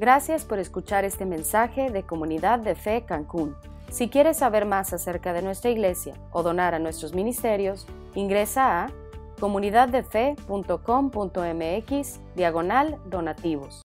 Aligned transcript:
Gracias 0.00 0.44
por 0.44 0.60
escuchar 0.60 1.04
este 1.04 1.24
mensaje 1.24 1.90
de 1.90 2.04
Comunidad 2.04 2.60
de 2.60 2.76
Fe 2.76 3.02
Cancún. 3.04 3.56
Si 3.90 4.08
quieres 4.08 4.36
saber 4.36 4.64
más 4.64 4.92
acerca 4.92 5.32
de 5.32 5.42
nuestra 5.42 5.72
iglesia 5.72 6.14
o 6.30 6.44
donar 6.44 6.72
a 6.72 6.78
nuestros 6.78 7.14
ministerios, 7.14 7.84
ingresa 8.14 8.84
a 8.84 8.92
comunidaddefe.com.mx 9.40 12.20
diagonal 12.36 12.98
donativos. 13.10 13.82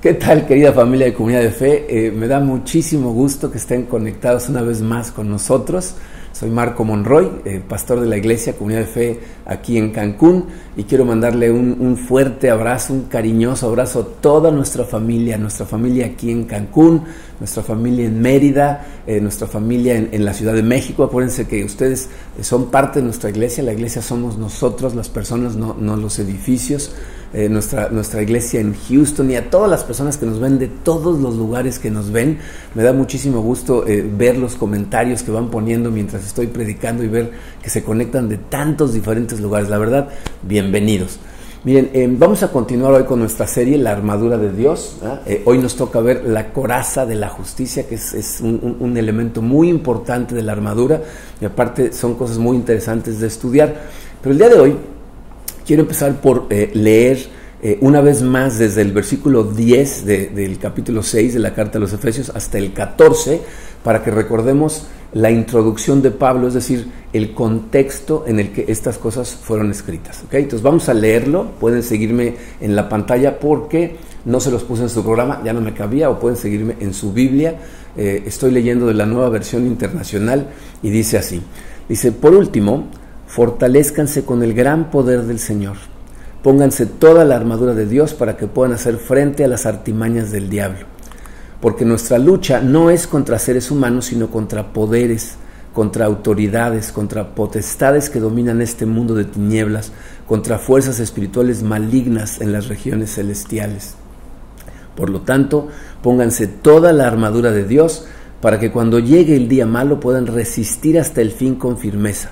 ¿Qué 0.00 0.14
tal 0.14 0.46
querida 0.46 0.72
familia 0.72 1.06
de 1.06 1.14
Comunidad 1.14 1.40
de 1.40 1.50
Fe? 1.50 2.06
Eh, 2.06 2.12
me 2.12 2.28
da 2.28 2.38
muchísimo 2.38 3.12
gusto 3.12 3.50
que 3.50 3.58
estén 3.58 3.86
conectados 3.86 4.48
una 4.50 4.62
vez 4.62 4.82
más 4.82 5.10
con 5.10 5.28
nosotros. 5.28 5.96
Soy 6.32 6.48
Marco 6.50 6.82
Monroy, 6.84 7.30
eh, 7.44 7.62
pastor 7.66 8.00
de 8.00 8.06
la 8.06 8.16
Iglesia 8.16 8.54
Comunidad 8.54 8.80
de 8.80 8.86
Fe 8.86 9.20
aquí 9.44 9.76
en 9.76 9.90
Cancún 9.90 10.46
y 10.76 10.84
quiero 10.84 11.04
mandarle 11.04 11.50
un, 11.50 11.96
fuerte 11.96 12.48
abrazo, 12.48 12.94
un 12.94 13.02
cariñoso 13.02 13.68
abrazo 13.68 14.00
a 14.00 14.20
toda 14.22 14.50
nuestra 14.50 14.84
familia, 14.84 15.36
nuestra 15.36 15.66
familia 15.66 16.06
aquí 16.06 16.30
en 16.30 16.44
Cancún, 16.44 17.02
nuestra 17.38 17.62
familia 17.62 18.06
en 18.06 18.20
Mérida, 18.20 18.86
eh, 19.06 19.20
nuestra 19.20 19.46
familia 19.46 19.96
en, 19.96 20.24
la 20.24 20.32
Ciudad 20.32 20.54
de 20.54 20.62
México. 20.62 21.04
Acuérdense 21.04 21.46
que 21.46 21.64
ustedes 21.64 22.08
son 22.40 22.70
parte 22.70 23.00
de 23.00 23.04
nuestra 23.04 23.28
iglesia, 23.28 23.62
la 23.62 23.74
iglesia 23.74 24.00
somos 24.00 24.38
nosotros, 24.38 24.94
las 24.94 25.10
personas, 25.10 25.54
no, 25.54 25.76
no 25.78 25.96
los 25.96 26.18
edificios. 26.18 26.94
Eh, 27.34 27.48
nuestra, 27.48 27.88
nuestra 27.88 28.20
iglesia 28.20 28.60
en 28.60 28.74
Houston 28.74 29.30
y 29.30 29.36
a 29.36 29.48
todas 29.48 29.70
las 29.70 29.84
personas 29.84 30.18
que 30.18 30.26
nos 30.26 30.38
ven 30.38 30.58
de 30.58 30.68
todos 30.68 31.18
los 31.18 31.34
lugares 31.36 31.78
que 31.78 31.90
nos 31.90 32.10
ven. 32.10 32.38
Me 32.74 32.82
da 32.82 32.92
muchísimo 32.92 33.40
gusto 33.40 33.86
eh, 33.86 34.06
ver 34.06 34.36
los 34.36 34.54
comentarios 34.54 35.22
que 35.22 35.30
van 35.30 35.48
poniendo 35.48 35.90
mientras 35.90 36.26
estoy 36.26 36.48
predicando 36.48 37.02
y 37.02 37.08
ver 37.08 37.30
que 37.62 37.70
se 37.70 37.82
conectan 37.82 38.28
de 38.28 38.36
tantos 38.36 38.92
diferentes 38.92 39.40
lugares. 39.40 39.70
La 39.70 39.78
verdad, 39.78 40.10
bienvenidos. 40.42 41.20
Miren, 41.64 41.88
eh, 41.94 42.06
vamos 42.10 42.42
a 42.42 42.48
continuar 42.48 42.92
hoy 42.92 43.04
con 43.04 43.20
nuestra 43.20 43.46
serie 43.46 43.78
La 43.78 43.92
armadura 43.92 44.36
de 44.36 44.52
Dios. 44.52 44.98
hoy 45.46 45.56
nos 45.56 45.74
toca 45.76 46.00
ver 46.00 46.24
la 46.26 46.52
coraza 46.52 47.06
de 47.06 47.14
la 47.14 47.30
justicia, 47.30 47.86
que 47.88 47.94
es, 47.94 48.40
un, 48.42 48.76
un, 48.78 48.96
elemento 48.98 49.40
muy 49.40 49.70
importante 49.70 50.34
de 50.34 50.42
la 50.42 50.52
armadura 50.52 51.00
y 51.40 51.46
aparte 51.46 51.94
son 51.94 52.14
cosas 52.14 52.36
muy 52.36 52.58
interesantes 52.58 53.20
de 53.20 53.28
estudiar. 53.28 53.74
Pero 54.20 54.32
el 54.32 54.38
día 54.38 54.48
de 54.50 54.60
hoy 54.60 54.76
quiero 55.72 55.84
empezar 55.84 56.20
por 56.20 56.48
eh, 56.50 56.70
leer 56.74 57.18
eh, 57.62 57.78
una 57.80 58.02
vez 58.02 58.20
más 58.20 58.58
desde 58.58 58.82
el 58.82 58.92
versículo 58.92 59.42
10 59.42 60.04
del 60.04 60.58
capítulo 60.58 61.02
6 61.02 61.32
de 61.32 61.40
la 61.40 61.54
carta 61.54 61.78
a 61.78 61.80
los 61.80 61.94
Efesios 61.94 62.30
hasta 62.34 62.58
el 62.58 62.74
14, 62.74 63.40
para 63.82 64.04
que 64.04 64.10
recordemos 64.10 64.86
la 65.14 65.30
introducción 65.30 66.02
de 66.02 66.10
Pablo, 66.10 66.48
es 66.48 66.52
decir, 66.52 66.88
el 67.14 67.32
contexto 67.32 68.24
en 68.26 68.38
el 68.38 68.52
que 68.52 68.66
estas 68.68 68.98
cosas 68.98 69.30
fueron 69.30 69.70
escritas. 69.70 70.22
¿okay? 70.26 70.42
Entonces 70.42 70.62
vamos 70.62 70.90
a 70.90 70.92
leerlo, 70.92 71.52
pueden 71.58 71.82
seguirme 71.82 72.34
en 72.60 72.76
la 72.76 72.90
pantalla 72.90 73.40
porque 73.40 73.96
no 74.26 74.40
se 74.40 74.50
los 74.50 74.64
puse 74.64 74.82
en 74.82 74.90
su 74.90 75.02
programa, 75.02 75.40
ya 75.42 75.54
no 75.54 75.62
me 75.62 75.72
cabía, 75.72 76.10
o 76.10 76.20
pueden 76.20 76.36
seguirme 76.36 76.76
en 76.80 76.92
su 76.92 77.14
Biblia. 77.14 77.56
Eh, 77.96 78.24
estoy 78.26 78.50
leyendo 78.50 78.88
de 78.88 78.92
la 78.92 79.06
nueva 79.06 79.30
versión 79.30 79.66
internacional 79.66 80.48
y 80.82 80.90
dice 80.90 81.16
así. 81.16 81.40
Dice, 81.88 82.12
por 82.12 82.34
último, 82.34 82.88
fortalezcanse 83.32 84.26
con 84.26 84.42
el 84.42 84.52
gran 84.52 84.90
poder 84.90 85.22
del 85.22 85.38
Señor. 85.38 85.78
Pónganse 86.42 86.84
toda 86.84 87.24
la 87.24 87.34
armadura 87.34 87.72
de 87.72 87.86
Dios 87.86 88.12
para 88.12 88.36
que 88.36 88.46
puedan 88.46 88.74
hacer 88.74 88.98
frente 88.98 89.42
a 89.42 89.48
las 89.48 89.64
artimañas 89.64 90.30
del 90.30 90.50
diablo. 90.50 90.80
Porque 91.58 91.86
nuestra 91.86 92.18
lucha 92.18 92.60
no 92.60 92.90
es 92.90 93.06
contra 93.06 93.38
seres 93.38 93.70
humanos, 93.70 94.04
sino 94.04 94.30
contra 94.30 94.74
poderes, 94.74 95.36
contra 95.72 96.04
autoridades, 96.04 96.92
contra 96.92 97.34
potestades 97.34 98.10
que 98.10 98.20
dominan 98.20 98.60
este 98.60 98.84
mundo 98.84 99.14
de 99.14 99.24
tinieblas, 99.24 99.92
contra 100.28 100.58
fuerzas 100.58 101.00
espirituales 101.00 101.62
malignas 101.62 102.38
en 102.38 102.52
las 102.52 102.68
regiones 102.68 103.14
celestiales. 103.14 103.94
Por 104.94 105.08
lo 105.08 105.22
tanto, 105.22 105.68
pónganse 106.02 106.48
toda 106.48 106.92
la 106.92 107.06
armadura 107.06 107.50
de 107.50 107.64
Dios 107.64 108.04
para 108.42 108.60
que 108.60 108.70
cuando 108.70 108.98
llegue 108.98 109.36
el 109.36 109.48
día 109.48 109.64
malo 109.64 110.00
puedan 110.00 110.26
resistir 110.26 111.00
hasta 111.00 111.22
el 111.22 111.30
fin 111.30 111.54
con 111.54 111.78
firmeza 111.78 112.30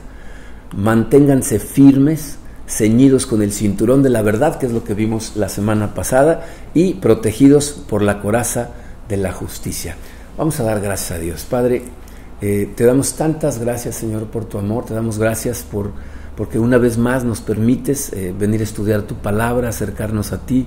manténganse 0.77 1.59
firmes, 1.59 2.39
ceñidos 2.67 3.27
con 3.27 3.43
el 3.43 3.53
cinturón 3.53 4.03
de 4.03 4.11
la 4.11 4.23
verdad, 4.23 4.59
que 4.59 4.67
es 4.67 4.73
lo 4.73 4.85
que 4.85 4.95
vimos 4.95 5.33
la 5.37 5.49
semana 5.49 5.95
pasada, 5.95 6.47
y 6.75 6.95
protegidos 6.95 7.71
por 7.89 8.03
la 8.03 8.21
coraza 8.21 8.71
de 9.09 9.17
la 9.17 9.33
justicia. 9.33 9.97
Vamos 10.39 10.61
a 10.61 10.65
dar 10.65 10.81
gracias 10.81 11.11
a 11.11 11.19
Dios. 11.19 11.45
Padre, 11.49 11.83
eh, 12.41 12.71
te 12.75 12.85
damos 12.85 13.15
tantas 13.15 13.59
gracias, 13.59 13.97
Señor, 13.97 14.27
por 14.27 14.45
tu 14.45 14.59
amor, 14.59 14.85
te 14.85 14.95
damos 14.95 15.19
gracias 15.19 15.63
por 15.63 15.91
porque 16.37 16.59
una 16.59 16.79
vez 16.79 16.97
más 16.97 17.23
nos 17.23 17.43
permites 17.43 18.15
eh, 18.15 18.35
venir 18.39 18.63
a 18.63 18.65
estudiar 18.65 19.03
tu 19.03 19.17
palabra, 19.17 19.69
acercarnos 19.69 20.33
a 20.33 20.47
ti. 20.47 20.67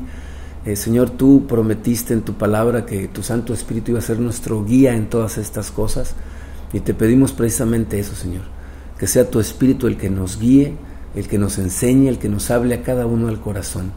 Eh, 0.66 0.76
Señor, 0.76 1.10
tú 1.10 1.48
prometiste 1.48 2.14
en 2.14 2.22
tu 2.22 2.34
palabra 2.34 2.86
que 2.86 3.08
tu 3.08 3.24
Santo 3.24 3.56
Espíritu 3.56 3.92
iba 3.92 4.00
a 4.00 4.04
ser 4.04 4.20
nuestro 4.20 4.64
guía 4.64 4.94
en 4.94 5.10
todas 5.10 5.40
estas 5.40 5.72
cosas 5.72 6.14
y 6.74 6.82
te 6.82 6.94
pedimos 6.94 7.32
precisamente 7.32 7.98
eso, 7.98 8.14
Señor 8.14 8.63
que 9.04 9.08
sea 9.08 9.30
tu 9.30 9.42
Espíritu 9.42 9.88
el 9.88 9.98
que 9.98 10.10
nos 10.10 10.40
guíe, 10.40 10.76
el 11.14 11.28
que 11.28 11.38
nos 11.38 11.58
enseñe, 11.58 12.08
el 12.08 12.20
que 12.20 12.30
nos 12.30 12.50
hable 12.50 12.74
a 12.74 12.84
cada 12.84 13.06
uno 13.06 13.28
al 13.28 13.42
corazón. 13.42 13.92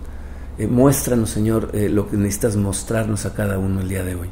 Eh, 0.59 0.67
muéstranos, 0.67 1.31
Señor, 1.31 1.71
eh, 1.75 1.89
lo 1.89 2.11
que 2.11 2.17
necesitas 2.17 2.57
mostrarnos 2.57 3.25
a 3.25 3.33
cada 3.33 3.57
uno 3.57 3.83
el 3.83 3.89
día 3.89 4.03
de 4.03 4.17
hoy. 4.17 4.27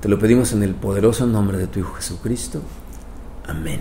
Te 0.00 0.08
lo 0.08 0.20
pedimos 0.20 0.52
en 0.52 0.62
el 0.62 0.76
poderoso 0.76 1.26
nombre 1.26 1.58
de 1.58 1.66
tu 1.66 1.80
Hijo 1.80 1.94
Jesucristo. 1.94 2.60
Amén. 3.48 3.80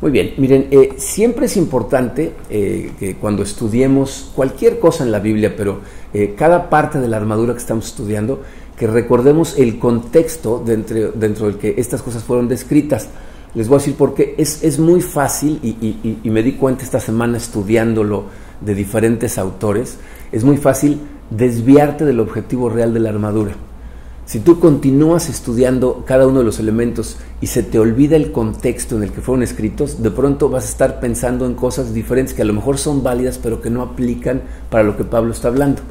Muy 0.00 0.10
bien, 0.10 0.32
miren, 0.38 0.68
eh, 0.70 0.94
siempre 0.96 1.44
es 1.44 1.58
importante 1.58 2.32
que 2.48 3.18
cuando 3.20 3.42
estudiemos 3.42 4.32
cualquier 4.34 4.78
cosa 4.78 5.04
en 5.04 5.12
la 5.12 5.18
Biblia, 5.18 5.54
pero 5.54 5.80
cada 6.34 6.70
parte 6.70 6.98
de 6.98 7.08
la 7.08 7.18
armadura 7.18 7.52
que 7.52 7.60
estamos 7.60 7.88
estudiando, 7.88 8.40
que 8.74 8.86
recordemos 8.86 9.58
el 9.58 9.78
contexto 9.78 10.62
dentro, 10.64 11.12
dentro 11.12 11.44
del 11.48 11.58
que 11.58 11.74
estas 11.76 12.00
cosas 12.00 12.24
fueron 12.24 12.48
descritas. 12.48 13.10
Les 13.54 13.68
voy 13.68 13.76
a 13.76 13.78
decir 13.80 13.96
por 13.96 14.14
qué. 14.14 14.34
Es, 14.38 14.62
es 14.62 14.78
muy 14.78 15.02
fácil, 15.02 15.58
y, 15.62 16.30
me 16.30 16.42
di 16.42 16.52
cuenta 16.52 16.84
esta 16.84 17.00
semana 17.00 17.36
estudiándolo 17.36 18.24
de 18.60 18.74
diferentes 18.74 19.38
autores, 19.38 19.98
es 20.30 20.44
muy 20.44 20.56
fácil 20.56 21.00
desviarte 21.30 22.04
del 22.04 22.20
objetivo 22.20 22.70
real 22.70 22.94
de 22.94 23.00
la 23.00 23.10
armadura. 23.10 23.52
Si 24.24 24.38
tú 24.38 24.60
continúas 24.60 25.28
estudiando 25.28 26.04
cada 26.06 26.26
uno 26.26 26.38
de 26.38 26.44
los 26.44 26.60
elementos 26.60 27.18
y 27.40 27.48
se 27.48 27.62
te 27.62 27.78
olvida 27.78 28.16
el 28.16 28.30
contexto 28.30 28.96
en 28.96 29.02
el 29.02 29.10
que 29.10 29.20
fueron 29.20 29.42
escritos, 29.42 30.02
de 30.02 30.10
pronto 30.10 30.48
vas 30.48 30.64
a 30.64 30.68
estar 30.68 31.00
pensando 31.00 31.44
en 31.44 31.54
cosas 31.54 31.92
diferentes 31.92 32.32
que 32.32 32.42
a 32.42 32.46
lo 32.46 32.52
mejor 32.54 32.78
son 32.78 33.02
válidas, 33.02 33.38
pero 33.42 33.60
que 33.60 33.68
no 33.68 33.82
aplican 33.82 34.42
para 34.70 34.84
lo 34.84 34.96
que 34.96 35.04
Pablo 35.04 35.32
está 35.32 35.48
hablando. 35.48 35.82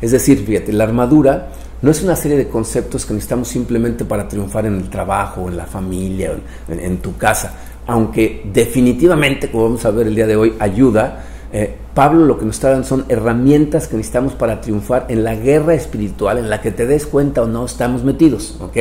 Es 0.00 0.12
decir, 0.12 0.44
fíjate, 0.44 0.72
la 0.72 0.84
armadura 0.84 1.52
no 1.82 1.90
es 1.90 2.02
una 2.02 2.16
serie 2.16 2.36
de 2.36 2.48
conceptos 2.48 3.06
que 3.06 3.14
necesitamos 3.14 3.48
simplemente 3.48 4.04
para 4.04 4.28
triunfar 4.28 4.66
en 4.66 4.76
el 4.76 4.90
trabajo, 4.90 5.48
en 5.48 5.56
la 5.56 5.66
familia, 5.66 6.32
en, 6.68 6.98
tu 6.98 7.16
casa, 7.16 7.54
aunque 7.86 8.42
definitivamente, 8.52 9.50
como 9.50 9.64
vamos 9.64 9.84
a 9.84 9.90
ver 9.90 10.06
el 10.06 10.14
día 10.14 10.26
de 10.26 10.36
hoy, 10.36 10.54
ayuda. 10.58 11.24
Eh, 11.52 11.74
Pablo 11.94 12.24
lo 12.26 12.38
que 12.38 12.44
nos 12.44 12.56
está 12.56 12.70
dando 12.70 12.86
son 12.86 13.04
herramientas 13.08 13.88
que 13.88 13.96
necesitamos 13.96 14.34
para 14.34 14.60
triunfar 14.60 15.06
en 15.08 15.24
la 15.24 15.34
guerra 15.34 15.74
espiritual 15.74 16.38
en 16.38 16.48
la 16.48 16.60
que 16.60 16.70
te 16.70 16.86
des 16.86 17.06
cuenta 17.06 17.42
o 17.42 17.46
no 17.46 17.64
estamos 17.64 18.04
metidos, 18.04 18.56
¿ok? 18.60 18.76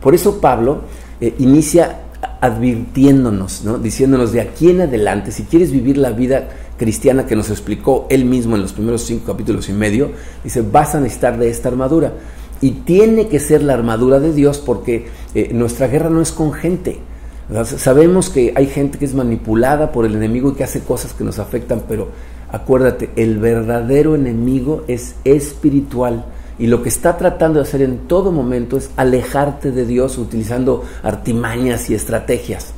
Por 0.00 0.14
eso 0.14 0.40
Pablo 0.40 0.82
eh, 1.20 1.34
inicia 1.38 2.00
advirtiéndonos, 2.40 3.64
¿no? 3.64 3.78
diciéndonos 3.78 4.32
de 4.32 4.40
aquí 4.40 4.70
en 4.70 4.82
adelante, 4.82 5.32
si 5.32 5.44
quieres 5.44 5.70
vivir 5.70 5.96
la 5.98 6.10
vida 6.10 6.48
cristiana 6.76 7.26
que 7.26 7.36
nos 7.36 7.50
explicó 7.50 8.06
él 8.10 8.24
mismo 8.24 8.56
en 8.56 8.62
los 8.62 8.72
primeros 8.72 9.02
cinco 9.02 9.32
capítulos 9.32 9.68
y 9.68 9.72
medio, 9.72 10.10
dice, 10.44 10.62
vas 10.62 10.94
a 10.94 11.00
necesitar 11.00 11.38
de 11.38 11.50
esta 11.50 11.68
armadura. 11.68 12.14
Y 12.60 12.70
tiene 12.70 13.28
que 13.28 13.38
ser 13.38 13.62
la 13.62 13.74
armadura 13.74 14.18
de 14.18 14.32
Dios 14.32 14.58
porque 14.58 15.06
eh, 15.34 15.50
nuestra 15.52 15.88
guerra 15.88 16.10
no 16.10 16.22
es 16.22 16.32
con 16.32 16.52
gente. 16.52 17.00
Sabemos 17.64 18.28
que 18.28 18.52
hay 18.56 18.66
gente 18.66 18.98
que 18.98 19.04
es 19.04 19.14
manipulada 19.14 19.92
por 19.92 20.04
el 20.04 20.16
enemigo 20.16 20.50
y 20.50 20.54
que 20.54 20.64
hace 20.64 20.80
cosas 20.80 21.12
que 21.12 21.22
nos 21.22 21.38
afectan, 21.38 21.84
pero 21.88 22.08
acuérdate, 22.50 23.10
el 23.14 23.38
verdadero 23.38 24.16
enemigo 24.16 24.82
es 24.88 25.14
espiritual. 25.24 26.24
Y 26.58 26.66
lo 26.66 26.82
que 26.82 26.88
está 26.88 27.18
tratando 27.18 27.60
de 27.60 27.68
hacer 27.68 27.82
en 27.82 28.08
todo 28.08 28.32
momento 28.32 28.76
es 28.76 28.90
alejarte 28.96 29.70
de 29.70 29.84
Dios 29.84 30.18
utilizando 30.18 30.84
artimañas 31.02 31.90
y 31.90 31.94
estrategias. 31.94 32.72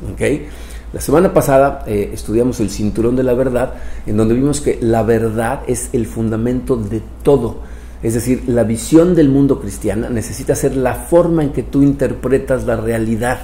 La 0.92 1.02
semana 1.02 1.34
pasada 1.34 1.84
eh, 1.86 2.10
estudiamos 2.14 2.60
el 2.60 2.70
cinturón 2.70 3.14
de 3.14 3.22
la 3.22 3.34
verdad, 3.34 3.74
en 4.06 4.16
donde 4.16 4.34
vimos 4.34 4.62
que 4.62 4.78
la 4.80 5.02
verdad 5.02 5.60
es 5.66 5.90
el 5.92 6.06
fundamento 6.06 6.76
de 6.76 7.02
todo. 7.22 7.58
Es 8.02 8.14
decir, 8.14 8.44
la 8.46 8.62
visión 8.62 9.14
del 9.14 9.28
mundo 9.28 9.60
cristiana 9.60 10.08
necesita 10.08 10.54
ser 10.54 10.76
la 10.76 10.94
forma 10.94 11.42
en 11.42 11.52
que 11.52 11.62
tú 11.62 11.82
interpretas 11.82 12.64
la 12.64 12.76
realidad. 12.76 13.38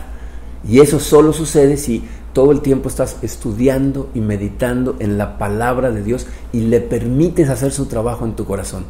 Y 0.67 0.81
eso 0.81 0.99
solo 0.99 1.35
sucede 1.35 1.77
si 1.77 2.03
todo 2.33 2.51
el 2.51 2.63
tiempo 2.63 2.89
estás 2.89 3.19
estudiando 3.21 4.09
y 4.15 4.21
meditando 4.21 4.97
en 4.99 5.19
la 5.19 5.37
palabra 5.37 5.91
de 5.91 6.03
Dios 6.03 6.27
y 6.53 6.61
le 6.61 6.81
permites 6.81 7.51
hacer 7.51 7.73
su 7.73 7.87
trabajo 7.87 8.25
en 8.25 8.37
tu 8.37 8.47
corazón. 8.47 8.85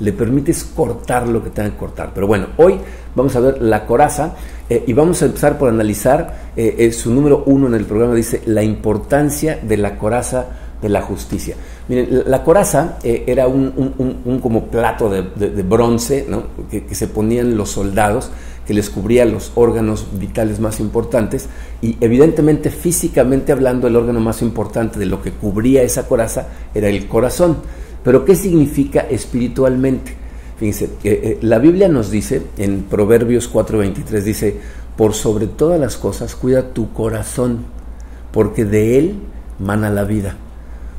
Le 0.00 0.12
permites 0.12 0.64
cortar 0.64 1.28
lo 1.28 1.42
que 1.42 1.50
tenga 1.50 1.70
que 1.70 1.76
cortar. 1.76 2.10
Pero 2.14 2.26
bueno, 2.26 2.48
hoy 2.56 2.76
vamos 3.14 3.36
a 3.36 3.40
ver 3.40 3.62
la 3.62 3.86
coraza 3.86 4.34
eh, 4.68 4.84
y 4.86 4.92
vamos 4.92 5.22
a 5.22 5.26
empezar 5.26 5.58
por 5.58 5.68
analizar 5.68 6.50
eh, 6.56 6.90
su 6.92 7.12
número 7.12 7.44
uno 7.46 7.66
en 7.68 7.74
el 7.74 7.84
programa. 7.84 8.14
Dice 8.14 8.42
la 8.46 8.62
importancia 8.62 9.58
de 9.62 9.76
la 9.76 9.96
coraza 9.98 10.46
de 10.80 10.88
la 10.88 11.02
justicia. 11.02 11.56
Miren, 11.88 12.22
la 12.26 12.42
coraza 12.42 12.98
eh, 13.02 13.24
era 13.26 13.46
un, 13.48 14.40
como 14.42 14.66
plato 14.66 15.10
de, 15.10 15.62
bronce 15.62 16.26
que, 16.70 16.84
que, 16.84 16.94
se 16.94 17.08
ponían 17.08 17.56
los 17.56 17.70
soldados, 17.70 18.30
que 18.66 18.74
les 18.74 18.88
cubría 18.88 19.24
los 19.24 19.52
órganos 19.56 20.06
vitales 20.12 20.60
más 20.60 20.80
importantes 20.80 21.48
y 21.82 21.96
evidentemente 22.00 22.70
físicamente 22.70 23.52
hablando 23.52 23.88
el 23.88 23.96
órgano 23.96 24.20
más 24.20 24.42
importante 24.42 24.98
de 24.98 25.06
lo 25.06 25.20
que 25.20 25.32
cubría 25.32 25.82
esa 25.82 26.06
coraza 26.06 26.48
era 26.74 26.88
el 26.88 27.08
corazón. 27.08 27.58
Pero 28.04 28.24
¿qué 28.24 28.34
significa 28.36 29.00
espiritualmente? 29.00 30.14
Fíjense, 30.58 30.84
eh, 30.84 30.90
eh, 31.04 31.38
la 31.42 31.58
Biblia 31.58 31.88
nos 31.88 32.10
dice 32.10 32.42
en 32.58 32.82
Proverbios 32.82 33.48
4:23, 33.50 34.24
dice, 34.24 34.56
por 34.96 35.14
sobre 35.14 35.46
todas 35.46 35.80
las 35.80 35.96
cosas 35.96 36.34
cuida 36.36 36.74
tu 36.74 36.92
corazón, 36.92 37.64
porque 38.32 38.64
de 38.64 38.98
él 38.98 39.14
mana 39.58 39.90
la 39.90 40.04
vida. 40.04 40.36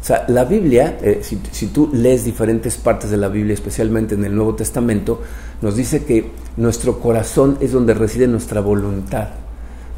O 0.01 0.03
sea, 0.03 0.25
la 0.27 0.45
Biblia, 0.45 0.98
eh, 1.03 1.21
si, 1.21 1.68
tú 1.68 1.92
lees 1.94 2.25
diferentes 2.25 2.77
partes 2.77 3.12
de 3.12 3.18
la 3.18 3.27
Biblia, 3.27 3.53
especialmente 3.53 4.15
en 4.15 4.25
el 4.25 4.36
Nuevo 4.36 4.56
Testamento, 4.56 5.21
nos 5.62 5.75
dice 5.75 6.06
que 6.06 6.31
nuestro 6.57 7.00
corazón 7.00 7.57
es 7.62 7.71
donde 7.71 7.94
reside 7.94 8.27
nuestra 8.27 8.62
voluntad, 8.62 9.27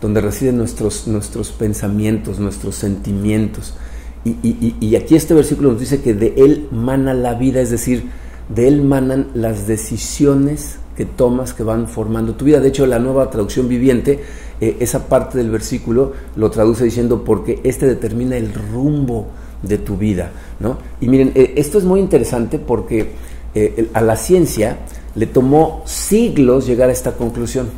donde 0.01 0.19
residen 0.19 0.57
nuestros, 0.57 1.07
nuestros 1.07 1.51
pensamientos, 1.51 2.39
nuestros 2.39 2.75
sentimientos. 2.75 3.75
Y, 4.25 4.75
y 4.79 4.95
aquí 4.95 5.15
este 5.15 5.33
versículo 5.33 5.71
nos 5.71 5.81
dice 5.81 6.01
que 6.01 6.13
de 6.13 6.33
Él 6.37 6.67
mana 6.71 7.13
la 7.13 7.33
vida, 7.33 7.59
es 7.59 7.71
decir, 7.71 8.05
de 8.53 8.67
Él 8.67 8.81
manan 8.81 9.27
las 9.33 9.67
decisiones 9.67 10.77
que 10.95 11.05
tomas 11.05 11.53
que 11.53 11.63
van 11.63 11.87
formando 11.87 12.35
tu 12.35 12.45
vida. 12.45 12.59
De 12.59 12.69
hecho, 12.69 12.85
la 12.85 12.99
nueva 12.99 13.29
traducción 13.29 13.67
viviente, 13.67 14.19
eh, 14.61 14.77
esa 14.79 15.07
parte 15.07 15.37
del 15.37 15.49
versículo 15.49 16.13
lo 16.35 16.51
traduce 16.51 16.83
diciendo 16.83 17.23
porque 17.23 17.59
este 17.63 17.87
determina 17.87 18.37
el 18.37 18.53
rumbo 18.53 19.27
de 19.61 19.77
tu 19.77 19.97
vida. 19.97 20.31
¿no? 20.59 20.77
Y 21.01 21.07
miren, 21.07 21.31
eh, 21.35 21.53
esto 21.57 21.77
es 21.77 21.83
muy 21.83 21.99
interesante 21.99 22.59
porque 22.59 23.11
eh, 23.55 23.89
a 23.93 24.01
la 24.01 24.15
ciencia 24.15 24.77
le 25.15 25.25
tomó 25.25 25.83
siglos 25.85 26.67
llegar 26.67 26.89
a 26.89 26.93
esta 26.93 27.13
conclusión. 27.13 27.69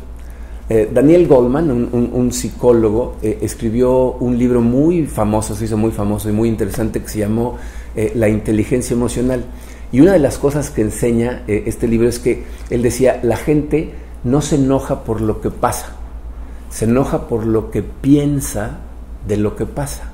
Daniel 0.68 1.28
Goldman, 1.28 1.70
un, 1.70 2.32
psicólogo, 2.32 3.16
escribió 3.22 4.12
un 4.14 4.36
libro 4.36 4.60
muy 4.60 5.06
famoso, 5.06 5.54
se 5.54 5.66
hizo 5.66 5.76
muy 5.76 5.92
famoso 5.92 6.28
y 6.28 6.32
muy 6.32 6.48
interesante 6.48 7.00
que 7.00 7.08
se 7.08 7.20
llamó 7.20 7.56
La 8.14 8.28
inteligencia 8.28 8.94
emocional. 8.94 9.44
Y 9.92 10.00
una 10.00 10.12
de 10.12 10.18
las 10.18 10.38
cosas 10.38 10.70
que 10.70 10.82
enseña 10.82 11.44
eh, 11.46 11.64
este 11.66 11.86
libro 11.86 12.08
es 12.08 12.18
que 12.18 12.42
él 12.70 12.82
decía, 12.82 13.20
la 13.22 13.36
gente 13.36 13.92
no 14.24 14.42
se 14.42 14.56
enoja 14.56 15.04
por 15.04 15.20
lo 15.20 15.40
que 15.40 15.50
pasa, 15.50 15.92
se 16.70 16.86
enoja 16.86 17.28
por 17.28 17.46
lo 17.46 17.70
que 17.70 17.82
piensa 17.82 18.78
de 19.28 19.36
lo 19.36 19.54
que 19.54 19.66
pasa. 19.66 20.12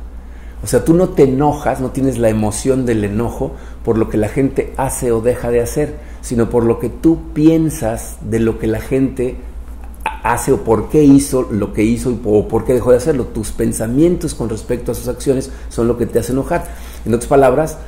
O 0.63 0.67
sea, 0.67 0.85
tú 0.85 0.95
no 0.95 1.09
te 1.09 1.25
enojas, 1.25 1.81
no 1.81 1.91
tienes 1.91 2.19
la 2.19 2.29
emoción 2.29 2.87
del 2.87 3.03
enojo 3.05 3.53
por 3.85 3.99
lo 3.99 4.09
que 4.09 4.17
la 4.17 4.29
gente 4.29 4.73
hace 4.77 5.11
o 5.11 5.21
deja 5.21 5.51
de 5.51 5.61
hacer, 5.61 5.97
sino 6.21 6.51
por 6.51 6.65
lo 6.65 6.79
que 6.79 6.89
tú 6.89 7.33
piensas 7.33 8.19
de 8.21 8.39
lo 8.39 8.59
que 8.59 8.69
la 8.69 8.81
gente 8.81 9.37
hace 10.05 10.53
o 10.53 10.65
por 10.65 10.89
qué 10.89 11.03
hizo 11.03 11.43
lo 11.51 11.73
que 11.73 11.83
hizo 11.83 12.17
o 12.25 12.49
por 12.49 12.65
qué 12.65 12.75
dejó 12.75 12.91
de 12.91 12.99
hacerlo. 12.99 13.27
Tus 13.27 13.51
pensamientos 13.51 14.35
con 14.35 14.49
respecto 14.49 14.93
a 14.93 14.95
sus 14.95 15.09
acciones 15.09 15.51
son 15.69 15.89
lo 15.89 15.99
que 15.99 16.07
te 16.07 16.19
hace 16.19 16.33
enojar. 16.33 16.67
En 17.05 17.15
otras 17.15 17.29
palabras, 17.29 17.79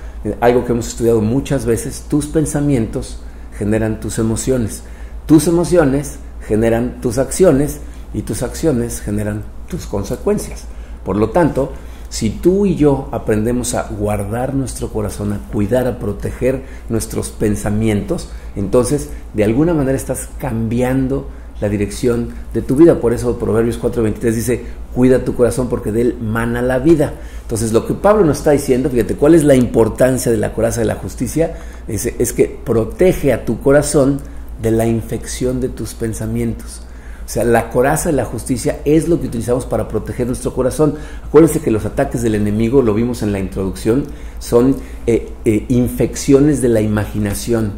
algo 0.41 0.65
que 0.65 0.73
hemos 0.73 0.89
estudiado 0.89 1.21
muchas 1.21 1.67
veces, 1.67 2.05
tus 2.09 2.27
pensamientos 2.27 3.19
generan 3.59 4.01
tus 4.01 4.19
emociones, 4.19 4.83
tus 5.27 5.47
emociones 5.47 6.19
generan 6.47 7.01
tus 7.01 7.19
acciones 7.19 7.81
y 8.13 8.23
tus 8.23 8.43
acciones 8.43 9.01
generan 9.01 9.43
tus 9.69 9.87
consecuencias. 9.87 10.65
Por 11.05 11.17
lo 11.17 11.31
tanto, 11.31 11.73
si 12.09 12.31
tú 12.31 12.65
y 12.65 12.77
yo 12.77 13.09
aprendemos 13.13 13.75
a 13.75 13.89
guardar 13.89 14.55
nuestro 14.55 14.89
corazón, 14.89 15.33
a 15.33 15.39
cuidar, 15.53 15.87
a 15.87 15.99
proteger 15.99 16.63
nuestros 16.89 17.31
pensamientos, 17.31 18.29
entonces 18.57 19.11
de 19.35 19.45
alguna 19.45 19.75
manera 19.75 19.97
estás 19.97 20.29
cambiando 20.39 21.29
la 21.61 21.69
dirección 21.69 22.31
de 22.53 22.63
tu 22.63 22.77
vida. 22.77 23.01
Por 23.01 23.13
eso 23.13 23.39
Proverbios 23.39 23.81
4:23 23.81 24.33
dice, 24.33 24.65
cuida 24.95 25.25
tu 25.25 25.35
corazón 25.35 25.69
porque 25.69 25.93
de 25.93 26.03
él 26.03 26.17
mana 26.21 26.63
la 26.63 26.79
vida. 26.79 27.15
Entonces 27.43 27.73
lo 27.73 27.87
que 27.87 27.95
Pablo 27.95 28.25
nos 28.25 28.39
está 28.39 28.53
diciendo, 28.53 28.91
fíjate, 28.91 29.17
¿cuál 29.17 29.35
es 29.35 29.45
la 29.45 29.55
importancia 29.55 30.31
de 30.33 30.39
la 30.39 30.53
coraza 30.53 30.81
de 30.81 30.87
la 30.87 30.97
justicia? 30.97 31.57
Dice, 31.87 32.15
es 32.19 32.33
que 32.33 32.47
protege 32.65 33.33
a 33.33 33.45
tu 33.45 33.61
corazón 33.61 34.21
de 34.63 34.71
la 34.71 34.87
infección 34.87 35.61
de 35.61 35.69
tus 35.69 35.95
pensamientos. 35.95 36.83
O 37.25 37.29
sea, 37.29 37.45
la 37.45 37.71
coraza 37.71 38.11
de 38.11 38.17
la 38.17 38.27
justicia 38.27 38.81
es 38.85 39.09
lo 39.09 39.19
que 39.19 39.29
utilizamos 39.29 39.65
para 39.65 39.89
proteger 39.89 40.27
nuestro 40.27 40.53
corazón. 40.53 40.97
Acuérdense 41.25 41.61
que 41.61 41.71
los 41.71 41.87
ataques 41.87 42.23
del 42.23 42.35
enemigo, 42.35 42.83
lo 42.83 42.93
vimos 42.93 43.23
en 43.23 43.33
la 43.33 43.39
introducción, 43.39 44.05
son 44.39 44.77
eh, 45.07 45.31
eh, 45.47 45.65
infecciones 45.69 46.61
de 46.61 46.69
la 46.69 46.83
imaginación. 46.83 47.73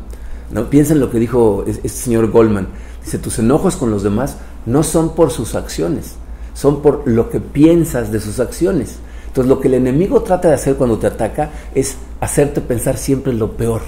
¿no? 0.50 0.68
Piensen 0.68 0.98
lo 0.98 1.10
que 1.10 1.20
dijo 1.20 1.64
este 1.66 1.88
señor 1.88 2.30
Goldman. 2.32 2.68
Dice, 3.06 3.18
tus 3.18 3.38
enojos 3.38 3.76
con 3.76 3.92
los 3.92 4.02
demás 4.02 4.36
no 4.66 4.82
son 4.82 5.14
por 5.14 5.30
sus 5.30 5.54
acciones, 5.54 6.16
son 6.54 6.82
por 6.82 7.06
lo 7.06 7.30
que 7.30 7.38
piensas 7.38 8.10
de 8.10 8.18
sus 8.18 8.40
acciones. 8.40 8.96
Entonces 9.28 9.48
lo 9.48 9.60
que 9.60 9.68
el 9.68 9.74
enemigo 9.74 10.22
trata 10.22 10.48
de 10.48 10.54
hacer 10.54 10.74
cuando 10.74 10.98
te 10.98 11.06
ataca 11.06 11.50
es 11.72 11.98
hacerte 12.20 12.60
pensar 12.60 12.96
siempre 12.96 13.32
lo 13.32 13.52
peor. 13.52 13.82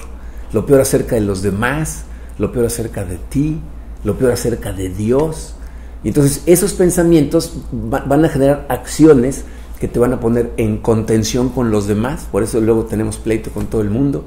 Lo 0.52 0.66
peor 0.66 0.82
acerca 0.82 1.16
de 1.16 1.22
los 1.22 1.42
demás, 1.42 2.04
lo 2.38 2.52
peor 2.52 2.66
acerca 2.66 3.04
de 3.04 3.16
ti, 3.16 3.58
lo 4.04 4.16
peor 4.16 4.30
acerca 4.30 4.72
de 4.72 4.88
Dios. 4.88 5.56
Y 6.04 6.08
entonces 6.08 6.42
esos 6.46 6.74
pensamientos 6.74 7.54
van 7.72 8.24
a 8.24 8.28
generar 8.28 8.66
acciones 8.68 9.42
que 9.80 9.88
te 9.88 9.98
van 9.98 10.12
a 10.12 10.20
poner 10.20 10.52
en 10.58 10.78
contención 10.78 11.48
con 11.48 11.72
los 11.72 11.88
demás. 11.88 12.28
Por 12.30 12.44
eso 12.44 12.60
luego 12.60 12.84
tenemos 12.84 13.16
pleito 13.16 13.50
con 13.50 13.66
todo 13.66 13.80
el 13.80 13.90
mundo. 13.90 14.24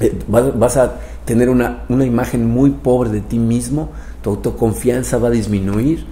Eh, 0.00 0.16
vas 0.28 0.76
a 0.76 1.00
tener 1.24 1.48
una, 1.48 1.84
imagen 1.88 2.46
muy 2.46 2.70
pobre 2.70 3.10
de 3.10 3.20
ti 3.20 3.38
mismo, 3.38 3.90
tu 4.22 4.30
autoconfianza 4.30 5.18
va 5.18 5.28
a 5.28 5.30
disminuir 5.30 6.06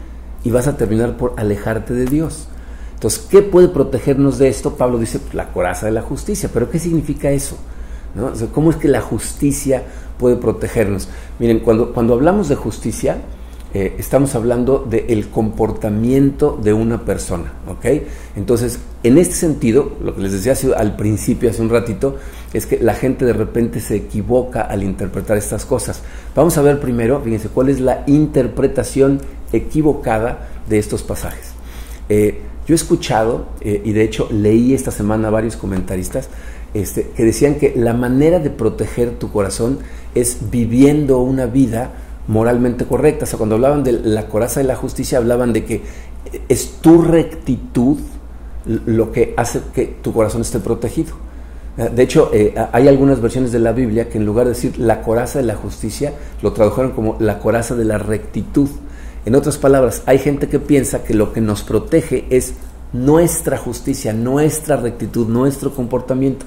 y 0.45 0.51
vas 0.51 0.67
a 0.67 0.77
terminar 0.77 1.17
por 1.17 1.35
alejarte 1.37 1.95
de 1.95 2.07
Dios. 2.07 2.49
Entonces, 2.95 3.27
¿qué 3.31 3.43
puede 3.43 3.69
protegernos 3.69 4.39
de 4.39 4.49
esto? 4.49 4.77
Pablo 4.77 4.99
dice 4.99 5.19
pues, 5.19 5.35
la 5.35 5.53
coraza 5.53 5.87
de 5.87 5.93
la 5.93 6.03
justicia, 6.03 6.51
pero 6.53 6.71
¿qué 6.71 6.79
significa 6.79 7.31
eso? 7.31 7.57
¿Cómo 8.53 8.71
es 8.71 8.77
que 8.77 8.89
la 8.89 9.01
justicia 9.01 9.85
puede 10.19 10.37
protegernos? 10.37 11.09
Miren, 11.39 11.61
cuando, 11.61 11.93
cuando 11.93 12.15
hablamos 12.15 12.49
de 12.49 12.57
justicia, 12.57 13.19
eh, 13.73 13.95
estamos 13.99 14.35
hablando 14.35 14.85
del 14.89 15.29
comportamiento 15.29 16.59
de 16.61 16.73
una 16.73 17.05
persona, 17.05 17.53
¿ok? 17.69 18.03
Entonces, 18.35 18.81
en 19.05 19.17
este 19.17 19.35
sentido, 19.35 19.93
lo 20.03 20.17
que 20.17 20.23
les 20.23 20.33
decía 20.33 20.55
al 20.77 20.97
principio, 20.97 21.49
hace 21.49 21.63
un 21.63 21.71
ratito, 21.71 22.17
es 22.53 22.67
que 22.67 22.79
la 22.79 22.95
gente 22.95 23.25
de 23.25 23.33
repente 23.33 23.81
se 23.81 23.97
equivoca 23.97 24.63
al 24.63 24.83
interpretar 24.83 25.37
estas 25.37 25.65
cosas. 25.65 26.03
Vamos 26.35 26.59
a 26.59 26.63
ver 26.63 26.81
primero, 26.81 27.21
fíjense, 27.21 27.49
cuál 27.49 27.69
es 27.69 27.81
la 27.81 28.03
interpretación 28.07 29.21
equivocada 29.53 30.49
de 30.69 30.79
estos 30.79 31.03
pasajes. 31.03 31.53
Eh, 32.09 32.41
yo 32.67 32.75
he 32.75 32.77
escuchado, 32.77 33.47
eh, 33.61 33.81
y 33.85 33.93
de 33.93 34.03
hecho 34.03 34.29
leí 34.31 34.75
esta 34.75 34.91
semana 34.91 35.29
a 35.29 35.31
varios 35.31 35.57
comentaristas, 35.57 36.29
este, 36.75 37.11
que 37.17 37.25
decían 37.25 37.57
que 37.57 37.73
la 37.77 37.95
manera 37.95 38.39
de 38.39 38.51
proteger 38.51 39.19
tu 39.19 39.31
corazón 39.33 39.79
es 40.15 40.39
viviendo 40.51 41.19
una 41.19 41.47
vida 41.47 41.91
moralmente 42.29 42.85
correcta. 42.85 43.25
O 43.25 43.27
sea, 43.27 43.39
cuando 43.39 43.57
hablaban 43.57 43.83
de 43.83 43.93
la 43.93 44.27
coraza 44.29 44.61
de 44.61 44.67
la 44.67 44.77
justicia, 44.77 45.19
hablaban 45.19 45.53
de 45.53 45.65
que 45.65 45.83
es 46.49 46.73
tu 46.81 47.03
rectitud 47.03 47.99
lo 48.67 49.11
que 49.11 49.35
hace 49.37 49.61
que 49.75 49.87
tu 49.87 50.13
corazón 50.13 50.43
esté 50.43 50.61
protegido. 50.61 51.15
De 51.89 52.03
hecho, 52.03 52.31
eh, 52.35 52.55
hay 52.73 52.89
algunas 52.89 53.23
versiones 53.23 53.53
de 53.53 53.59
la 53.59 53.73
Biblia 53.73 54.11
que 54.11 54.19
en 54.19 54.27
lugar 54.27 54.45
de 54.45 54.53
decir 54.53 54.79
la 54.79 55.01
coraza 55.01 55.39
de 55.39 55.47
la 55.47 55.55
justicia, 55.55 56.13
lo 56.43 56.53
tradujeron 56.53 56.91
como 56.91 57.17
la 57.21 57.39
coraza 57.39 57.75
de 57.75 57.87
la 57.87 57.97
rectitud. 57.97 58.69
En 59.25 59.35
otras 59.35 59.57
palabras, 59.57 60.03
hay 60.05 60.19
gente 60.19 60.49
que 60.49 60.59
piensa 60.59 61.03
que 61.03 61.15
lo 61.15 61.33
que 61.33 61.41
nos 61.41 61.63
protege 61.63 62.27
es 62.29 62.53
nuestra 62.93 63.57
justicia, 63.57 64.13
nuestra 64.13 64.77
rectitud, 64.77 65.27
nuestro 65.29 65.75
comportamiento. 65.75 66.45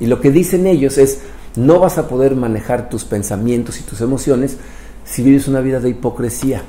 Y 0.00 0.06
lo 0.06 0.20
que 0.20 0.32
dicen 0.32 0.66
ellos 0.66 0.98
es, 0.98 1.20
no 1.54 1.78
vas 1.78 1.98
a 1.98 2.08
poder 2.08 2.34
manejar 2.34 2.88
tus 2.88 3.04
pensamientos 3.04 3.78
y 3.78 3.84
tus 3.84 4.00
emociones 4.00 4.56
si 5.04 5.22
vives 5.22 5.46
una 5.46 5.60
vida 5.60 5.78
de 5.78 5.90
hipocresía. 5.90 6.62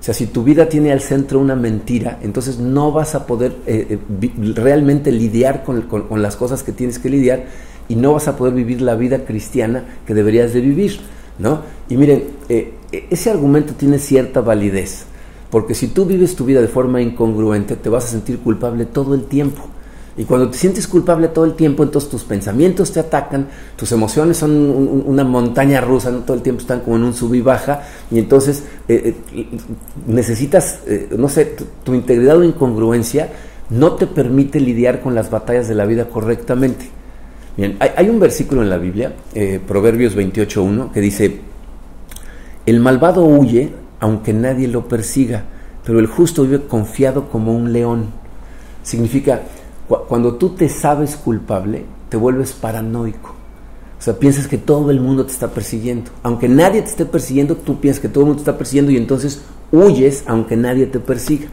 O 0.00 0.02
sea, 0.02 0.14
si 0.14 0.26
tu 0.26 0.42
vida 0.42 0.66
tiene 0.66 0.92
al 0.92 1.02
centro 1.02 1.38
una 1.38 1.54
mentira, 1.54 2.18
entonces 2.22 2.58
no 2.58 2.90
vas 2.90 3.14
a 3.14 3.26
poder 3.26 3.56
eh, 3.66 3.98
eh, 4.00 4.30
realmente 4.54 5.12
lidiar 5.12 5.62
con, 5.62 5.84
las 6.22 6.36
cosas 6.36 6.62
que 6.62 6.72
tienes 6.72 6.98
que 6.98 7.10
lidiar 7.10 7.44
y 7.86 7.96
no 7.96 8.14
vas 8.14 8.26
a 8.26 8.36
poder 8.36 8.54
vivir 8.54 8.80
la 8.80 8.94
vida 8.94 9.26
cristiana 9.26 9.84
que 10.06 10.14
deberías 10.14 10.54
de 10.54 10.62
vivir, 10.62 11.00
¿no? 11.38 11.60
Y 11.90 11.98
miren, 11.98 12.24
eh, 12.48 12.72
ese 13.10 13.30
argumento 13.30 13.74
tiene 13.74 13.98
cierta 13.98 14.40
validez, 14.40 15.04
porque 15.50 15.74
si 15.74 15.88
tú 15.88 16.06
vives 16.06 16.34
tu 16.34 16.46
vida 16.46 16.62
de 16.62 16.68
forma 16.68 17.02
incongruente, 17.02 17.76
te 17.76 17.90
vas 17.90 18.06
a 18.06 18.08
sentir 18.08 18.38
culpable 18.38 18.86
todo 18.86 19.14
el 19.14 19.24
tiempo. 19.24 19.68
Y 20.20 20.24
cuando 20.24 20.50
te 20.50 20.58
sientes 20.58 20.86
culpable 20.86 21.28
todo 21.28 21.46
el 21.46 21.54
tiempo, 21.54 21.82
entonces 21.82 22.10
tus 22.10 22.24
pensamientos 22.24 22.92
te 22.92 23.00
atacan, 23.00 23.46
tus 23.74 23.90
emociones 23.90 24.36
son 24.36 24.52
una 25.06 25.24
montaña 25.24 25.80
rusa, 25.80 26.12
todo 26.26 26.36
el 26.36 26.42
tiempo 26.42 26.60
están 26.60 26.80
como 26.80 26.96
en 26.96 27.04
un 27.04 27.14
sub 27.14 27.32
y 27.32 27.40
baja, 27.40 27.84
y 28.10 28.18
entonces 28.18 28.64
eh, 28.86 29.14
eh, 29.32 29.46
necesitas, 30.06 30.80
eh, 30.86 31.08
no 31.16 31.30
sé, 31.30 31.56
tu, 31.82 31.94
integridad 31.94 32.36
o 32.36 32.44
incongruencia 32.44 33.30
no 33.70 33.92
te 33.92 34.06
permite 34.06 34.60
lidiar 34.60 35.00
con 35.00 35.14
las 35.14 35.30
batallas 35.30 35.68
de 35.68 35.74
la 35.74 35.86
vida 35.86 36.10
correctamente. 36.10 36.90
Bien, 37.56 37.78
hay, 37.80 38.10
un 38.10 38.20
versículo 38.20 38.62
en 38.62 38.68
la 38.68 38.76
Biblia, 38.76 39.14
Proverbios 39.66 40.14
28.1, 40.14 40.92
que 40.92 41.00
dice, 41.00 41.40
el 42.66 42.78
malvado 42.80 43.24
huye 43.24 43.72
aunque 44.00 44.34
nadie 44.34 44.68
lo 44.68 44.86
persiga, 44.86 45.44
pero 45.82 45.98
el 45.98 46.08
justo 46.08 46.42
vive 46.42 46.66
confiado 46.66 47.30
como 47.30 47.56
un 47.56 47.72
león. 47.72 48.08
Significa, 48.82 49.42
cuando 49.98 50.34
tú 50.36 50.50
te 50.50 50.68
sabes 50.68 51.16
culpable, 51.16 51.84
te 52.08 52.16
vuelves 52.16 52.52
paranoico. 52.52 53.34
O 53.98 54.02
sea, 54.02 54.18
piensas 54.18 54.46
que 54.46 54.56
todo 54.56 54.90
el 54.90 55.00
mundo 55.00 55.26
te 55.26 55.32
está 55.32 55.48
persiguiendo. 55.48 56.10
Aunque 56.22 56.48
nadie 56.48 56.80
te 56.80 56.88
esté 56.88 57.04
persiguiendo, 57.04 57.56
tú 57.56 57.80
piensas 57.80 58.00
que 58.00 58.08
todo 58.08 58.20
el 58.20 58.28
mundo 58.28 58.42
te 58.42 58.50
está 58.50 58.56
persiguiendo 58.56 58.92
y 58.92 58.96
entonces 58.96 59.42
huyes 59.72 60.24
aunque 60.26 60.56
nadie 60.56 60.86
te 60.86 61.00
persiga. 61.00 61.48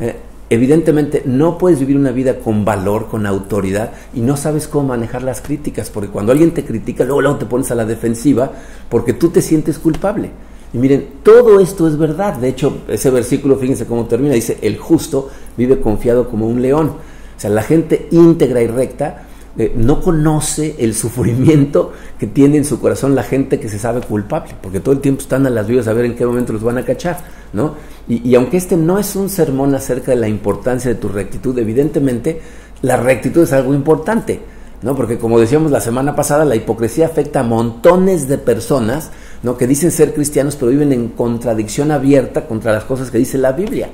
Eh, 0.00 0.16
evidentemente 0.50 1.22
no 1.26 1.58
puedes 1.58 1.78
vivir 1.78 1.96
una 1.96 2.10
vida 2.10 2.38
con 2.38 2.64
valor, 2.64 3.06
con 3.06 3.24
autoridad 3.24 3.92
y 4.14 4.20
no 4.20 4.36
sabes 4.36 4.66
cómo 4.66 4.88
manejar 4.88 5.22
las 5.22 5.40
críticas, 5.40 5.90
porque 5.90 6.08
cuando 6.08 6.32
alguien 6.32 6.52
te 6.52 6.64
critica, 6.64 7.04
luego, 7.04 7.22
luego 7.22 7.38
te 7.38 7.46
pones 7.46 7.70
a 7.70 7.74
la 7.74 7.84
defensiva 7.84 8.50
porque 8.88 9.12
tú 9.12 9.28
te 9.28 9.40
sientes 9.40 9.78
culpable. 9.78 10.30
Y 10.72 10.78
miren, 10.78 11.08
todo 11.22 11.60
esto 11.60 11.86
es 11.86 11.96
verdad. 11.96 12.34
De 12.34 12.48
hecho, 12.48 12.78
ese 12.88 13.10
versículo, 13.10 13.56
fíjense 13.56 13.86
cómo 13.86 14.06
termina, 14.06 14.34
dice, 14.34 14.58
el 14.62 14.76
justo 14.76 15.30
vive 15.56 15.80
confiado 15.80 16.28
como 16.28 16.48
un 16.48 16.60
león. 16.60 16.94
O 17.36 17.40
sea, 17.40 17.50
la 17.50 17.62
gente 17.62 18.08
íntegra 18.10 18.62
y 18.62 18.66
recta 18.66 19.26
eh, 19.58 19.72
no 19.74 20.02
conoce 20.02 20.76
el 20.78 20.94
sufrimiento 20.94 21.92
que 22.18 22.26
tiene 22.26 22.58
en 22.58 22.64
su 22.66 22.78
corazón 22.78 23.14
la 23.14 23.22
gente 23.22 23.58
que 23.58 23.70
se 23.70 23.78
sabe 23.78 24.02
culpable, 24.02 24.54
porque 24.60 24.80
todo 24.80 24.94
el 24.94 25.00
tiempo 25.00 25.22
están 25.22 25.46
a 25.46 25.50
las 25.50 25.66
vivas 25.66 25.88
a 25.88 25.94
ver 25.94 26.04
en 26.04 26.14
qué 26.14 26.26
momento 26.26 26.52
los 26.52 26.62
van 26.62 26.76
a 26.76 26.84
cachar, 26.84 27.20
¿no? 27.54 27.74
Y, 28.06 28.28
y, 28.28 28.34
aunque 28.34 28.58
este 28.58 28.76
no 28.76 28.98
es 28.98 29.16
un 29.16 29.30
sermón 29.30 29.74
acerca 29.74 30.12
de 30.12 30.18
la 30.18 30.28
importancia 30.28 30.90
de 30.90 30.96
tu 30.96 31.08
rectitud, 31.08 31.58
evidentemente 31.58 32.42
la 32.82 32.98
rectitud 32.98 33.44
es 33.44 33.52
algo 33.54 33.72
importante, 33.72 34.40
¿no? 34.82 34.94
Porque 34.94 35.16
como 35.16 35.40
decíamos 35.40 35.70
la 35.70 35.80
semana 35.80 36.14
pasada, 36.14 36.44
la 36.44 36.54
hipocresía 36.54 37.06
afecta 37.06 37.40
a 37.40 37.42
montones 37.42 38.28
de 38.28 38.36
personas, 38.36 39.10
¿no? 39.42 39.56
Que 39.56 39.66
dicen 39.66 39.90
ser 39.90 40.12
cristianos, 40.12 40.56
pero 40.56 40.70
viven 40.70 40.92
en 40.92 41.08
contradicción 41.08 41.92
abierta 41.92 42.46
contra 42.46 42.72
las 42.72 42.84
cosas 42.84 43.10
que 43.10 43.16
dice 43.16 43.38
la 43.38 43.52
Biblia. 43.52 43.88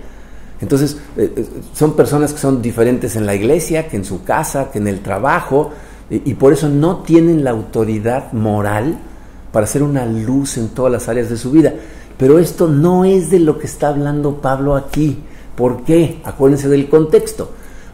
Entonces, 0.62 0.96
eh, 1.16 1.30
eh, 1.36 1.46
son 1.74 1.94
personas 1.94 2.32
que 2.32 2.38
son 2.38 2.62
diferentes 2.62 3.16
en 3.16 3.26
la 3.26 3.34
iglesia, 3.34 3.88
que 3.88 3.96
en 3.96 4.04
su 4.04 4.22
casa, 4.22 4.70
que 4.70 4.78
en 4.78 4.86
el 4.86 5.00
trabajo, 5.00 5.72
y, 6.08 6.34
por 6.34 6.52
eso 6.52 6.68
no 6.68 6.98
tienen 6.98 7.42
la 7.42 7.50
autoridad 7.50 8.32
moral 8.32 8.98
para 9.50 9.66
ser 9.66 9.82
una 9.82 10.04
luz 10.04 10.58
en 10.58 10.68
todas 10.68 10.92
las 10.92 11.08
áreas 11.08 11.30
de 11.30 11.38
su 11.38 11.50
vida. 11.50 11.72
Pero 12.18 12.38
esto 12.38 12.68
no 12.68 13.04
es 13.04 13.30
de 13.30 13.38
lo 13.38 13.58
que 13.58 13.66
está 13.66 13.88
hablando 13.88 14.40
Pablo 14.42 14.76
aquí. 14.76 15.22
¿Por 15.56 15.84
qué? 15.84 16.20
Acuérdense 16.24 16.68
del 16.68 16.88
contexto. 16.88 17.50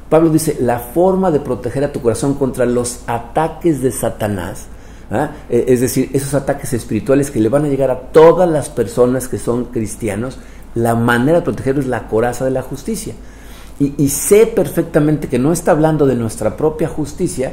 Pablo 0.09 0.31
dice, 0.31 0.57
la 0.61 0.81
forma 0.81 1.31
de 1.31 1.41
proteger 1.41 1.85
a 1.85 1.93
tu 1.93 2.01
corazón 2.01 2.35
contra 2.35 2.67
los 2.67 3.01
ataques 3.07 3.83
de 3.83 3.93
Satanás, 3.93 4.67
¿ah? 5.11 5.31
e, 5.49 5.67
es 5.69 5.81
decir, 5.81 6.11
esos 6.13 6.35
ataques 6.35 6.73
espirituales 6.73 7.31
que 7.31 7.41
le 7.41 7.49
van 7.49 7.67
a 7.67 7.69
llegar 7.69 7.91
a 7.91 8.01
todas 8.11 8.49
las 8.49 8.69
personas 8.69 9.29
que 9.29 9.39
son 9.39 9.67
cristianos, 9.67 10.39
la 10.75 10.95
manera 10.95 11.39
de 11.39 11.45
protegerlo 11.45 11.81
es 11.81 11.87
la 11.87 12.09
coraza 12.09 12.45
de 12.45 12.51
la 12.51 12.63
justicia. 12.63 13.15
Y, 13.81 14.09
sé 14.09 14.47
perfectamente 14.47 15.29
que 15.29 15.39
no 15.39 15.53
está 15.53 15.71
hablando 15.71 16.05
de 16.05 16.17
nuestra 16.17 16.57
propia 16.57 16.89
justicia, 16.89 17.53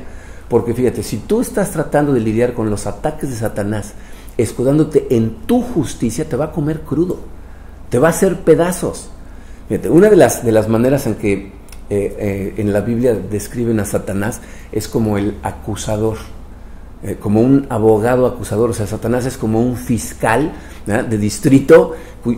porque 0.49 0.73
fíjate, 0.73 1.03
si 1.03 1.17
tú 1.17 1.39
estás 1.39 1.69
tratando 1.69 2.13
de 2.13 2.19
lidiar 2.19 2.53
con 2.53 2.71
los 2.71 2.87
ataques 2.87 3.29
de 3.29 3.35
Satanás, 3.35 3.93
escudándote 4.35 5.05
en 5.11 5.35
tu 5.45 5.61
justicia, 5.61 6.27
te 6.27 6.35
va 6.35 6.45
a 6.45 6.51
comer 6.51 6.81
crudo, 6.81 7.19
te 7.89 7.99
va 7.99 8.07
a 8.07 8.09
hacer 8.09 8.39
pedazos. 8.39 9.09
Fíjate, 9.69 9.89
una 9.91 10.09
de 10.09 10.15
las, 10.15 10.43
de 10.43 10.51
las 10.51 10.67
maneras 10.67 11.05
en 11.05 11.13
que 11.13 11.35
eh, 11.35 12.15
eh, 12.17 12.53
en 12.57 12.73
la 12.73 12.81
Biblia 12.81 13.13
describen 13.13 13.79
a 13.79 13.85
Satanás 13.85 14.41
es 14.71 14.87
como 14.87 15.19
el 15.19 15.37
acusador, 15.43 16.17
eh, 17.03 17.17
como 17.19 17.41
un 17.41 17.67
abogado 17.69 18.25
acusador, 18.25 18.71
o 18.71 18.73
sea, 18.73 18.87
Satanás 18.87 19.27
es 19.27 19.37
como 19.37 19.61
un 19.61 19.77
fiscal 19.77 20.53
de 20.85 21.17
distrito 21.17 21.93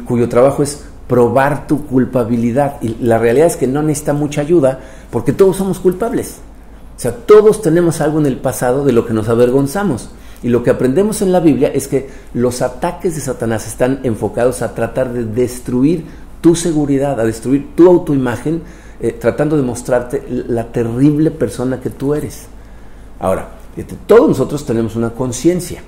cuyo 0.06 0.30
trabajo 0.30 0.64
es 0.64 0.86
probar 1.08 1.68
tu 1.68 1.86
culpabilidad. 1.86 2.82
Y 2.82 2.96
la 3.02 3.18
realidad 3.18 3.48
es 3.48 3.58
que 3.58 3.68
no 3.68 3.82
necesita 3.82 4.14
mucha 4.14 4.42
ayuda 4.42 4.80
porque 5.12 5.34
todos 5.34 5.58
somos 5.58 5.80
culpables. 5.80 6.38
O 6.96 7.00
sea, 7.00 7.16
todos 7.16 7.62
tenemos 7.62 8.02
algo 8.02 8.20
en 8.20 8.26
el 8.26 8.38
pasado 8.38 8.84
de 8.84 8.92
lo 8.92 9.06
que 9.06 9.14
nos 9.14 9.30
avergonzamos. 9.30 10.10
Y 10.44 10.50
lo 10.50 10.64
que 10.64 10.70
aprendemos 10.70 11.22
en 11.22 11.32
la 11.32 11.40
Biblia 11.40 11.70
es 11.70 11.88
que 11.88 12.10
los 12.34 12.62
ataques 12.62 13.16
de 13.16 13.22
Satanás 13.22 13.68
están 13.68 14.02
enfocados 14.04 14.62
a 14.62 14.76
tratar 14.76 15.12
de 15.12 15.26
destruir 15.26 16.06
tu 16.42 16.56
seguridad, 16.56 17.20
a 17.20 17.26
destruir 17.26 17.76
tu 17.76 17.88
autoimagen, 17.88 18.62
eh, 19.00 19.12
tratando 19.12 19.58
de 19.58 19.64
mostrarte 19.64 20.24
la 20.28 20.72
terrible 20.72 21.32
persona 21.32 21.80
que 21.80 21.90
tú 21.90 22.14
eres. 22.14 22.48
Ahora, 23.20 23.50
todos 24.06 24.28
nosotros 24.28 24.66
tenemos 24.66 24.96
una 24.96 25.12
conciencia 25.12 25.82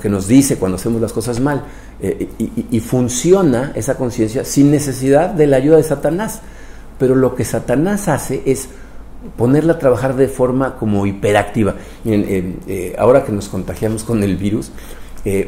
que 0.00 0.08
nos 0.08 0.28
dice 0.28 0.56
cuando 0.56 0.76
hacemos 0.76 1.00
las 1.00 1.12
cosas 1.12 1.40
mal. 1.40 1.64
Eh, 2.00 2.28
y, 2.70 2.80
funciona 2.80 3.72
esa 3.74 3.96
conciencia 3.96 4.44
sin 4.44 4.70
necesidad 4.70 5.30
de 5.30 5.46
la 5.46 5.56
ayuda 5.56 5.76
de 5.76 5.82
Satanás. 5.82 6.40
Pero 6.98 7.14
lo 7.14 7.34
que 7.34 7.44
Satanás 7.44 8.08
hace 8.08 8.42
es 8.46 8.68
ponerla 9.36 9.74
a 9.74 9.78
trabajar 9.78 10.16
de 10.16 10.28
forma 10.28 10.76
como 10.76 11.06
hiperactiva. 11.06 11.74
Eh, 12.04 12.54
eh, 12.66 12.96
ahora 12.98 13.24
que 13.24 13.32
nos 13.32 13.48
contagiamos 13.48 14.04
con 14.04 14.22
el 14.22 14.36
virus, 14.36 14.70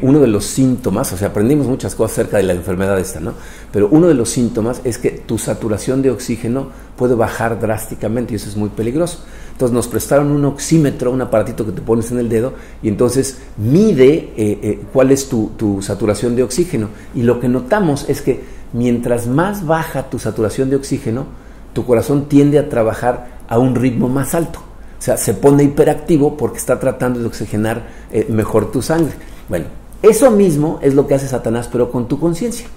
uno 0.01 0.21
de 0.21 0.27
los 0.27 0.45
síntomas, 0.45 1.11
o 1.11 1.17
sea, 1.17 1.27
aprendimos 1.27 1.67
muchas 1.67 1.95
cosas 1.95 2.19
acerca 2.19 2.37
de 2.37 2.43
la 2.43 2.53
enfermedad 2.53 2.97
esta, 2.97 3.19
¿no? 3.19 3.33
Pero 3.73 3.89
uno 3.91 4.07
de 4.07 4.13
los 4.13 4.29
síntomas 4.29 4.79
es 4.85 4.97
que 4.97 5.11
tu 5.11 5.37
saturación 5.37 6.01
de 6.01 6.11
oxígeno 6.11 6.69
puede 6.95 7.13
bajar 7.13 7.59
drásticamente 7.59 8.31
y 8.31 8.35
eso 8.37 8.47
es 8.47 8.55
muy 8.55 8.69
peligroso. 8.69 9.19
Entonces 9.55 9.73
nos 9.73 9.87
prestaron 9.87 10.31
un 10.31 10.43
oxímetro, 10.43 11.11
un 11.11 11.21
aparatito 11.21 11.65
que 11.65 11.71
te 11.71 11.81
pones 11.81 12.11
en 12.11 12.19
el 12.19 12.27
dedo 12.27 12.55
y 12.83 12.89
entonces 12.89 13.37
mide 13.55 14.33
eh, 14.35 14.59
eh, 14.61 14.81
cuál 14.91 15.11
es 15.11 15.29
tu, 15.29 15.79
saturación 15.81 16.35
de 16.35 16.43
oxígeno. 16.43 16.89
Y 17.15 17.21
lo 17.21 17.39
que 17.39 17.47
notamos 17.47 18.09
es 18.09 18.21
que 18.21 18.43
mientras 18.73 19.27
más 19.27 19.65
baja 19.65 20.09
tu 20.09 20.19
saturación 20.19 20.69
de 20.69 20.75
oxígeno, 20.75 21.25
tu 21.71 21.85
corazón 21.85 22.25
tiende 22.27 22.59
a 22.59 22.67
trabajar 22.67 23.29
a 23.47 23.57
un 23.57 23.75
ritmo 23.75 24.09
más 24.09 24.35
alto. 24.35 24.59
O 24.59 25.01
sea, 25.01 25.15
se 25.15 25.33
pone 25.33 25.63
hiperactivo 25.63 26.35
porque 26.35 26.57
está 26.57 26.77
tratando 26.77 27.21
de 27.21 27.27
oxigenar 27.27 27.87
eh, 28.11 28.27
mejor 28.27 28.73
tu 28.73 28.81
sangre. 28.81 29.13
Bueno, 29.47 29.67
eso 30.01 30.31
mismo 30.31 30.79
es 30.81 30.95
lo 30.95 31.07
que 31.07 31.15
hace 31.15 31.29
Satanás, 31.29 31.69
pero 31.71 31.93
con 31.93 32.09
tu 32.09 32.19
conciencia. 32.19 32.67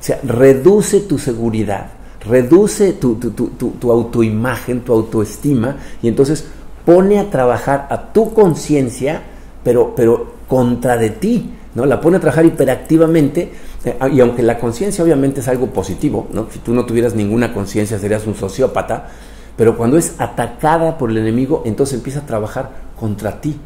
O 0.00 0.02
sea, 0.02 0.18
reduce 0.24 0.98
tu 0.98 1.16
seguridad 1.16 1.90
reduce 2.26 2.92
tu, 2.94 3.16
tu, 3.16 3.92
autoimagen, 3.92 4.80
tu 4.80 4.92
autoestima, 4.92 5.76
y 6.02 6.08
entonces 6.08 6.46
pone 6.84 7.18
a 7.18 7.30
trabajar 7.30 7.86
a 7.90 8.12
tu 8.12 8.32
conciencia, 8.34 9.22
pero, 9.62 9.94
pero 9.94 10.34
contra 10.48 10.96
de 10.96 11.10
ti, 11.10 11.50
¿no? 11.74 11.86
La 11.86 12.00
pone 12.00 12.18
a 12.18 12.20
trabajar 12.20 12.44
hiperactivamente, 12.44 13.52
eh, 13.84 13.98
y 14.12 14.20
aunque 14.20 14.42
la 14.42 14.58
conciencia 14.58 15.04
obviamente 15.04 15.40
es 15.40 15.48
algo 15.48 15.68
positivo, 15.68 16.28
¿no? 16.32 16.48
Si 16.50 16.58
tú 16.58 16.74
no 16.74 16.84
tuvieras 16.86 17.14
ninguna 17.14 17.52
conciencia 17.52 17.98
serías 17.98 18.26
un 18.26 18.34
sociópata, 18.34 19.08
pero 19.56 19.76
cuando 19.76 19.96
es 19.96 20.14
atacada 20.18 20.98
por 20.98 21.10
el 21.10 21.18
enemigo, 21.18 21.62
entonces 21.64 21.96
empieza 21.96 22.20
a 22.20 22.26
trabajar 22.26 22.70
contra 22.98 23.40
ti. 23.40 23.56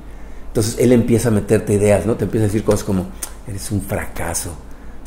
Entonces 0.49 0.77
él 0.79 0.93
empieza 0.93 1.29
a 1.29 1.33
meterte 1.33 1.75
ideas, 1.75 2.07
¿no? 2.07 2.17
Te 2.17 2.25
empieza 2.25 2.45
a 2.45 2.49
decir 2.49 2.65
cosas 2.65 2.85
como, 2.85 3.07
eres 3.47 3.71
un 3.71 3.81
fracaso, 3.81 4.50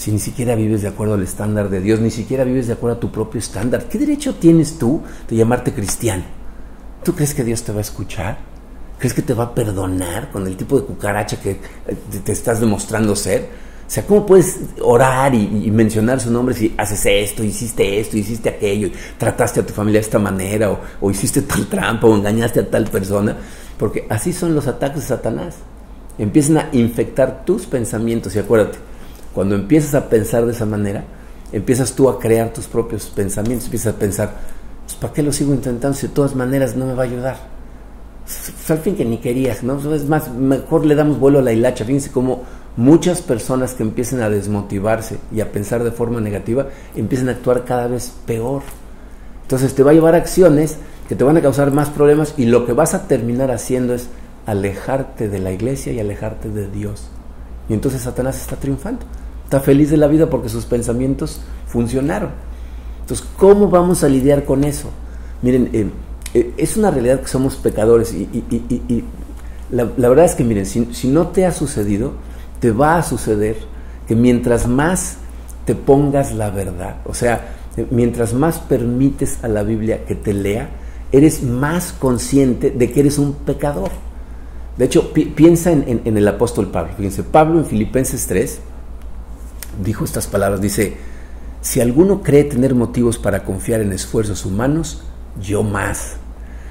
si 0.02 0.12
ni 0.12 0.18
siquiera 0.18 0.56
vives 0.56 0.82
de 0.82 0.88
acuerdo 0.88 1.14
al 1.14 1.22
estándar 1.22 1.70
de 1.70 1.80
Dios, 1.80 2.00
ni 2.00 2.10
siquiera 2.10 2.44
vives 2.44 2.66
de 2.66 2.74
acuerdo 2.74 2.98
a 2.98 3.00
tu 3.00 3.12
propio 3.12 3.38
estándar? 3.38 3.88
¿Qué 3.88 4.00
derecho 4.00 4.34
tienes 4.34 4.80
tú 4.80 5.04
de 5.30 5.36
llamarte 5.36 5.74
cristiano? 5.74 6.24
¿Tú 7.04 7.14
crees 7.14 7.36
que 7.36 7.44
Dios 7.44 7.62
te 7.62 7.72
va 7.72 7.78
a 7.78 7.82
escuchar? 7.82 8.40
¿Crees 8.98 9.14
que 9.14 9.22
te 9.22 9.36
va 9.36 9.44
a 9.44 9.54
perdonar 9.54 10.32
con 10.32 10.48
el 10.48 10.58
tipo 10.58 10.80
de 10.80 10.88
cucaracha 10.88 11.40
que 11.40 11.52
eh, 11.52 11.60
te 12.26 12.32
estás 12.32 12.60
demostrando 12.60 13.16
ser? 13.16 13.42
O 13.88 13.92
sea, 13.92 14.04
¿cómo 14.08 14.26
puedes 14.26 14.62
orar 14.82 15.36
y, 15.36 15.70
mencionar 15.70 16.20
su 16.20 16.32
nombre 16.32 16.56
si 16.56 16.74
haces 16.78 17.06
esto, 17.06 17.44
hiciste 17.44 18.00
esto, 18.00 18.18
hiciste 18.18 18.50
aquello, 18.50 18.90
trataste 19.20 19.60
a 19.60 19.66
tu 19.68 19.72
familia 19.72 20.00
de 20.00 20.06
esta 20.06 20.18
manera, 20.18 20.72
o, 20.72 20.80
o 21.00 21.12
hiciste 21.12 21.44
tal 21.44 21.68
trampa, 21.68 22.08
o 22.08 22.16
engañaste 22.16 22.62
a 22.62 22.68
tal 22.68 22.86
persona? 22.86 23.38
Porque 23.78 24.08
así 24.10 24.34
son 24.34 24.56
los 24.56 24.66
ataques 24.66 25.02
de 25.02 25.08
Satanás. 25.10 25.58
Empiezan 26.18 26.58
a 26.58 26.70
infectar 26.72 27.46
tus 27.46 27.68
pensamientos 27.68 28.36
y 28.36 28.40
acuérdate, 28.40 28.80
cuando 29.34 29.56
empiezas 29.56 29.96
a 29.96 30.10
pensar 30.10 30.46
de 30.46 30.52
esa 30.52 30.66
manera, 30.66 31.04
empiezas 31.52 31.94
tú 31.94 32.10
a 32.10 32.20
crear 32.20 32.54
tus 32.54 32.68
propios 32.68 33.06
pensamientos, 33.08 33.66
empiezas 33.66 33.96
a 33.96 34.00
pensar, 34.00 34.34
pues, 34.86 34.96
¿para 34.96 35.14
qué 35.14 35.24
lo 35.24 35.32
sigo 35.32 35.54
intentando 35.54 35.98
si 35.98 36.08
de 36.08 36.14
todas 36.14 36.36
maneras 36.36 36.76
no 36.76 36.86
me 36.86 36.94
va 36.94 37.04
a 37.04 37.06
ayudar? 37.06 37.38
Pues, 38.24 38.72
al 38.72 38.80
fin 38.80 38.96
que 38.96 39.06
ni 39.06 39.18
querías, 39.18 39.64
¿no? 39.64 39.78
Es 39.94 40.06
más, 40.06 40.34
mejor 40.34 40.86
le 40.86 40.96
damos 40.96 41.20
vuelo 41.20 41.40
a 41.40 41.42
la 41.42 41.54
hilacha. 41.54 41.86
Fíjense 41.86 42.12
cómo 42.12 42.44
muchas 42.78 43.22
personas 43.22 43.74
que 43.74 43.84
empiezan 43.84 44.22
a 44.22 44.30
desmotivarse 44.30 45.18
y 45.32 45.42
a 45.42 45.52
pensar 45.52 45.84
de 45.84 45.92
forma 45.92 46.22
negativa, 46.22 46.68
empiezan 46.96 47.30
a 47.30 47.34
actuar 47.34 47.66
cada 47.66 47.88
vez 47.88 48.14
peor. 48.26 48.62
Entonces 49.44 49.76
te 49.76 49.84
va 49.84 49.92
a 49.92 49.94
llevar 49.94 50.16
acciones 50.16 50.78
que 51.10 51.16
te 51.16 51.24
van 51.24 51.38
a 51.38 51.42
causar 51.42 51.72
más 51.72 51.90
problemas 51.90 52.34
y 52.38 52.46
lo 52.46 52.66
que 52.66 52.74
vas 52.74 52.94
a 52.94 53.08
terminar 53.08 53.52
haciendo 53.52 53.94
es 53.94 54.08
alejarte 54.46 55.28
de 55.28 55.40
la 55.40 55.52
iglesia 55.52 55.92
y 55.92 56.00
alejarte 56.00 56.50
de 56.50 56.70
Dios. 56.70 57.10
Y 57.68 57.74
entonces 57.74 58.02
Satanás 58.02 58.40
está 58.40 58.56
triunfando. 58.56 59.06
Está 59.52 59.60
feliz 59.60 59.90
de 59.92 59.98
la 59.98 60.08
vida 60.08 60.30
porque 60.30 60.48
sus 60.48 60.64
pensamientos 60.64 61.42
funcionaron. 61.68 62.30
Entonces, 63.02 63.28
¿cómo 63.36 63.68
vamos 63.68 64.02
a 64.02 64.08
lidiar 64.08 64.46
con 64.46 64.64
eso? 64.64 64.90
Miren, 65.42 65.70
eh, 65.74 65.90
eh, 66.34 66.54
es 66.56 66.78
una 66.78 66.90
realidad 66.90 67.20
que 67.20 67.28
somos 67.28 67.58
pecadores 67.58 68.14
y, 68.14 69.04
la, 69.70 69.84
verdad 69.84 70.24
es 70.24 70.36
que, 70.36 70.46
miren, 70.46 70.66
si, 70.66 71.08
no 71.10 71.28
te 71.28 71.46
ha 71.46 71.52
sucedido, 71.52 72.14
te 72.62 72.72
va 72.72 72.96
a 72.96 73.04
suceder 73.04 73.58
que 74.08 74.16
mientras 74.16 74.70
más 74.70 75.18
te 75.66 75.76
pongas 75.76 76.34
la 76.34 76.50
verdad, 76.50 77.02
o 77.04 77.14
sea, 77.14 77.56
eh, 77.76 77.86
mientras 77.92 78.34
más 78.34 78.58
permites 78.58 79.44
a 79.44 79.50
la 79.50 79.64
Biblia 79.64 80.06
que 80.06 80.16
te 80.16 80.34
lea, 80.34 80.70
eres 81.12 81.44
más 81.44 81.92
consciente 81.92 82.72
de 82.72 82.90
que 82.90 83.02
eres 83.02 83.18
un 83.18 83.34
pecador. 83.34 83.92
De 84.78 84.86
hecho, 84.86 85.12
piensa 85.12 85.74
en, 85.74 86.04
en, 86.06 86.16
el 86.16 86.26
apóstol 86.30 86.72
Pablo. 86.72 86.94
Fíjense, 86.96 87.24
Pablo 87.24 87.60
en 87.60 87.66
Filipenses 87.66 88.28
3 88.28 88.71
dijo 89.84 90.06
estas 90.06 90.28
palabras, 90.28 90.62
dice, 90.62 90.96
si 91.62 91.80
alguno 91.80 92.24
cree 92.24 92.44
tener 92.44 92.76
motivos 92.76 93.18
para 93.18 93.44
confiar 93.44 93.82
en 93.82 93.94
esfuerzos 93.94 94.46
humanos, 94.46 95.04
yo 95.42 95.64
más. 95.64 96.16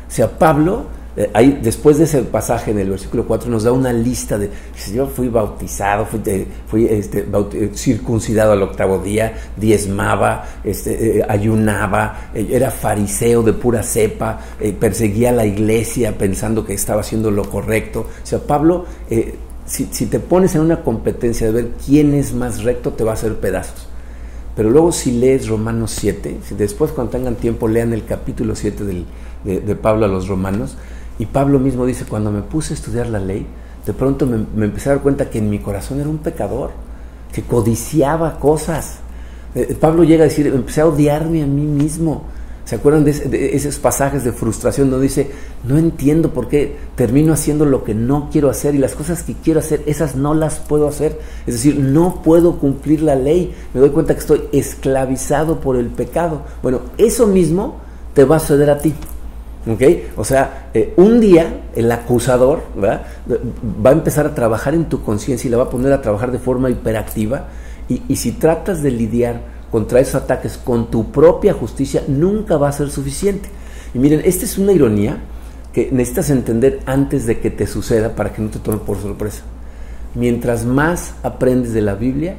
O 0.09 0.11
sea, 0.11 0.39
Pablo, 0.39 0.87
eh, 1.17 1.31
ahí, 1.35 1.61
después 1.63 1.99
de 1.99 2.05
ese 2.05 2.23
pasaje 2.23 2.73
en 2.73 2.79
el 2.79 2.91
versículo 2.91 3.27
4, 3.27 3.51
nos 3.51 3.63
da 3.63 3.73
una 3.73 3.93
lista 3.93 4.39
de, 4.39 4.51
yo 4.93 5.07
fui 5.07 5.29
bautizado, 5.29 6.07
fui, 6.07 6.21
fui 6.67 6.87
este, 6.87 7.27
eh, 7.53 7.71
circuncidado 7.75 8.53
al 8.53 8.63
octavo 8.63 8.99
día, 8.99 9.35
diezmaba, 9.57 10.45
este, 10.65 11.19
eh, 11.19 11.27
ayunaba, 11.29 12.31
era 12.35 12.71
fariseo 12.71 13.43
de 13.43 13.53
pura 13.53 13.83
cepa, 13.83 14.41
perseguía 14.79 15.31
la 15.31 15.47
iglesia 15.47 16.17
pensando 16.19 16.65
que 16.65 16.75
estaba 16.75 17.01
haciendo 17.01 17.31
lo 17.31 17.49
correcto. 17.49 18.07
O 18.23 18.27
sea, 18.27 18.41
Pablo, 18.41 18.87
si, 19.71 20.07
te 20.07 20.19
pones 20.19 20.57
en 20.57 20.63
una 20.63 20.83
competencia 20.83 21.47
de 21.47 21.53
ver 21.53 21.71
quién 21.87 22.13
es 22.15 22.35
más 22.35 22.65
recto, 22.65 22.93
te 22.93 23.05
va 23.05 23.13
a 23.13 23.15
hacer 23.15 23.37
pedazos. 23.37 23.87
Pero 24.57 24.69
luego 24.69 24.91
si 24.91 25.13
lees 25.13 25.47
Romanos 25.47 25.93
7, 25.93 26.39
si 26.45 26.55
después 26.57 26.91
cuando 26.91 27.13
tengan 27.13 27.37
tiempo 27.37 27.69
lean 27.69 27.93
el 27.93 28.05
capítulo 28.05 28.57
7 28.57 28.85
de, 29.45 29.77
Pablo 29.77 30.07
a 30.07 30.09
los 30.09 30.27
romanos, 30.27 30.77
y 31.21 31.27
Pablo 31.27 31.61
mismo 31.61 31.87
dice, 31.87 32.05
cuando 32.05 32.33
me 32.33 32.43
puse 32.43 32.75
a 32.75 32.77
estudiar 32.77 33.09
la 33.09 33.21
ley, 33.21 33.47
de 33.87 33.93
pronto 33.93 34.27
me, 34.27 34.45
me 34.57 34.67
empecé 34.67 34.89
a 34.89 34.95
dar 34.95 35.03
cuenta 35.03 35.31
que 35.31 35.39
en 35.39 35.49
mi 35.49 35.61
corazón 35.61 36.01
era 36.01 36.09
un 36.09 36.19
pecador, 36.19 36.73
que 37.33 37.43
codiciaba 37.43 38.41
cosas. 38.41 38.99
Eh, 39.55 39.77
Pablo 39.81 40.03
llega 40.03 40.25
a 40.25 40.29
decir, 40.29 40.49
empecé 40.49 40.81
a 40.81 40.87
odiarme 40.87 41.45
a 41.45 41.47
mí 41.47 41.63
mismo, 41.63 42.25
¿Se 42.71 42.77
acuerdan 42.77 43.03
de, 43.03 43.57
esos 43.57 43.81
pasajes 43.81 44.23
de 44.23 44.31
frustración 44.31 44.91
donde 44.91 45.09
dice, 45.09 45.29
no 45.65 45.77
entiendo 45.77 46.31
por 46.31 46.47
qué 46.47 46.77
termino 46.95 47.33
haciendo 47.33 47.65
lo 47.65 47.83
que 47.83 47.97
no 47.97 48.29
quiero 48.31 48.49
hacer 48.49 48.77
y 48.77 48.79
las 48.79 48.95
cosas 48.95 49.25
que 49.25 49.35
quiero 49.35 49.59
hacer, 49.59 49.83
esas 49.87 50.15
no 50.15 50.35
las 50.35 50.61
puedo 50.61 50.87
hacer? 50.87 51.19
Es 51.49 51.55
decir, 51.55 51.81
no 51.81 52.23
puedo 52.23 52.59
cumplir 52.61 53.03
la 53.03 53.17
ley, 53.17 53.53
me 53.75 53.81
doy 53.81 53.91
cuenta 53.91 54.15
que 54.15 54.21
estoy 54.21 54.43
esclavizado 54.53 55.59
por 55.59 55.75
el 55.75 55.89
pecado. 55.89 56.43
Bueno, 56.63 56.83
eso 56.97 57.27
mismo 57.27 57.81
te 58.15 58.23
va 58.23 58.37
a 58.37 58.39
suceder 58.39 58.71
a 58.71 58.79
ti. 58.79 58.95
¿ok? 59.69 59.83
O 60.17 60.25
sea, 60.25 60.69
eh, 60.73 60.95
un 60.97 61.19
día 61.19 61.63
el 61.75 61.91
acusador 61.91 62.63
va 62.81 63.91
a 63.91 63.93
empezar 63.93 64.27
a 64.27 64.35
trabajar 64.37 64.75
en 64.75 64.85
tu 64.85 65.03
conciencia 65.03 65.49
y 65.49 65.51
la 65.51 65.57
va 65.57 65.65
a 65.65 65.71
poner 65.71 65.93
a 65.93 66.03
trabajar 66.03 66.31
de 66.31 66.39
forma 66.39 66.71
hiperactiva 66.71 67.49
y, 67.89 68.03
y 68.07 68.15
si 68.15 68.31
tratas 68.31 68.81
de 68.81 68.93
lidiar 68.93 69.59
contra 69.71 70.01
esos 70.01 70.17
ataques 70.17 70.59
con 70.59 70.91
tu 70.91 71.11
propia 71.11 71.55
justicia 71.55 72.03
nunca 72.09 72.57
va 72.57 72.69
a 72.69 72.73
ser 72.73 72.91
suficiente. 72.91 73.49
Y 73.95 73.99
miren, 73.99 74.23
esta 74.25 74.45
es 74.45 74.59
una 74.59 74.73
ironía 74.73 75.19
que 75.73 75.89
necesitas 75.93 76.31
entender 76.31 76.81
antes 76.87 77.27
de 77.27 77.39
que 77.39 77.51
te 77.51 77.67
suceda 77.67 78.15
para 78.15 78.33
que 78.33 78.43
no 78.43 78.51
te 78.51 78.59
tome 78.59 78.79
por 78.79 79.01
sorpresa. 79.01 79.43
Mientras 80.15 80.65
más 80.65 81.15
aprendes 81.23 81.73
de 81.73 81.83
la 81.83 81.95
Biblia, 81.95 82.37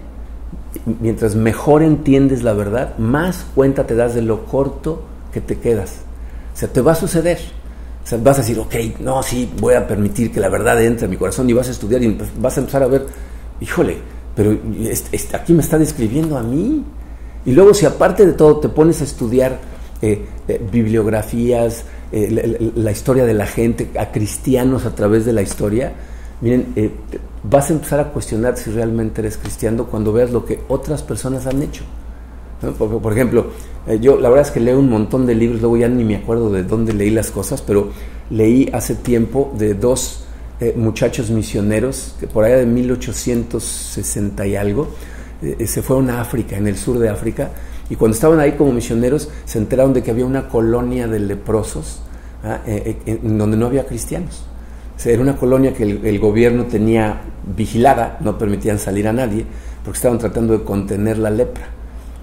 mientras 0.99 1.35
mejor 1.35 1.83
entiendes 1.83 2.43
la 2.43 2.53
verdad, 2.53 2.97
más 2.97 3.45
cuenta 3.55 3.87
te 3.87 3.95
das 3.95 4.13
de 4.13 4.21
lo 4.21 4.45
corto 4.45 5.03
que 5.33 5.39
te 5.41 5.57
quedas. 5.57 5.97
O 6.53 6.57
sea, 6.57 6.67
te 6.67 6.81
va 6.81 6.91
a 6.91 6.95
suceder. 6.95 7.39
O 8.03 8.07
sea, 8.07 8.17
vas 8.17 8.37
a 8.37 8.41
decir, 8.41 8.59
ok, 8.59 8.99
no, 8.99 9.23
sí, 9.23 9.49
voy 9.59 9.75
a 9.75 9.87
permitir 9.87 10.31
que 10.31 10.39
la 10.39 10.49
verdad 10.49 10.81
entre 10.83 11.05
a 11.05 11.09
mi 11.09 11.17
corazón 11.17 11.49
y 11.49 11.53
vas 11.53 11.67
a 11.67 11.71
estudiar 11.71 12.01
y 12.03 12.17
vas 12.39 12.57
a 12.57 12.59
empezar 12.59 12.83
a 12.83 12.87
ver, 12.87 13.05
híjole, 13.61 13.97
pero 14.35 14.57
aquí 15.33 15.53
me 15.53 15.61
está 15.61 15.77
describiendo 15.77 16.37
a 16.37 16.43
mí. 16.43 16.83
Y 17.45 17.51
luego 17.53 17.73
si 17.73 17.85
aparte 17.85 18.25
de 18.25 18.33
todo 18.33 18.57
te 18.57 18.69
pones 18.69 19.01
a 19.01 19.03
estudiar 19.03 19.59
eh, 20.01 20.25
eh, 20.47 20.61
bibliografías, 20.71 21.85
eh, 22.11 22.71
la, 22.75 22.91
historia 22.91 23.25
de 23.25 23.33
la 23.33 23.45
gente, 23.45 23.89
a 23.99 24.11
cristianos 24.11 24.85
a 24.85 24.95
través 24.95 25.25
de 25.25 25.33
la 25.33 25.41
historia, 25.41 25.93
miren, 26.41 26.73
vas 27.43 27.69
a 27.69 27.73
empezar 27.73 27.99
a 27.99 28.05
cuestionar 28.09 28.57
si 28.57 28.71
realmente 28.71 29.21
eres 29.21 29.37
cristiano 29.37 29.85
cuando 29.85 30.11
veas 30.11 30.31
lo 30.31 30.45
que 30.45 30.59
otras 30.67 31.03
personas 31.03 31.45
han 31.45 31.61
hecho. 31.61 31.83
Por, 32.77 33.13
ejemplo, 33.13 33.47
yo 34.01 34.19
la 34.19 34.29
verdad 34.29 34.47
es 34.47 34.51
que 34.51 34.59
leo 34.59 34.79
un 34.79 34.89
montón 34.89 35.25
de 35.25 35.33
libros, 35.33 35.61
luego 35.61 35.77
ya 35.77 35.87
ni 35.87 36.03
me 36.03 36.15
acuerdo 36.15 36.51
de 36.51 36.63
dónde 36.63 36.93
leí 36.93 37.09
las 37.09 37.31
cosas, 37.31 37.61
pero 37.63 37.89
leí 38.29 38.69
hace 38.71 38.93
tiempo 38.93 39.51
de 39.57 39.73
dos 39.73 40.25
muchachos 40.75 41.31
misioneros, 41.31 42.15
que 42.19 42.27
por 42.27 42.43
allá 42.43 42.57
de 42.57 42.67
1860 42.67 44.45
y 44.45 44.55
algo, 44.55 44.89
eh, 45.41 45.67
se 45.67 45.81
fueron 45.81 46.09
a 46.09 46.21
África, 46.21 46.57
en 46.57 46.67
el 46.67 46.77
sur 46.77 46.99
de 46.99 47.09
África, 47.09 47.49
y 47.89 47.95
cuando 47.95 48.15
estaban 48.15 48.39
ahí 48.39 48.53
como 48.53 48.71
misioneros 48.71 49.29
se 49.43 49.57
enteraron 49.57 49.93
de 49.93 50.01
que 50.01 50.11
había 50.11 50.25
una 50.25 50.47
colonia 50.47 51.07
de 51.07 51.19
leprosos 51.19 52.01
¿ah? 52.43 52.61
eh, 52.65 52.97
eh, 53.05 53.19
en 53.21 53.37
donde 53.37 53.57
no 53.57 53.65
había 53.65 53.85
cristianos. 53.85 54.45
era 55.03 55.21
una 55.21 55.35
colonia 55.35 55.73
que 55.73 55.83
el, 55.83 56.19
gobierno 56.19 56.65
tenía 56.65 57.21
vigilada, 57.55 58.17
no 58.21 58.37
permitían 58.37 58.79
salir 58.79 59.07
a 59.07 59.13
nadie, 59.13 59.45
porque 59.83 59.97
estaban 59.97 60.19
tratando 60.19 60.57
de 60.57 60.63
contener 60.63 61.17
la 61.17 61.31
lepra. 61.31 61.65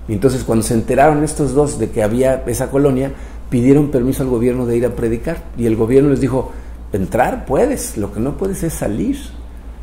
Y 0.08 0.14
entonces 0.14 0.42
cuando 0.44 0.62
se 0.62 0.74
enteraron 0.74 1.22
estos 1.22 1.52
dos 1.52 1.78
de 1.78 1.90
que 1.90 2.02
había 2.02 2.44
esa 2.46 2.70
colonia, 2.70 3.12
pidieron 3.50 3.90
permiso 3.90 4.22
al 4.22 4.30
gobierno 4.30 4.64
de 4.64 4.76
ir 4.76 4.86
a 4.86 4.90
predicar. 4.96 5.44
Y 5.58 5.66
el 5.66 5.76
gobierno 5.76 6.10
les 6.10 6.20
dijo, 6.20 6.52
entrar 6.92 7.44
puedes, 7.44 7.96
lo 7.98 8.12
que 8.12 8.20
no 8.20 8.36
puedes 8.36 8.62
es 8.62 8.72
salir. 8.72 9.18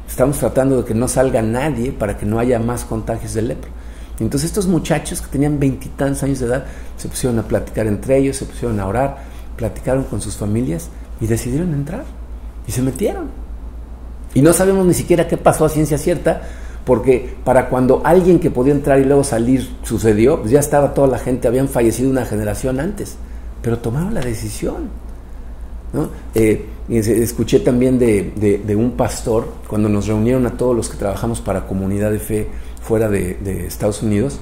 Estamos 0.07 0.37
tratando 0.37 0.77
de 0.77 0.85
que 0.85 0.93
no 0.93 1.07
salga 1.07 1.41
nadie 1.41 1.91
para 1.91 2.17
que 2.17 2.25
no 2.25 2.39
haya 2.39 2.59
más 2.59 2.85
contagios 2.85 3.33
de 3.33 3.41
lepra. 3.41 3.69
Entonces 4.19 4.49
estos 4.49 4.67
muchachos 4.67 5.21
que 5.21 5.27
tenían 5.27 5.59
veintitantos 5.59 6.23
años 6.23 6.39
de 6.39 6.45
edad 6.45 6.65
se 6.97 7.09
pusieron 7.09 7.37
a 7.39 7.43
platicar 7.43 7.87
entre 7.87 8.17
ellos, 8.17 8.37
se 8.37 8.45
pusieron 8.45 8.79
a 8.79 8.87
orar, 8.87 9.17
platicaron 9.57 10.03
con 10.03 10.21
sus 10.21 10.37
familias 10.37 10.89
y 11.19 11.27
decidieron 11.27 11.73
entrar. 11.73 12.05
Y 12.67 12.71
se 12.71 12.81
metieron. 12.81 13.29
Y 14.33 14.41
no 14.41 14.53
sabemos 14.53 14.85
ni 14.85 14.93
siquiera 14.93 15.27
qué 15.27 15.37
pasó 15.37 15.65
a 15.65 15.69
ciencia 15.69 15.97
cierta, 15.97 16.41
porque 16.85 17.35
para 17.43 17.69
cuando 17.69 18.01
alguien 18.03 18.39
que 18.39 18.51
podía 18.51 18.73
entrar 18.73 18.99
y 18.99 19.05
luego 19.05 19.23
salir 19.23 19.69
sucedió, 19.83 20.39
pues 20.39 20.51
ya 20.51 20.59
estaba 20.59 20.93
toda 20.93 21.07
la 21.07 21.19
gente, 21.19 21.47
habían 21.47 21.67
fallecido 21.67 22.09
una 22.09 22.25
generación 22.25 22.79
antes, 22.79 23.15
pero 23.61 23.79
tomaron 23.79 24.13
la 24.13 24.21
decisión. 24.21 24.89
¿no? 25.93 26.09
Eh, 26.33 26.67
escuché 26.89 27.59
también 27.59 27.97
de, 27.97 28.75
un 28.75 28.91
pastor, 28.91 29.47
cuando 29.67 29.89
nos 29.89 30.07
reunieron 30.07 30.45
a 30.45 30.51
todos 30.51 30.75
los 30.75 30.89
que 30.89 30.97
trabajamos 30.97 31.41
para 31.41 31.67
comunidad 31.67 32.11
de 32.11 32.19
fe 32.19 32.47
fuera 32.81 33.09
de, 33.09 33.65
Estados 33.67 34.03
Unidos, 34.03 34.39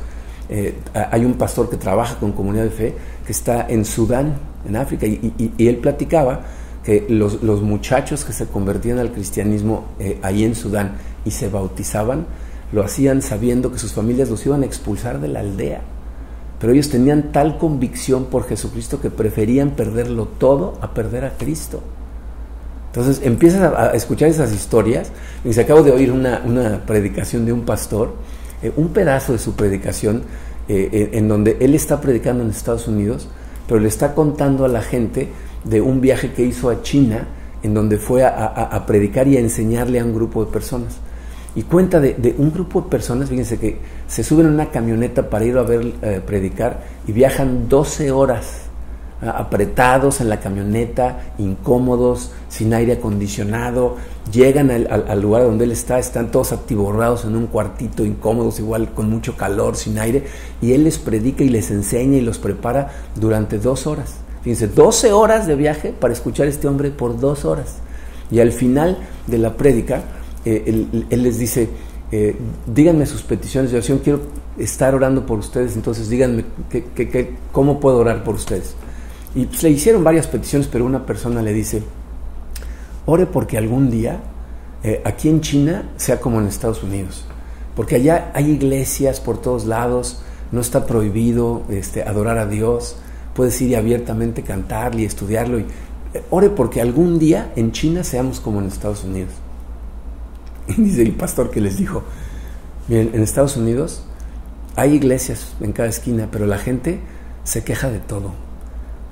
eh, 0.49 0.75
hay 0.93 1.23
un 1.23 1.35
pastor 1.35 1.69
que 1.69 1.77
trabaja 1.77 2.19
con 2.19 2.33
comunidad 2.33 2.65
de 2.65 2.69
fe 2.69 2.93
que 3.25 3.31
está 3.31 3.65
en 3.69 3.85
Sudán, 3.85 4.35
en 4.67 4.75
África, 4.75 5.05
y, 5.07 5.53
él 5.57 5.77
platicaba 5.77 6.41
que 6.83 7.05
los, 7.07 7.41
muchachos 7.61 8.25
que 8.25 8.33
se 8.33 8.47
convertían 8.47 8.99
al 8.99 9.11
cristianismo 9.11 9.85
eh, 9.99 10.19
ahí 10.21 10.43
en 10.43 10.55
Sudán 10.55 10.97
y 11.23 11.31
se 11.31 11.47
bautizaban, 11.47 12.25
lo 12.73 12.83
hacían 12.83 13.21
sabiendo 13.21 13.71
que 13.71 13.79
sus 13.79 13.93
familias 13.93 14.29
los 14.29 14.45
iban 14.45 14.63
a 14.63 14.65
expulsar 14.65 15.21
de 15.21 15.29
la 15.29 15.39
aldea. 15.39 15.81
Pero 16.59 16.73
ellos 16.73 16.89
tenían 16.89 17.31
tal 17.31 17.57
convicción 17.57 18.25
por 18.25 18.45
Jesucristo 18.47 18.99
que 18.99 19.11
preferían 19.11 19.71
perderlo 19.71 20.25
todo 20.25 20.77
a 20.81 20.93
perder 20.93 21.23
a 21.25 21.37
Cristo. 21.37 21.81
Entonces 22.95 23.21
empiezas 23.25 23.73
a, 23.73 23.89
escuchar 23.95 24.29
esas 24.29 24.53
historias. 24.53 25.11
Y 25.43 25.51
se 25.53 25.61
acabo 25.61 25.81
de 25.81 25.91
oír 25.91 26.11
una, 26.11 26.85
predicación 26.85 27.43
de 27.43 27.51
un 27.51 27.61
pastor, 27.61 28.13
eh, 28.61 28.71
un 28.75 28.89
pedazo 28.89 29.33
de 29.33 29.39
su 29.39 29.55
predicación, 29.55 30.21
eh, 30.69 31.09
en 31.13 31.27
donde 31.27 31.57
él 31.59 31.73
está 31.73 31.99
predicando 31.99 32.43
en 32.43 32.51
Estados 32.51 32.87
Unidos, 32.87 33.27
pero 33.67 33.79
le 33.79 33.87
está 33.87 34.13
contando 34.13 34.63
a 34.63 34.67
la 34.67 34.83
gente 34.83 35.29
de 35.63 35.81
un 35.81 36.01
viaje 36.01 36.33
que 36.33 36.45
hizo 36.45 36.69
a 36.69 36.83
China, 36.83 37.27
en 37.63 37.73
donde 37.73 37.97
fue 37.97 38.23
a, 38.25 38.83
predicar 38.85 39.27
y 39.27 39.37
a 39.37 39.39
enseñarle 39.39 39.99
a 39.99 40.05
un 40.05 40.13
grupo 40.13 40.45
de 40.45 40.51
personas. 40.51 40.97
Y 41.55 41.63
cuenta 41.63 41.99
de, 41.99 42.35
un 42.37 42.51
grupo 42.51 42.81
de 42.81 42.89
personas, 42.89 43.29
fíjense 43.29 43.57
que 43.57 43.79
se 44.07 44.23
suben 44.23 44.47
en 44.47 44.53
una 44.53 44.69
camioneta 44.69 45.29
para 45.29 45.45
ir 45.45 45.57
a 45.57 45.63
ver 45.63 45.93
eh, 46.01 46.21
predicar 46.25 46.83
y 47.07 47.11
viajan 47.11 47.69
12 47.69 48.11
horas 48.11 48.62
apretados 49.29 50.21
en 50.21 50.29
la 50.29 50.39
camioneta, 50.39 51.33
incómodos, 51.37 52.31
sin 52.49 52.73
aire 52.73 52.93
acondicionado, 52.93 53.97
llegan 54.31 54.71
al, 54.71 55.21
lugar 55.21 55.43
donde 55.43 55.65
él 55.65 55.71
está, 55.71 55.99
están 55.99 56.31
todos 56.31 56.51
atiborrados 56.51 57.25
en 57.25 57.35
un 57.35 57.47
cuartito, 57.47 58.05
incómodos, 58.05 58.59
igual 58.59 58.93
con 58.93 59.09
mucho 59.09 59.35
calor, 59.35 59.75
sin 59.75 59.97
aire, 59.97 60.25
y 60.61 60.73
él 60.73 60.83
les 60.83 60.97
predica 60.97 61.43
y 61.43 61.49
les 61.49 61.71
enseña 61.71 62.17
y 62.17 62.21
los 62.21 62.37
prepara 62.37 62.91
durante 63.15 63.57
dos 63.57 63.87
horas. 63.87 64.15
Fíjense, 64.43 64.67
12 64.67 65.13
horas 65.13 65.47
de 65.47 65.55
viaje 65.55 65.93
para 65.97 66.13
escuchar 66.13 66.47
a 66.47 66.49
este 66.49 66.67
hombre 66.67 66.91
por 66.91 67.19
dos 67.19 67.45
horas. 67.45 67.75
Y 68.29 68.39
al 68.39 68.51
final 68.51 68.97
de 69.27 69.37
la 69.37 69.55
prédica, 69.55 70.03
eh, 70.43 70.63
él, 71.09 71.23
les 71.23 71.37
dice, 71.37 71.69
eh, 72.11 72.35
díganme 72.65 73.05
sus 73.05 73.21
peticiones 73.21 73.71
de 73.71 73.77
oración, 73.77 73.99
quiero 74.03 74.21
estar 74.57 74.93
orando 74.93 75.25
por 75.25 75.39
ustedes, 75.39 75.75
entonces 75.75 76.09
díganme 76.09 76.45
cómo 77.51 77.79
puedo 77.79 77.97
orar 77.97 78.23
por 78.23 78.35
ustedes. 78.35 78.75
Y 79.35 79.45
pues, 79.45 79.63
le 79.63 79.69
hicieron 79.71 80.03
varias 80.03 80.27
peticiones, 80.27 80.67
pero 80.67 80.85
una 80.85 81.05
persona 81.05 81.41
le 81.41 81.53
dice, 81.53 81.83
ore 83.05 83.25
porque 83.25 83.57
algún 83.57 83.89
día 83.89 84.19
eh, 84.83 85.01
aquí 85.05 85.29
en 85.29 85.41
China 85.41 85.89
sea 85.97 86.19
como 86.19 86.39
en 86.39 86.47
Estados 86.47 86.83
Unidos. 86.83 87.25
Porque 87.75 87.95
allá 87.95 88.31
hay 88.33 88.51
iglesias 88.51 89.19
por 89.19 89.41
todos 89.41 89.65
lados, 89.65 90.21
no 90.51 90.61
está 90.61 90.85
prohibido 90.85 91.63
este, 91.69 92.03
adorar 92.03 92.37
a 92.37 92.45
Dios, 92.45 92.97
puedes 93.33 93.59
ir 93.61 93.71
y 93.71 93.75
abiertamente 93.75 94.43
cantarle 94.43 95.01
y 95.03 95.05
estudiarlo. 95.05 95.59
Y, 95.59 95.65
eh, 96.13 96.23
ore 96.29 96.49
porque 96.49 96.81
algún 96.81 97.17
día 97.17 97.51
en 97.55 97.71
China 97.71 98.03
seamos 98.03 98.39
como 98.39 98.59
en 98.59 98.67
Estados 98.67 99.03
Unidos. 99.03 99.31
Y 100.67 100.81
dice 100.81 101.01
el 101.01 101.11
pastor 101.11 101.51
que 101.51 101.59
les 101.59 101.77
dijo, 101.77 102.03
en 102.87 103.21
Estados 103.21 103.57
Unidos 103.57 104.03
hay 104.75 104.93
iglesias 104.93 105.53
en 105.59 105.73
cada 105.73 105.89
esquina, 105.89 106.29
pero 106.31 106.45
la 106.45 106.57
gente 106.57 106.99
se 107.43 107.63
queja 107.63 107.89
de 107.89 107.99
todo. 107.99 108.31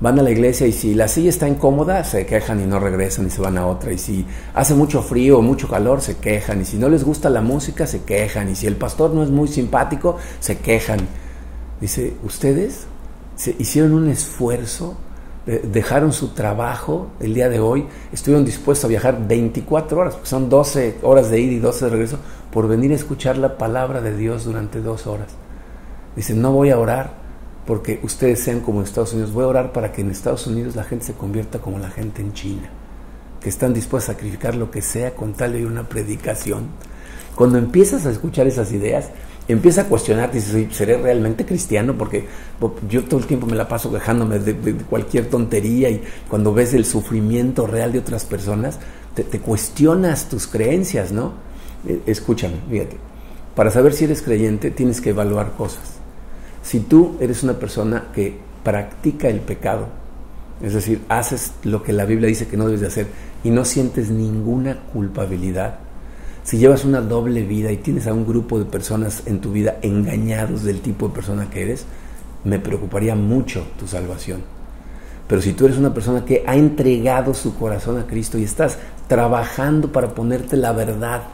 Van 0.02 0.18
a 0.18 0.22
la 0.24 0.32
iglesia 0.32 0.66
y 0.66 0.72
si 0.72 0.94
la 0.94 1.06
silla 1.06 1.28
está 1.28 1.46
incómoda, 1.46 2.02
se 2.02 2.26
quejan 2.26 2.60
y 2.60 2.66
no 2.66 2.80
regresan 2.80 3.28
y 3.28 3.30
se 3.30 3.40
van 3.40 3.56
a 3.56 3.68
otra. 3.68 3.92
Y 3.92 3.98
si 3.98 4.26
hace 4.52 4.74
mucho 4.74 5.00
frío 5.00 5.38
o 5.38 5.42
mucho 5.42 5.68
calor, 5.68 6.00
se 6.00 6.16
quejan. 6.16 6.60
Y 6.60 6.64
si 6.64 6.76
no 6.76 6.88
les 6.88 7.04
gusta 7.04 7.30
la 7.30 7.40
música, 7.40 7.86
se 7.86 8.02
quejan. 8.02 8.50
Y 8.50 8.56
si 8.56 8.66
el 8.66 8.74
pastor 8.74 9.12
no 9.14 9.22
es 9.22 9.30
muy 9.30 9.46
simpático, 9.46 10.16
se 10.40 10.58
quejan. 10.58 11.06
Dice, 11.80 12.14
ustedes 12.24 12.86
se 13.36 13.54
hicieron 13.60 13.92
un 13.92 14.08
esfuerzo, 14.08 14.96
dejaron 15.46 16.12
su 16.12 16.30
trabajo 16.30 17.12
el 17.20 17.32
día 17.34 17.48
de 17.48 17.60
hoy, 17.60 17.86
estuvieron 18.12 18.44
dispuestos 18.44 18.86
a 18.86 18.88
viajar 18.88 19.28
24 19.28 20.00
horas, 20.00 20.14
porque 20.14 20.28
son 20.28 20.48
12 20.48 20.96
horas 21.02 21.30
de 21.30 21.38
ida 21.38 21.52
y 21.52 21.58
12 21.60 21.84
de 21.84 21.90
regreso, 21.92 22.18
por 22.50 22.66
venir 22.66 22.90
a 22.90 22.96
escuchar 22.96 23.38
la 23.38 23.56
palabra 23.56 24.00
de 24.00 24.16
Dios 24.16 24.46
durante 24.46 24.80
dos 24.80 25.06
horas. 25.06 25.28
Dice, 26.16 26.34
no 26.34 26.50
voy 26.50 26.70
a 26.70 26.78
orar 26.80 27.21
porque 27.66 28.00
ustedes 28.02 28.40
sean 28.40 28.60
como 28.60 28.80
en 28.80 28.84
Estados 28.84 29.12
Unidos. 29.12 29.32
Voy 29.32 29.44
a 29.44 29.48
orar 29.48 29.72
para 29.72 29.92
que 29.92 30.00
en 30.00 30.10
Estados 30.10 30.46
Unidos 30.46 30.76
la 30.76 30.84
gente 30.84 31.06
se 31.06 31.12
convierta 31.14 31.60
como 31.60 31.78
la 31.78 31.90
gente 31.90 32.22
en 32.22 32.32
China, 32.32 32.68
que 33.40 33.48
están 33.48 33.72
dispuestos 33.72 34.10
a 34.10 34.12
sacrificar 34.14 34.54
lo 34.54 34.70
que 34.70 34.82
sea 34.82 35.14
con 35.14 35.34
tal 35.34 35.52
de 35.52 35.66
una 35.66 35.88
predicación. 35.88 36.66
Cuando 37.34 37.58
empiezas 37.58 38.04
a 38.06 38.10
escuchar 38.10 38.46
esas 38.46 38.72
ideas, 38.72 39.10
empieza 39.48 39.82
a 39.82 39.84
cuestionarte, 39.86 40.38
dices, 40.38 40.76
¿seré 40.76 40.98
realmente 40.98 41.46
cristiano? 41.46 41.94
Porque 41.96 42.26
yo 42.88 43.04
todo 43.04 43.20
el 43.20 43.26
tiempo 43.26 43.46
me 43.46 43.56
la 43.56 43.68
paso 43.68 43.92
quejándome 43.92 44.38
de, 44.38 44.74
cualquier 44.88 45.26
tontería 45.26 45.88
y 45.88 46.02
cuando 46.28 46.52
ves 46.52 46.74
el 46.74 46.84
sufrimiento 46.84 47.66
real 47.66 47.92
de 47.92 48.00
otras 48.00 48.24
personas, 48.24 48.78
te, 49.14 49.24
cuestionas 49.40 50.28
tus 50.28 50.46
creencias, 50.46 51.12
¿no? 51.12 51.34
Eh, 51.86 52.00
escúchame, 52.06 52.54
fíjate, 52.70 52.96
para 53.54 53.70
saber 53.70 53.92
si 53.92 54.04
eres 54.04 54.22
creyente 54.22 54.70
tienes 54.70 55.00
que 55.00 55.10
evaluar 55.10 55.52
cosas. 55.52 56.01
Si 56.72 56.80
tú 56.80 57.18
eres 57.20 57.42
una 57.42 57.58
persona 57.58 58.04
que 58.14 58.38
practica 58.64 59.28
el 59.28 59.40
pecado, 59.40 59.88
es 60.62 60.72
decir, 60.72 61.02
haces 61.10 61.52
lo 61.64 61.82
que 61.82 61.92
la 61.92 62.06
Biblia 62.06 62.28
dice 62.28 62.48
que 62.48 62.56
no 62.56 62.64
debes 62.64 62.80
de 62.80 62.86
hacer 62.86 63.08
y 63.44 63.50
no 63.50 63.66
sientes 63.66 64.08
ninguna 64.08 64.78
culpabilidad, 64.90 65.80
si 66.44 66.56
llevas 66.56 66.86
una 66.86 67.02
doble 67.02 67.42
vida 67.42 67.70
y 67.72 67.76
tienes 67.76 68.06
a 68.06 68.14
un 68.14 68.26
grupo 68.26 68.58
de 68.58 68.64
personas 68.64 69.24
en 69.26 69.42
tu 69.42 69.52
vida 69.52 69.76
engañados 69.82 70.62
del 70.62 70.80
tipo 70.80 71.08
de 71.08 71.14
persona 71.14 71.50
que 71.50 71.60
eres, 71.60 71.84
me 72.42 72.58
preocuparía 72.58 73.16
mucho 73.16 73.66
tu 73.78 73.86
salvación. 73.86 74.40
Pero 75.28 75.42
si 75.42 75.52
tú 75.52 75.66
eres 75.66 75.76
una 75.76 75.92
persona 75.92 76.24
que 76.24 76.42
ha 76.46 76.56
entregado 76.56 77.34
su 77.34 77.54
corazón 77.54 77.98
a 77.98 78.06
Cristo 78.06 78.38
y 78.38 78.44
estás 78.44 78.78
trabajando 79.08 79.92
para 79.92 80.14
ponerte 80.14 80.56
la 80.56 80.72
verdad, 80.72 81.24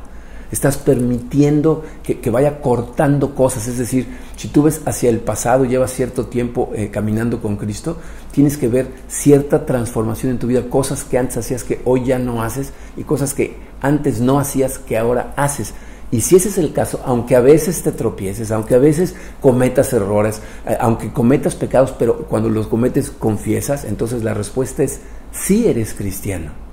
estás 0.51 0.79
permitiendo 0.79 1.85
que, 2.03 2.31
vaya 2.31 2.61
cortando 2.61 3.35
cosas, 3.35 3.69
es 3.69 3.79
decir, 3.79 4.07
si 4.37 4.49
tú 4.49 4.63
ves 4.63 4.81
hacia 4.85 5.11
el 5.11 5.21
pasado, 5.21 5.65
llevas 5.65 5.93
cierto 5.93 6.27
tiempo 6.27 6.71
eh, 6.75 6.91
caminando 6.91 7.41
con 7.41 7.57
Cristo, 7.57 7.99
tienes 8.33 8.57
que 8.57 8.69
ver 8.69 8.89
cierta 9.09 9.67
transformación 9.67 10.33
en 10.33 10.39
tu 10.39 10.47
vida, 10.47 10.69
cosas 10.69 11.05
que 11.05 11.19
antes 11.19 11.37
hacías 11.39 11.65
que 11.65 11.81
hoy 11.85 12.05
ya 12.05 12.19
no 12.19 12.43
haces 12.43 12.73
y 12.97 13.03
cosas 13.03 13.35
que 13.35 13.57
antes 13.81 14.21
no 14.21 14.39
hacías 14.39 14.79
que 14.79 14.97
ahora 14.97 15.35
haces. 15.37 15.75
Y 16.11 16.23
si 16.23 16.37
ese 16.37 16.49
es 16.49 16.57
el 16.57 16.73
caso, 16.73 17.03
aunque 17.05 17.37
a 17.37 17.41
veces 17.41 17.83
te 17.83 17.93
tropieces, 17.93 18.51
aunque 18.51 18.75
a 18.75 18.79
veces 18.79 19.15
cometas 19.43 19.93
errores, 19.93 20.41
eh, 20.67 20.77
aunque 20.81 21.13
cometas 21.13 21.55
pecados, 21.55 21.95
pero 21.99 22.25
cuando 22.27 22.49
los 22.49 22.67
cometes 22.67 23.11
confiesas, 23.11 23.85
entonces 23.85 24.23
la 24.23 24.33
respuesta 24.33 24.83
es 24.83 25.01
sí 25.33 25.67
eres 25.69 25.93
cristiano 25.93 26.68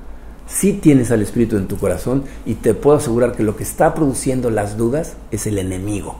si 0.48 0.74
tienes 0.74 1.12
al 1.12 1.22
Espíritu 1.22 1.58
en 1.58 1.68
tu 1.68 1.78
corazón 1.78 2.24
y 2.46 2.56
te 2.56 2.74
puedo 2.74 2.98
asegurar 2.98 3.34
que 3.34 3.44
lo 3.44 3.56
que 3.56 3.64
está 3.64 3.94
produciendo 3.94 4.50
las 4.50 4.78
dudas 4.78 5.14
es 5.32 5.48
el 5.48 5.58
enemigo. 5.58 6.18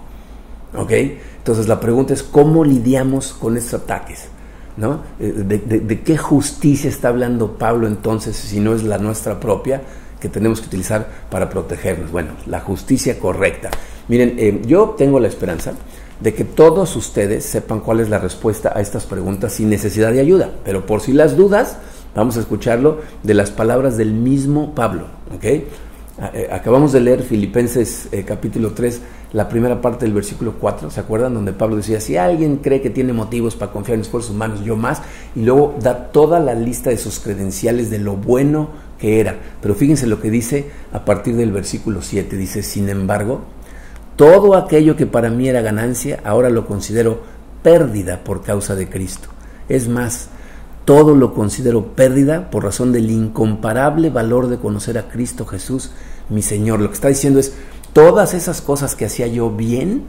¿Ok? 0.76 0.92
Entonces 1.38 1.68
la 1.68 1.80
pregunta 1.80 2.14
es 2.14 2.24
cómo 2.24 2.66
lidiamos 2.66 3.34
con 3.34 3.58
estos 3.58 3.82
ataques. 3.82 4.30
¿no? 4.78 5.02
Eh, 5.20 5.32
de, 5.32 6.02
qué 6.02 6.18
justicia 6.18 6.90
está 6.90 7.08
hablando 7.08 7.58
Pablo 7.58 7.88
entonces 7.88 8.36
si 8.36 8.60
no 8.60 8.74
es 8.76 8.84
la 8.84 8.98
nuestra 8.98 9.40
propia 9.40 9.82
que 10.20 10.28
tenemos 10.28 10.60
que 10.60 10.68
utilizar 10.68 11.08
para 11.30 11.50
protegernos? 11.50 12.12
Bueno, 12.12 12.32
la 12.48 12.60
justicia 12.60 13.20
correcta. 13.20 13.70
Miren, 14.08 14.36
eh, 14.38 14.62
yo 14.66 14.96
tengo 14.98 15.20
la 15.20 15.28
esperanza 15.28 15.74
de 16.20 16.34
que 16.34 16.44
todos 16.44 16.96
ustedes 16.96 17.46
sepan 17.46 17.82
cuál 17.82 18.00
es 18.00 18.10
la 18.10 18.18
respuesta 18.18 18.72
a 18.76 18.82
estas 18.82 19.06
preguntas 19.06 19.54
sin 19.54 19.70
necesidad 19.70 20.12
de 20.12 20.22
ayuda, 20.22 20.50
pero 20.64 20.86
por 20.86 21.02
si 21.02 21.12
las 21.12 21.36
dudas, 21.36 21.78
Vamos 22.16 22.38
a 22.38 22.40
escucharlo 22.40 23.02
de 23.24 23.34
las 23.34 23.52
palabras 23.52 23.98
del 23.98 24.14
mismo 24.14 24.74
Pablo. 24.74 25.08
¿okay? 25.36 25.68
Eh, 26.34 26.48
acabamos 26.50 26.94
de 26.94 27.02
leer 27.02 27.24
Filipenses 27.24 28.08
eh, 28.14 28.24
capítulo 28.24 28.72
3, 28.72 29.02
la 29.34 29.50
primera 29.50 29.82
parte 29.82 30.06
del 30.06 30.14
versículo 30.14 30.54
4, 30.58 30.90
¿se 30.90 31.02
acuerdan? 31.02 31.34
Donde 31.34 31.52
Pablo 31.52 31.76
decía, 31.76 32.00
si 32.00 32.16
alguien 32.16 32.58
cree 32.58 32.82
que 32.82 32.90
tiene 32.90 33.12
motivos 33.12 33.58
para 33.58 33.74
confiar 33.74 33.96
en 33.96 34.02
esfuerzos 34.02 34.32
humanos, 34.32 34.64
yo 34.64 34.78
más, 34.78 35.02
y 35.36 35.44
luego 35.44 35.76
da 35.82 36.08
toda 36.14 36.40
la 36.40 36.54
lista 36.54 36.90
de 36.90 36.98
sus 36.98 37.20
credenciales 37.20 37.90
de 37.90 38.00
lo 38.00 38.16
bueno 38.16 38.70
que 38.98 39.20
era. 39.20 39.36
Pero 39.62 39.76
fíjense 39.76 40.08
lo 40.08 40.22
que 40.22 40.32
dice 40.32 40.70
a 40.94 41.04
partir 41.04 41.36
del 41.36 41.52
versículo 41.52 42.02
7, 42.02 42.38
dice, 42.38 42.64
sin 42.64 42.88
embargo, 42.88 43.42
todo 44.16 44.56
aquello 44.56 44.96
que 44.96 45.06
para 45.06 45.30
mí 45.30 45.50
era 45.50 45.60
ganancia, 45.60 46.22
ahora 46.24 46.50
lo 46.50 46.66
considero 46.66 47.20
pérdida 47.62 48.24
por 48.24 48.42
causa 48.42 48.74
de 48.74 48.88
Cristo. 48.88 49.28
Es 49.68 49.90
más, 49.90 50.30
todo 50.86 51.16
lo 51.16 51.34
considero 51.34 51.96
pérdida 51.96 52.50
por 52.52 52.64
razón 52.64 52.92
del 52.92 53.10
incomparable 53.10 54.12
valor 54.12 54.48
de 54.48 54.58
conocer 54.58 54.98
a 54.98 55.10
Cristo 55.10 55.46
Jesús, 55.46 55.92
mi 56.30 56.44
Señor. 56.44 56.80
Lo 56.80 56.90
que 56.90 56.94
está 56.94 57.08
diciendo 57.08 57.40
es, 57.40 57.54
todas 57.92 58.36
esas 58.36 58.62
cosas 58.62 58.96
que 58.96 59.06
hacía 59.06 59.28
yo 59.28 59.50
bien, 59.50 60.04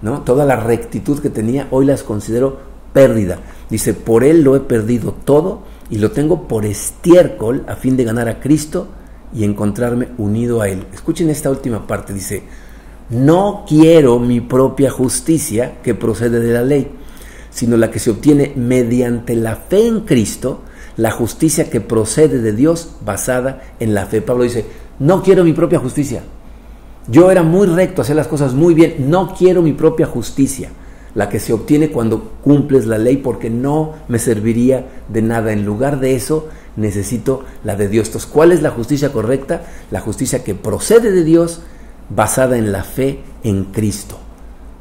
¿no? 0.00 0.22
Toda 0.22 0.46
la 0.46 0.56
rectitud 0.56 1.20
que 1.20 1.28
tenía, 1.28 1.68
hoy 1.70 1.84
las 1.84 2.02
considero 2.02 2.60
pérdida. 2.94 3.40
Dice, 3.68 3.92
por 3.92 4.24
Él 4.24 4.42
lo 4.42 4.56
he 4.56 4.60
perdido 4.60 5.12
todo 5.12 5.62
y 5.90 5.98
lo 5.98 6.10
tengo 6.12 6.48
por 6.48 6.64
estiércol 6.64 7.64
a 7.68 7.76
fin 7.76 7.96
de 7.96 8.04
ganar 8.04 8.28
a 8.28 8.40
Cristo 8.40 8.88
y 9.34 9.44
encontrarme 9.44 10.08
unido 10.16 10.62
a 10.62 10.68
Él. 10.68 10.86
Escuchen 10.94 11.28
esta 11.28 11.50
última 11.50 11.86
parte, 11.86 12.14
dice, 12.14 12.42
no 13.10 13.64
quiero 13.68 14.18
mi 14.18 14.40
propia 14.40 14.90
justicia 14.90 15.82
que 15.82 15.94
procede 15.94 16.40
de 16.40 16.52
la 16.54 16.62
ley 16.62 16.90
sino 17.52 17.76
la 17.76 17.90
que 17.90 17.98
se 17.98 18.10
obtiene 18.10 18.52
mediante 18.56 19.36
la 19.36 19.56
fe 19.56 19.86
en 19.86 20.00
Cristo, 20.00 20.62
la 20.96 21.10
justicia 21.10 21.70
que 21.70 21.80
procede 21.80 22.40
de 22.40 22.52
Dios 22.52 22.96
basada 23.04 23.62
en 23.78 23.94
la 23.94 24.06
fe. 24.06 24.22
Pablo 24.22 24.44
dice, 24.44 24.64
no 24.98 25.22
quiero 25.22 25.44
mi 25.44 25.52
propia 25.52 25.78
justicia. 25.78 26.22
Yo 27.08 27.30
era 27.30 27.42
muy 27.42 27.66
recto, 27.66 28.02
hacer 28.02 28.16
las 28.16 28.28
cosas 28.28 28.54
muy 28.54 28.74
bien, 28.74 29.10
no 29.10 29.34
quiero 29.34 29.60
mi 29.62 29.72
propia 29.72 30.06
justicia, 30.06 30.70
la 31.14 31.28
que 31.28 31.40
se 31.40 31.52
obtiene 31.52 31.90
cuando 31.90 32.32
cumples 32.42 32.86
la 32.86 32.98
ley, 32.98 33.16
porque 33.18 33.50
no 33.50 33.94
me 34.08 34.18
serviría 34.18 34.86
de 35.08 35.20
nada. 35.20 35.52
En 35.52 35.64
lugar 35.64 36.00
de 36.00 36.14
eso, 36.14 36.48
necesito 36.76 37.44
la 37.64 37.76
de 37.76 37.88
Dios. 37.88 38.06
Entonces, 38.08 38.30
¿cuál 38.30 38.52
es 38.52 38.62
la 38.62 38.70
justicia 38.70 39.12
correcta? 39.12 39.62
La 39.90 40.00
justicia 40.00 40.44
que 40.44 40.54
procede 40.54 41.10
de 41.10 41.24
Dios, 41.24 41.60
basada 42.08 42.56
en 42.56 42.72
la 42.72 42.84
fe 42.84 43.20
en 43.42 43.64
Cristo. 43.64 44.18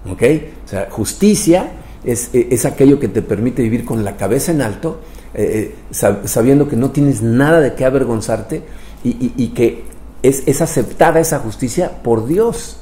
¿Ok? 0.10 0.24
O 0.66 0.68
sea, 0.68 0.88
justicia 0.90 1.72
es, 2.04 2.66
aquello 2.66 3.00
que 3.00 3.08
te 3.08 3.22
permite 3.22 3.62
vivir 3.62 3.86
con 3.86 4.04
la 4.04 4.18
cabeza 4.18 4.52
en 4.52 4.62
alto, 4.62 5.00
eh, 5.34 5.76
eh, 5.92 6.16
sabiendo 6.26 6.68
que 6.68 6.76
no 6.76 6.92
tienes 6.92 7.22
nada 7.22 7.60
de 7.62 7.74
qué 7.74 7.86
avergonzarte 7.86 8.64
y, 9.04 9.48
que 9.50 9.84
es, 10.22 10.44
es, 10.46 10.62
aceptada 10.62 11.20
esa 11.20 11.40
justicia 11.40 12.02
por 12.04 12.28
Dios. 12.28 12.78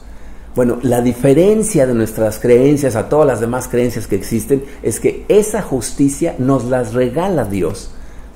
Bueno, 0.56 0.80
la 0.82 1.02
diferencia 1.02 1.86
de 1.86 1.94
nuestras 1.94 2.40
creencias 2.40 2.96
a 2.96 3.08
todas 3.08 3.28
las 3.28 3.40
demás 3.40 3.68
creencias 3.68 4.08
que 4.08 4.16
existen 4.16 4.64
es 4.84 5.00
que 5.00 5.26
esa 5.30 5.62
justicia 5.62 6.36
nos 6.38 6.66
las 6.66 6.94
regala 6.94 7.46
Dios. 7.46 7.92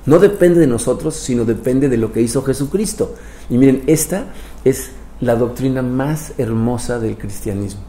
No 0.06 0.18
depende 0.18 0.60
de 0.60 0.66
nosotros, 0.66 1.14
sino 1.16 1.44
depende 1.44 1.88
de 1.88 1.96
lo 1.96 2.12
que 2.12 2.22
hizo 2.22 2.42
Jesucristo. 2.42 3.14
Y 3.50 3.58
miren, 3.58 3.82
esta 3.86 4.26
es 4.64 4.90
la 5.20 5.34
doctrina 5.34 5.82
más 5.82 6.32
hermosa 6.38 6.98
del 6.98 7.16
cristianismo. 7.16 7.82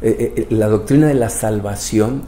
Eh, 0.00 0.46
la 0.50 0.68
doctrina 0.68 1.08
de 1.08 1.14
la 1.14 1.28
salvación 1.28 2.22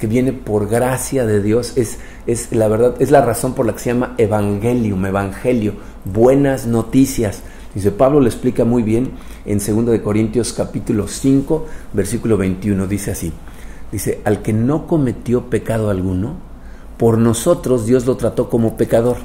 que 0.00 0.06
viene 0.06 0.32
por 0.32 0.66
gracia 0.66 1.26
de 1.26 1.42
Dios, 1.42 1.74
es, 1.76 1.98
es 2.26 2.52
la 2.52 2.68
verdad, 2.68 2.94
es 3.00 3.10
la 3.10 3.20
razón 3.20 3.54
por 3.54 3.66
la 3.66 3.74
que 3.74 3.80
se 3.80 3.92
llama 3.92 4.14
evangelium, 4.16 5.04
evangelio, 5.04 5.74
buenas 6.06 6.66
noticias. 6.66 7.42
Dice 7.74 7.90
Pablo 7.92 8.18
lo 8.18 8.26
explica 8.26 8.64
muy 8.64 8.82
bien 8.82 9.10
en 9.44 9.58
2 9.58 9.86
de 9.86 10.00
Corintios 10.00 10.54
capítulo 10.54 11.06
5, 11.06 11.66
versículo 11.92 12.38
21, 12.38 12.86
dice 12.86 13.10
así. 13.10 13.30
Dice, 13.92 14.22
al 14.24 14.40
que 14.40 14.54
no 14.54 14.86
cometió 14.86 15.50
pecado 15.50 15.90
alguno, 15.90 16.36
por 16.96 17.18
nosotros 17.18 17.84
Dios 17.84 18.06
lo 18.06 18.16
trató 18.16 18.48
como 18.48 18.78
pecador, 18.78 19.18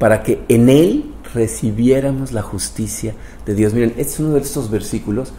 para 0.00 0.24
que 0.24 0.42
en 0.48 0.70
Él 0.70 1.14
recibiéramos 1.34 2.32
la 2.32 2.42
justicia 2.42 3.14
de 3.46 3.54
Dios. 3.54 3.74
Miren, 3.74 3.94
es 3.96 4.18
uno 4.18 4.34
de 4.34 4.40
estos 4.40 4.72
versículos 4.72 5.32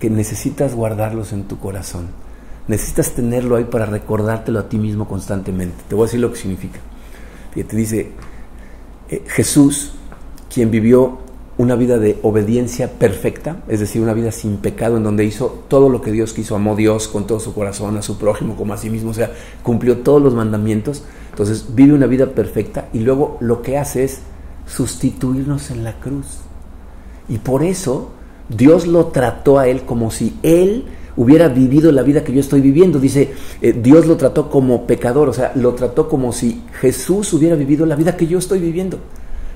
que 0.00 0.10
necesitas 0.10 0.74
guardarlos 0.74 1.32
en 1.32 1.44
tu 1.44 1.60
corazón. 1.60 2.25
Necesitas 2.68 3.12
tenerlo 3.12 3.56
ahí 3.56 3.64
para 3.64 3.86
recordártelo 3.86 4.58
a 4.58 4.68
ti 4.68 4.78
mismo 4.78 5.06
constantemente. 5.06 5.76
Te 5.88 5.94
voy 5.94 6.04
a 6.04 6.06
decir 6.06 6.20
lo 6.20 6.32
que 6.32 6.38
significa. 6.38 6.80
Fíjate, 7.52 7.76
dice, 7.76 8.12
eh, 9.08 9.22
Jesús, 9.28 9.92
quien 10.52 10.70
vivió 10.70 11.18
una 11.58 11.74
vida 11.74 11.98
de 11.98 12.18
obediencia 12.22 12.90
perfecta, 12.98 13.62
es 13.68 13.80
decir, 13.80 14.02
una 14.02 14.12
vida 14.12 14.30
sin 14.30 14.58
pecado, 14.58 14.98
en 14.98 15.04
donde 15.04 15.24
hizo 15.24 15.64
todo 15.68 15.88
lo 15.88 16.02
que 16.02 16.12
Dios 16.12 16.32
quiso, 16.32 16.54
amó 16.54 16.76
Dios 16.76 17.08
con 17.08 17.26
todo 17.26 17.40
su 17.40 17.54
corazón, 17.54 17.96
a 17.96 18.02
su 18.02 18.18
prójimo 18.18 18.56
como 18.56 18.74
a 18.74 18.76
sí 18.76 18.90
mismo, 18.90 19.10
o 19.10 19.14
sea, 19.14 19.32
cumplió 19.62 19.98
todos 19.98 20.20
los 20.20 20.34
mandamientos, 20.34 21.04
entonces 21.30 21.66
vive 21.74 21.94
una 21.94 22.06
vida 22.06 22.26
perfecta 22.32 22.88
y 22.92 22.98
luego 22.98 23.38
lo 23.40 23.62
que 23.62 23.78
hace 23.78 24.04
es 24.04 24.20
sustituirnos 24.66 25.70
en 25.70 25.84
la 25.84 25.98
cruz. 25.98 26.40
Y 27.28 27.38
por 27.38 27.62
eso 27.62 28.10
Dios 28.48 28.86
lo 28.86 29.06
trató 29.06 29.58
a 29.58 29.68
él 29.68 29.82
como 29.82 30.10
si 30.10 30.38
él 30.42 30.84
hubiera 31.16 31.48
vivido 31.48 31.90
la 31.92 32.02
vida 32.02 32.24
que 32.24 32.32
yo 32.32 32.40
estoy 32.40 32.60
viviendo. 32.60 32.98
Dice, 32.98 33.32
eh, 33.62 33.72
Dios 33.72 34.06
lo 34.06 34.16
trató 34.16 34.50
como 34.50 34.86
pecador, 34.86 35.28
o 35.28 35.32
sea, 35.32 35.52
lo 35.54 35.74
trató 35.74 36.08
como 36.08 36.32
si 36.32 36.62
Jesús 36.80 37.32
hubiera 37.32 37.56
vivido 37.56 37.86
la 37.86 37.96
vida 37.96 38.16
que 38.16 38.26
yo 38.26 38.38
estoy 38.38 38.60
viviendo, 38.60 38.98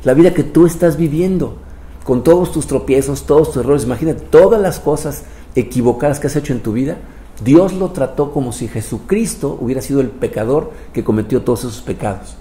la 0.04 0.14
vida 0.14 0.32
que 0.32 0.42
tú 0.42 0.66
estás 0.66 0.96
viviendo, 0.96 1.56
con 2.04 2.24
todos 2.24 2.50
tus 2.50 2.66
tropiezos, 2.66 3.24
todos 3.24 3.52
tus 3.52 3.62
errores. 3.62 3.84
Imagínate 3.84 4.22
todas 4.30 4.60
las 4.60 4.80
cosas 4.80 5.24
equivocadas 5.54 6.18
que 6.18 6.26
has 6.26 6.36
hecho 6.36 6.52
en 6.52 6.60
tu 6.60 6.72
vida. 6.72 6.96
Dios 7.44 7.72
lo 7.72 7.90
trató 7.90 8.32
como 8.32 8.52
si 8.52 8.68
Jesucristo 8.68 9.56
hubiera 9.60 9.80
sido 9.80 10.00
el 10.00 10.08
pecador 10.08 10.72
que 10.92 11.04
cometió 11.04 11.42
todos 11.42 11.60
esos 11.60 11.80
pecados. 11.80 12.36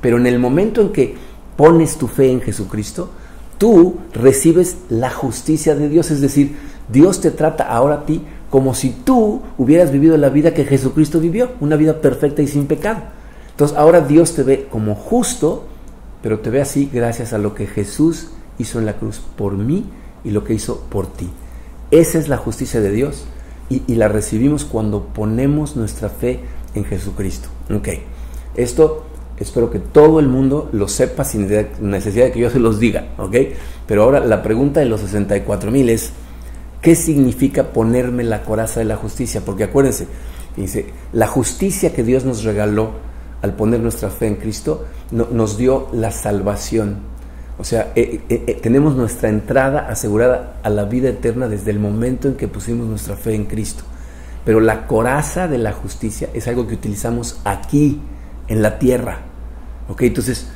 Pero 0.00 0.18
en 0.18 0.26
el 0.26 0.38
momento 0.38 0.80
en 0.80 0.90
que 0.90 1.14
pones 1.56 1.96
tu 1.96 2.08
fe 2.08 2.30
en 2.30 2.40
Jesucristo, 2.40 3.10
tú 3.58 3.96
recibes 4.12 4.76
la 4.88 5.10
justicia 5.10 5.74
de 5.74 5.88
Dios, 5.88 6.10
es 6.10 6.20
decir, 6.20 6.56
Dios 6.90 7.20
te 7.20 7.30
trata 7.30 7.64
ahora 7.64 7.94
a 7.94 8.06
ti 8.06 8.22
como 8.52 8.74
si 8.74 8.90
tú 8.90 9.40
hubieras 9.56 9.90
vivido 9.90 10.18
la 10.18 10.28
vida 10.28 10.52
que 10.52 10.66
Jesucristo 10.66 11.20
vivió, 11.20 11.52
una 11.60 11.76
vida 11.76 12.02
perfecta 12.02 12.42
y 12.42 12.46
sin 12.46 12.66
pecado. 12.66 13.00
Entonces 13.50 13.78
ahora 13.78 14.02
Dios 14.02 14.34
te 14.34 14.42
ve 14.42 14.66
como 14.70 14.94
justo, 14.94 15.64
pero 16.20 16.40
te 16.40 16.50
ve 16.50 16.60
así 16.60 16.90
gracias 16.92 17.32
a 17.32 17.38
lo 17.38 17.54
que 17.54 17.66
Jesús 17.66 18.28
hizo 18.58 18.78
en 18.78 18.84
la 18.84 18.98
cruz 18.98 19.22
por 19.38 19.54
mí 19.54 19.86
y 20.22 20.32
lo 20.32 20.44
que 20.44 20.52
hizo 20.52 20.82
por 20.90 21.06
ti. 21.06 21.30
Esa 21.90 22.18
es 22.18 22.28
la 22.28 22.36
justicia 22.36 22.82
de 22.82 22.90
Dios 22.90 23.24
y, 23.70 23.94
la 23.94 24.08
recibimos 24.08 24.66
cuando 24.66 25.06
ponemos 25.06 25.74
nuestra 25.74 26.10
fe 26.10 26.40
en 26.74 26.84
Jesucristo. 26.84 27.48
Ok, 27.74 27.88
esto 28.54 29.06
Espero 29.38 29.70
que 29.70 29.78
todo 29.80 30.20
el 30.20 30.28
mundo 30.28 30.68
lo 30.72 30.86
sepa 30.86 31.24
sin 31.24 31.48
necesidad 31.80 32.26
de 32.26 32.32
que 32.32 32.38
yo 32.38 32.50
se 32.50 32.60
los 32.60 32.78
diga, 32.78 33.08
¿ok? 33.18 33.34
Pero 33.88 34.04
ahora 34.04 34.20
la 34.20 34.40
pregunta 34.40 34.78
de 34.78 34.86
los 34.86 35.00
64 35.00 35.70
mil 35.72 35.88
es, 35.88 36.12
¿qué 36.82 36.94
significa 36.94 37.72
ponerme 37.72 38.24
la 38.24 38.42
coraza 38.42 38.80
de 38.80 38.86
la 38.86 38.96
justicia? 38.96 39.40
Porque 39.42 39.64
acuérdense, 39.64 40.08
dice, 40.56 40.86
la 41.12 41.28
justicia 41.28 41.94
que 41.94 42.02
Dios 42.02 42.24
nos 42.24 42.44
regaló 42.44 42.90
al 43.40 43.54
poner 43.54 43.80
nuestra 43.80 44.10
fe 44.10 44.26
en 44.26 44.36
Cristo 44.36 44.84
nos 45.10 45.56
dio 45.56 45.88
la 45.92 46.10
salvación. 46.10 46.96
O 47.58 47.64
sea, 47.64 47.92
eh, 47.94 48.20
eh, 48.28 48.44
eh, 48.46 48.58
tenemos 48.62 48.96
nuestra 48.96 49.28
entrada 49.28 49.88
asegurada 49.88 50.60
a 50.62 50.70
la 50.70 50.84
vida 50.84 51.08
eterna 51.08 51.48
desde 51.48 51.70
el 51.70 51.78
momento 51.78 52.28
en 52.28 52.34
que 52.34 52.48
pusimos 52.48 52.86
nuestra 52.86 53.16
fe 53.16 53.34
en 53.34 53.44
Cristo. 53.44 53.84
Pero 54.44 54.60
la 54.60 54.86
coraza 54.86 55.48
de 55.48 55.58
la 55.58 55.72
justicia 55.72 56.28
es 56.34 56.48
algo 56.48 56.66
que 56.66 56.74
utilizamos 56.74 57.40
aquí, 57.44 58.00
en 58.48 58.62
la 58.62 58.78
tierra. 58.78 59.18
¿Ok? 59.88 60.02
Entonces, 60.02 60.48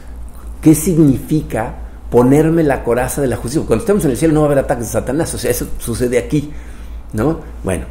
¿qué 0.61 0.75
significa 0.75 1.86
ponerme 2.11 2.63
la 2.63 2.85
coraza 2.85 3.21
de 3.21 3.29
la 3.29 3.37
justicia? 3.37 3.67
Cuando 3.67 3.83
estemos 3.83 4.05
en 4.05 4.11
el 4.13 4.17
cielo 4.17 4.35
no 4.35 4.41
va 4.41 4.47
a 4.47 4.51
haber 4.53 4.65
ataques 4.65 4.87
de 4.87 4.93
Satanás, 4.93 5.33
o 5.35 5.39
sea, 5.39 5.51
eso 5.51 5.69
sucede 5.79 6.19
aquí, 6.19 6.51
¿no? 7.13 7.41
Bueno, 7.65 7.87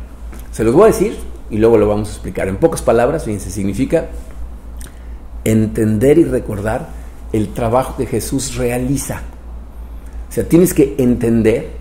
se 0.51 0.63
los 0.63 0.73
voy 0.73 0.83
a 0.83 0.87
decir 0.87 1.17
y 1.49 1.57
luego 1.57 1.77
lo 1.77 1.87
vamos 1.87 2.09
a 2.09 2.11
explicar. 2.11 2.47
En 2.47 2.57
pocas 2.57 2.81
palabras, 2.81 3.25
fíjense, 3.25 3.51
significa 3.51 4.07
entender 5.43 6.17
y 6.17 6.23
recordar 6.23 6.89
el 7.33 7.53
trabajo 7.53 7.95
que 7.97 8.05
Jesús 8.05 8.55
realiza. 8.55 9.21
O 10.29 10.31
sea, 10.31 10.47
tienes 10.47 10.73
que 10.73 10.95
entender 10.97 11.71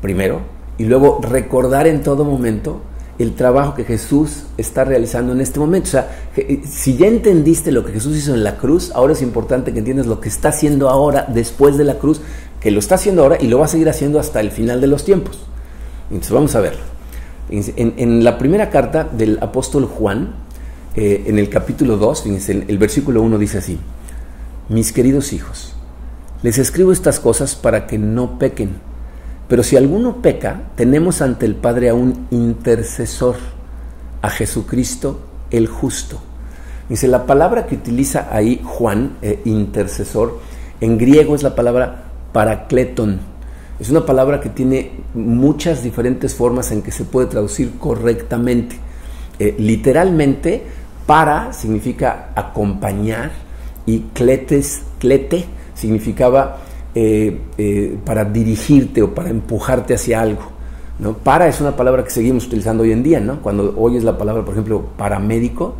primero 0.00 0.40
y 0.78 0.84
luego 0.84 1.20
recordar 1.22 1.86
en 1.86 2.02
todo 2.02 2.24
momento 2.24 2.82
el 3.18 3.34
trabajo 3.34 3.74
que 3.74 3.84
Jesús 3.84 4.44
está 4.56 4.84
realizando 4.84 5.32
en 5.32 5.40
este 5.40 5.60
momento. 5.60 5.88
O 5.88 5.90
sea, 5.90 6.28
eh, 6.36 6.62
si 6.68 6.96
ya 6.96 7.06
entendiste 7.06 7.70
lo 7.72 7.84
que 7.84 7.92
Jesús 7.92 8.16
hizo 8.16 8.34
en 8.34 8.42
la 8.42 8.56
cruz, 8.56 8.90
ahora 8.94 9.12
es 9.12 9.22
importante 9.22 9.72
que 9.72 9.78
entiendas 9.78 10.06
lo 10.06 10.20
que 10.20 10.28
está 10.28 10.48
haciendo 10.48 10.88
ahora 10.88 11.26
después 11.28 11.76
de 11.76 11.84
la 11.84 11.98
cruz, 11.98 12.20
que 12.60 12.70
lo 12.70 12.78
está 12.78 12.96
haciendo 12.96 13.22
ahora 13.22 13.38
y 13.40 13.46
lo 13.48 13.58
va 13.58 13.66
a 13.66 13.68
seguir 13.68 13.88
haciendo 13.88 14.18
hasta 14.18 14.40
el 14.40 14.50
final 14.50 14.80
de 14.80 14.86
los 14.86 15.04
tiempos. 15.04 15.38
Entonces 16.10 16.32
vamos 16.32 16.54
a 16.54 16.60
ver. 16.60 16.76
En, 17.50 18.24
la 18.24 18.38
primera 18.38 18.70
carta 18.70 19.04
del 19.04 19.38
apóstol 19.40 19.84
Juan, 19.84 20.34
eh, 20.96 21.24
en 21.26 21.38
el 21.38 21.50
capítulo 21.50 21.98
2, 21.98 22.22
fíjense, 22.22 22.52
el, 22.52 22.64
el 22.68 22.78
versículo 22.78 23.22
1 23.22 23.38
dice 23.38 23.58
así, 23.58 23.78
mis 24.68 24.92
queridos 24.92 25.32
hijos, 25.32 25.74
les 26.42 26.58
escribo 26.58 26.90
estas 26.90 27.20
cosas 27.20 27.54
para 27.54 27.86
que 27.86 27.98
no 27.98 28.38
pequen. 28.38 28.93
Pero 29.48 29.62
si 29.62 29.76
alguno 29.76 30.22
peca, 30.22 30.62
tenemos 30.74 31.20
ante 31.22 31.46
el 31.46 31.54
Padre 31.54 31.90
a 31.90 31.94
un 31.94 32.26
intercesor, 32.30 33.36
a 34.22 34.30
Jesucristo 34.30 35.20
el 35.50 35.66
justo. 35.66 36.20
Dice, 36.88 37.08
la 37.08 37.26
palabra 37.26 37.66
que 37.66 37.76
utiliza 37.76 38.28
ahí 38.30 38.60
Juan, 38.64 39.16
eh, 39.22 39.40
intercesor, 39.44 40.40
en 40.80 40.98
griego 40.98 41.34
es 41.34 41.42
la 41.42 41.54
palabra 41.54 42.04
paracleton. 42.32 43.20
Es 43.80 43.90
una 43.90 44.06
palabra 44.06 44.40
que 44.40 44.48
tiene 44.48 44.92
muchas 45.14 45.82
diferentes 45.82 46.34
formas 46.34 46.70
en 46.72 46.82
que 46.82 46.92
se 46.92 47.04
puede 47.04 47.26
traducir 47.26 47.78
correctamente. 47.78 48.76
Eh, 49.38 49.54
literalmente, 49.58 50.62
para 51.06 51.52
significa 51.52 52.30
acompañar 52.34 53.32
y 53.86 54.00
cletes, 54.14 54.82
clete 54.98 55.46
significaba 55.74 56.58
eh, 56.94 57.40
eh, 57.58 57.98
para 58.04 58.24
dirigirte 58.24 59.02
o 59.02 59.14
para 59.14 59.30
empujarte 59.30 59.94
hacia 59.94 60.20
algo. 60.20 60.42
¿no? 60.98 61.14
Para 61.14 61.48
es 61.48 61.60
una 61.60 61.76
palabra 61.76 62.04
que 62.04 62.10
seguimos 62.10 62.46
utilizando 62.46 62.82
hoy 62.82 62.92
en 62.92 63.02
día, 63.02 63.20
¿no? 63.20 63.42
Cuando 63.42 63.74
oyes 63.76 64.04
la 64.04 64.16
palabra, 64.16 64.44
por 64.44 64.54
ejemplo, 64.54 64.84
paramédico, 64.96 65.74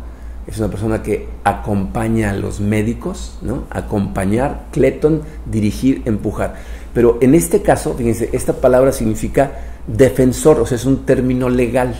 es 0.45 0.59
una 0.59 0.67
persona 0.67 1.01
que 1.01 1.27
acompaña 1.43 2.31
a 2.31 2.33
los 2.33 2.59
médicos, 2.59 3.37
¿no? 3.41 3.63
Acompañar, 3.69 4.65
cleton, 4.71 5.21
dirigir, 5.45 6.01
empujar. 6.05 6.55
Pero 6.93 7.17
en 7.21 7.33
este 7.33 7.61
caso, 7.61 7.95
fíjense, 7.95 8.29
esta 8.33 8.53
palabra 8.53 8.91
significa 8.91 9.53
defensor, 9.87 10.59
o 10.59 10.65
sea, 10.65 10.75
es 10.75 10.85
un 10.85 11.05
término 11.05 11.49
legal. 11.49 11.95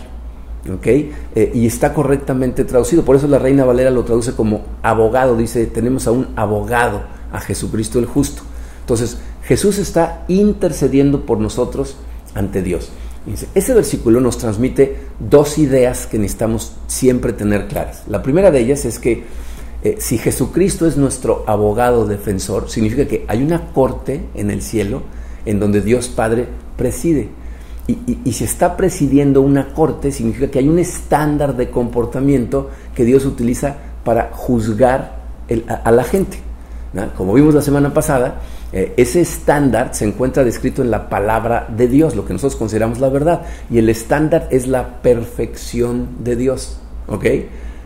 Eh, 0.83 1.51
y 1.53 1.67
está 1.67 1.93
correctamente 1.93 2.63
traducido. 2.63 3.03
Por 3.03 3.15
eso 3.15 3.27
la 3.27 3.37
Reina 3.37 3.65
Valera 3.65 3.91
lo 3.91 4.03
traduce 4.03 4.33
como 4.33 4.61
abogado, 4.81 5.37
dice, 5.37 5.67
tenemos 5.67 6.07
a 6.07 6.11
un 6.11 6.29
abogado, 6.35 7.03
a 7.31 7.39
Jesucristo 7.39 7.99
el 7.99 8.05
justo. 8.05 8.41
Entonces, 8.85 9.17
Jesús 9.43 9.79
está 9.79 10.23
intercediendo 10.27 11.25
por 11.25 11.39
nosotros 11.39 11.97
ante 12.35 12.61
Dios. 12.61 12.91
Ese 13.55 13.73
versículo 13.73 14.21
nos 14.21 14.37
transmite 14.37 14.97
dos 15.19 15.57
ideas 15.57 16.05
que 16.05 16.19
necesitamos 16.19 16.73
siempre 16.85 17.33
tener 17.33 17.67
claras. 17.67 18.03
La 18.07 18.21
primera 18.21 18.51
de 18.51 18.59
ellas 18.59 18.85
es 18.85 18.99
que 18.99 19.23
eh, 19.83 19.95
si 19.97 20.19
Jesucristo 20.19 20.85
es 20.85 20.97
nuestro 20.97 21.43
abogado 21.47 22.05
defensor, 22.05 22.69
significa 22.69 23.07
que 23.07 23.25
hay 23.27 23.41
una 23.41 23.71
corte 23.71 24.21
en 24.35 24.51
el 24.51 24.61
cielo 24.61 25.01
en 25.45 25.59
donde 25.59 25.81
Dios 25.81 26.07
Padre 26.07 26.47
preside. 26.77 27.29
Y, 27.87 28.31
si 28.31 28.43
está 28.43 28.77
presidiendo 28.77 29.41
una 29.41 29.73
corte, 29.73 30.11
significa 30.11 30.49
que 30.49 30.57
hay 30.57 30.67
un 30.67 30.79
estándar 30.79 31.55
de 31.55 31.69
comportamiento 31.69 32.71
que 32.95 33.05
Dios 33.05 33.25
utiliza 33.25 33.77
para 34.03 34.31
juzgar 34.31 35.19
a, 35.83 35.91
la 35.91 36.03
gente. 36.03 36.39
Como 37.17 37.33
vimos 37.33 37.53
la 37.53 37.61
semana 37.61 37.93
pasada, 37.93 38.35
eh, 38.71 38.93
ese 38.95 39.19
estándar 39.19 39.93
se 39.93 40.05
encuentra 40.05 40.43
descrito 40.43 40.81
en 40.81 40.91
la 40.91 41.09
palabra 41.09 41.67
de 41.75 41.87
Dios, 41.87 42.15
lo 42.15 42.25
que 42.25 42.33
nosotros 42.33 42.55
consideramos 42.55 42.99
la 42.99 43.09
verdad. 43.09 43.41
Y 43.69 43.79
el 43.79 43.89
estándar 43.89 44.47
es 44.51 44.67
la 44.67 45.01
perfección 45.01 46.07
de 46.23 46.35
Dios. 46.35 46.77
¿Ok? 47.07 47.25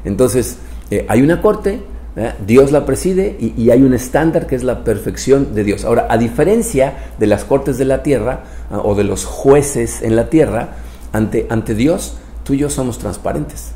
Entonces, 0.06 0.58
eh, 0.92 1.06
hay 1.10 1.22
una 1.22 1.42
corte, 1.42 1.82
¿eh? 2.16 2.34
Dios 2.46 2.72
la 2.72 2.86
preside 2.86 3.36
y, 3.40 3.70
hay 3.70 3.82
un 3.82 3.94
estándar 3.94 4.48
que 4.48 4.56
es 4.56 4.64
la 4.64 4.84
perfección 4.84 5.54
de 5.56 5.64
Dios. 5.64 5.86
Ahora, 5.86 6.08
a 6.10 6.18
diferencia 6.18 6.94
de 7.18 7.28
las 7.28 7.46
cortes 7.46 7.78
de 7.78 7.86
la 7.86 8.04
tierra 8.04 8.44
ah, 8.72 8.82
o 8.84 8.96
de 8.96 9.04
los 9.04 9.26
jueces 9.26 10.02
en 10.02 10.16
la 10.16 10.30
tierra, 10.30 10.70
ante, 11.12 11.48
ante 11.50 11.76
Dios, 11.76 12.18
tú 12.44 12.54
y 12.54 12.60
yo 12.60 12.70
somos 12.70 13.00
transparentes. 13.00 13.72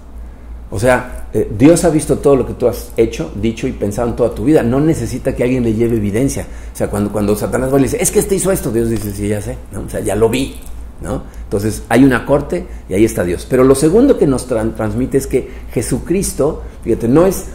O 0.71 0.79
sea, 0.79 1.22
eh, 1.33 1.51
Dios 1.57 1.83
ha 1.83 1.89
visto 1.89 2.17
todo 2.19 2.35
lo 2.35 2.45
que 2.45 2.53
tú 2.53 2.67
has 2.67 2.91
hecho, 2.97 3.31
dicho 3.35 3.67
y 3.67 3.71
pensado 3.71 4.09
en 4.09 4.15
toda 4.15 4.35
tu 4.35 4.45
vida. 4.45 4.63
No 4.63 4.79
necesita 4.79 5.35
que 5.35 5.43
alguien 5.43 5.63
le 5.63 5.73
lleve 5.73 5.97
evidencia. 5.97 6.47
O 6.73 6.75
sea, 6.75 6.89
cuando, 6.89 7.11
cuando 7.11 7.35
Satanás 7.35 7.71
va 7.73 7.77
y 7.77 7.81
le 7.81 7.87
dice, 7.87 8.01
es 8.01 8.11
que 8.11 8.19
este 8.19 8.35
hizo 8.35 8.51
esto, 8.51 8.71
Dios 8.71 8.89
dice, 8.89 9.11
sí, 9.11 9.27
ya 9.27 9.41
sé. 9.41 9.57
O 9.75 9.89
sea, 9.89 9.99
ya 9.99 10.15
lo 10.15 10.29
vi. 10.29 10.55
¿no? 11.01 11.23
Entonces, 11.43 11.83
hay 11.89 12.03
una 12.03 12.25
corte 12.25 12.65
y 12.89 12.93
ahí 12.93 13.05
está 13.05 13.23
Dios. 13.23 13.45
Pero 13.49 13.63
lo 13.63 13.75
segundo 13.75 14.17
que 14.17 14.25
nos 14.25 14.47
transmite 14.47 15.17
es 15.17 15.27
que 15.27 15.49
Jesucristo, 15.71 16.63
fíjate, 16.83 17.07
no 17.07 17.25
es 17.25 17.45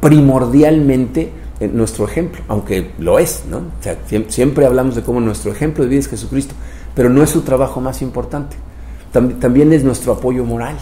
primordialmente 0.00 1.30
eh, 1.60 1.68
nuestro 1.72 2.04
ejemplo, 2.04 2.42
aunque 2.48 2.90
lo 2.98 3.20
es, 3.20 3.44
¿no? 3.48 3.58
O 3.58 3.82
sea, 3.82 3.96
siempre, 4.28 4.66
hablamos 4.66 4.96
de 4.96 5.02
cómo 5.02 5.20
nuestro 5.20 5.52
ejemplo 5.52 5.84
de 5.84 5.90
vida 5.90 6.00
es 6.00 6.08
Jesucristo, 6.08 6.54
pero 6.94 7.08
no 7.08 7.22
es 7.22 7.30
su 7.30 7.42
trabajo 7.42 7.80
más 7.80 8.02
importante. 8.02 8.56
También, 9.12 9.72
es 9.72 9.84
nuestro 9.84 10.14
apoyo 10.14 10.44
moral, 10.44 10.76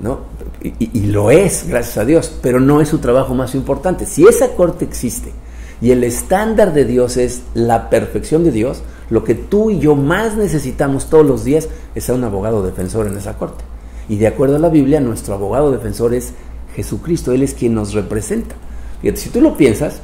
¿no? 0.00 0.20
Y, 0.60 1.06
lo 1.06 1.30
es, 1.30 1.66
gracias 1.68 1.98
a 1.98 2.04
Dios, 2.04 2.32
pero 2.42 2.60
no 2.60 2.80
es 2.80 2.88
su 2.88 2.98
trabajo 2.98 3.34
más 3.34 3.54
importante. 3.54 4.06
Si 4.06 4.26
esa 4.26 4.50
corte 4.50 4.84
existe 4.84 5.32
y 5.80 5.92
el 5.92 6.02
estándar 6.04 6.72
de 6.72 6.84
Dios 6.84 7.16
es 7.16 7.42
la 7.54 7.90
perfección 7.90 8.44
de 8.44 8.50
Dios, 8.50 8.82
lo 9.10 9.24
que 9.24 9.34
tú 9.34 9.70
y 9.70 9.78
yo 9.78 9.94
más 9.94 10.36
necesitamos 10.36 11.08
todos 11.08 11.24
los 11.24 11.44
días 11.44 11.68
es 11.94 12.10
a 12.10 12.14
un 12.14 12.24
abogado 12.24 12.62
defensor 12.64 13.06
en 13.06 13.16
esa 13.16 13.38
corte. 13.38 13.64
Y 14.08 14.16
de 14.16 14.26
acuerdo 14.26 14.56
a 14.56 14.60
la 14.60 14.68
Biblia, 14.68 15.00
nuestro 15.00 15.34
abogado 15.34 15.70
defensor 15.70 16.14
es 16.14 16.32
Jesucristo, 16.74 17.32
Él 17.32 17.42
es 17.42 17.54
quien 17.54 17.74
nos 17.74 17.94
representa. 17.94 18.54
Fíjate, 19.00 19.20
si 19.20 19.30
tú 19.30 19.40
lo 19.40 19.56
piensas, 19.56 20.00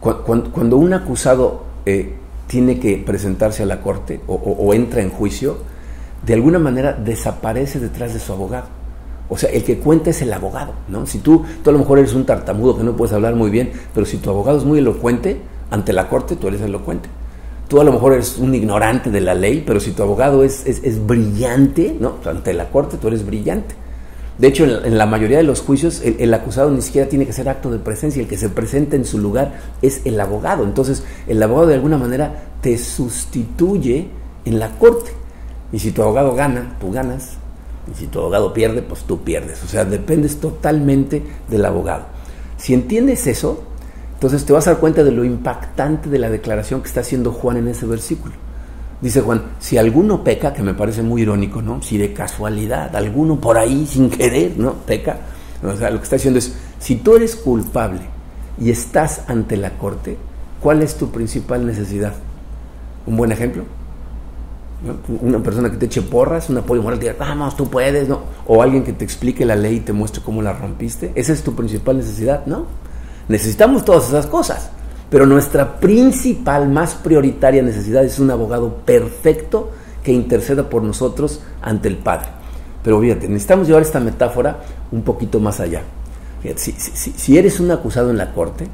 cuando, 0.00 0.76
un 0.76 0.92
acusado 0.92 1.62
eh, 1.84 2.14
tiene 2.46 2.80
que 2.80 2.96
presentarse 2.96 3.62
a 3.62 3.66
la 3.66 3.80
corte 3.80 4.20
o, 4.26 4.72
entra 4.74 5.02
en 5.02 5.10
juicio, 5.10 5.58
de 6.24 6.34
alguna 6.34 6.58
manera 6.58 6.92
desaparece 6.92 7.80
detrás 7.80 8.14
de 8.14 8.20
su 8.20 8.32
abogado. 8.32 8.66
O 9.28 9.38
sea, 9.38 9.48
el 9.50 9.62
que 9.62 9.78
cuenta 9.78 10.10
es 10.10 10.20
el 10.22 10.32
abogado, 10.32 10.72
¿no? 10.88 11.06
Si 11.06 11.20
tú, 11.20 11.44
tú 11.62 11.70
a 11.70 11.72
lo 11.72 11.78
mejor 11.78 12.00
eres 12.00 12.14
un 12.14 12.26
tartamudo 12.26 12.76
que 12.76 12.82
no 12.82 12.96
puedes 12.96 13.12
hablar 13.12 13.36
muy 13.36 13.50
bien, 13.50 13.70
pero 13.94 14.04
si 14.04 14.16
tu 14.16 14.28
abogado 14.28 14.58
es 14.58 14.64
muy 14.64 14.80
elocuente, 14.80 15.40
ante 15.70 15.92
la 15.92 16.08
corte 16.08 16.36
tú 16.36 16.48
eres 16.48 16.60
elocuente. 16.60 17.08
Tú 17.68 17.80
a 17.80 17.84
lo 17.84 17.92
mejor 17.92 18.14
eres 18.14 18.38
un 18.38 18.52
ignorante 18.52 19.10
de 19.10 19.20
la 19.20 19.34
ley, 19.34 19.62
pero 19.64 19.78
si 19.78 19.92
tu 19.92 20.02
abogado 20.02 20.42
es, 20.42 20.66
es, 20.66 21.06
brillante, 21.06 21.96
¿no? 21.98 22.16
ante 22.24 22.52
la 22.52 22.68
corte 22.68 22.96
tú 22.96 23.06
eres 23.06 23.24
brillante. 23.24 23.76
De 24.38 24.48
hecho, 24.48 24.64
en, 24.64 24.98
la 24.98 25.06
mayoría 25.06 25.36
de 25.36 25.44
los 25.44 25.60
juicios, 25.60 26.02
el, 26.02 26.34
acusado 26.34 26.70
ni 26.70 26.82
siquiera 26.82 27.08
tiene 27.08 27.26
que 27.26 27.32
ser 27.32 27.48
acto 27.48 27.70
de 27.70 27.78
presencia, 27.78 28.20
el 28.20 28.26
que 28.26 28.38
se 28.38 28.48
presenta 28.48 28.96
en 28.96 29.04
su 29.04 29.18
lugar 29.18 29.60
es 29.82 30.00
el 30.04 30.18
abogado. 30.18 30.64
Entonces, 30.64 31.04
el 31.28 31.40
abogado 31.42 31.68
de 31.68 31.74
alguna 31.74 31.98
manera 31.98 32.42
te 32.60 32.76
sustituye 32.76 34.08
en 34.44 34.58
la 34.58 34.70
corte. 34.78 35.12
Y 35.72 35.78
si 35.78 35.92
tu 35.92 36.02
abogado 36.02 36.34
gana, 36.34 36.76
tú 36.80 36.90
ganas. 36.90 37.36
Y 37.90 37.98
si 37.98 38.06
tu 38.06 38.18
abogado 38.20 38.52
pierde, 38.52 38.82
pues 38.82 39.02
tú 39.02 39.22
pierdes. 39.22 39.62
O 39.64 39.68
sea, 39.68 39.84
dependes 39.84 40.40
totalmente 40.40 41.22
del 41.48 41.64
abogado. 41.64 42.04
Si 42.56 42.74
entiendes 42.74 43.26
eso, 43.26 43.64
entonces 44.14 44.44
te 44.44 44.52
vas 44.52 44.66
a 44.66 44.72
dar 44.72 44.80
cuenta 44.80 45.02
de 45.02 45.12
lo 45.12 45.24
impactante 45.24 46.10
de 46.10 46.18
la 46.18 46.28
declaración 46.28 46.82
que 46.82 46.88
está 46.88 47.00
haciendo 47.00 47.32
Juan 47.32 47.56
en 47.56 47.68
ese 47.68 47.86
versículo. 47.86 48.34
Dice 49.00 49.22
Juan, 49.22 49.42
si 49.60 49.78
alguno 49.78 50.22
peca, 50.22 50.52
que 50.52 50.62
me 50.62 50.74
parece 50.74 51.02
muy 51.02 51.22
irónico, 51.22 51.62
¿no? 51.62 51.80
Si 51.80 51.96
de 51.96 52.12
casualidad, 52.12 52.94
alguno 52.94 53.40
por 53.40 53.56
ahí 53.56 53.86
sin 53.86 54.10
querer, 54.10 54.58
¿no? 54.58 54.74
Peca. 54.74 55.16
O 55.62 55.74
sea, 55.74 55.90
lo 55.90 55.98
que 55.98 56.04
está 56.04 56.16
diciendo 56.16 56.38
es, 56.38 56.54
si 56.78 56.96
tú 56.96 57.16
eres 57.16 57.34
culpable 57.34 58.00
y 58.60 58.70
estás 58.70 59.22
ante 59.26 59.56
la 59.56 59.78
corte, 59.78 60.18
¿cuál 60.60 60.82
es 60.82 60.96
tu 60.96 61.10
principal 61.10 61.66
necesidad? 61.66 62.12
¿Un 63.06 63.16
buen 63.16 63.32
ejemplo? 63.32 63.64
Una 65.20 65.40
persona 65.40 65.70
que 65.70 65.76
te 65.76 65.86
eche 65.86 66.00
porras, 66.00 66.48
un 66.48 66.58
apoyo 66.58 66.82
moral, 66.82 66.98
diga, 66.98 67.14
vamos, 67.18 67.54
tú 67.56 67.68
puedes, 67.68 68.08
¿no? 68.08 68.20
O 68.46 68.62
alguien 68.62 68.82
que 68.82 68.94
te 68.94 69.04
explique 69.04 69.44
la 69.44 69.54
ley 69.54 69.76
y 69.76 69.80
te 69.80 69.92
muestre 69.92 70.22
cómo 70.24 70.40
la 70.40 70.54
rompiste. 70.54 71.12
Esa 71.14 71.34
es 71.34 71.42
tu 71.42 71.54
principal 71.54 71.98
necesidad, 71.98 72.46
¿no? 72.46 72.66
Necesitamos 73.28 73.84
todas 73.84 74.08
esas 74.08 74.26
cosas. 74.26 74.70
Pero 75.10 75.26
nuestra 75.26 75.80
principal, 75.80 76.68
más 76.68 76.94
prioritaria 76.94 77.62
necesidad 77.62 78.04
es 78.04 78.18
un 78.18 78.30
abogado 78.30 78.76
perfecto 78.86 79.70
que 80.02 80.12
interceda 80.12 80.70
por 80.70 80.82
nosotros 80.82 81.40
ante 81.60 81.88
el 81.88 81.96
Padre. 81.96 82.28
Pero 82.82 83.00
fíjate, 83.00 83.28
necesitamos 83.28 83.66
llevar 83.66 83.82
esta 83.82 84.00
metáfora 84.00 84.60
un 84.92 85.02
poquito 85.02 85.40
más 85.40 85.60
allá. 85.60 85.82
si, 86.56 87.36
eres 87.36 87.60
un 87.60 87.70
acusado 87.70 88.10
en 88.10 88.16
la 88.16 88.32
corte, 88.32 88.68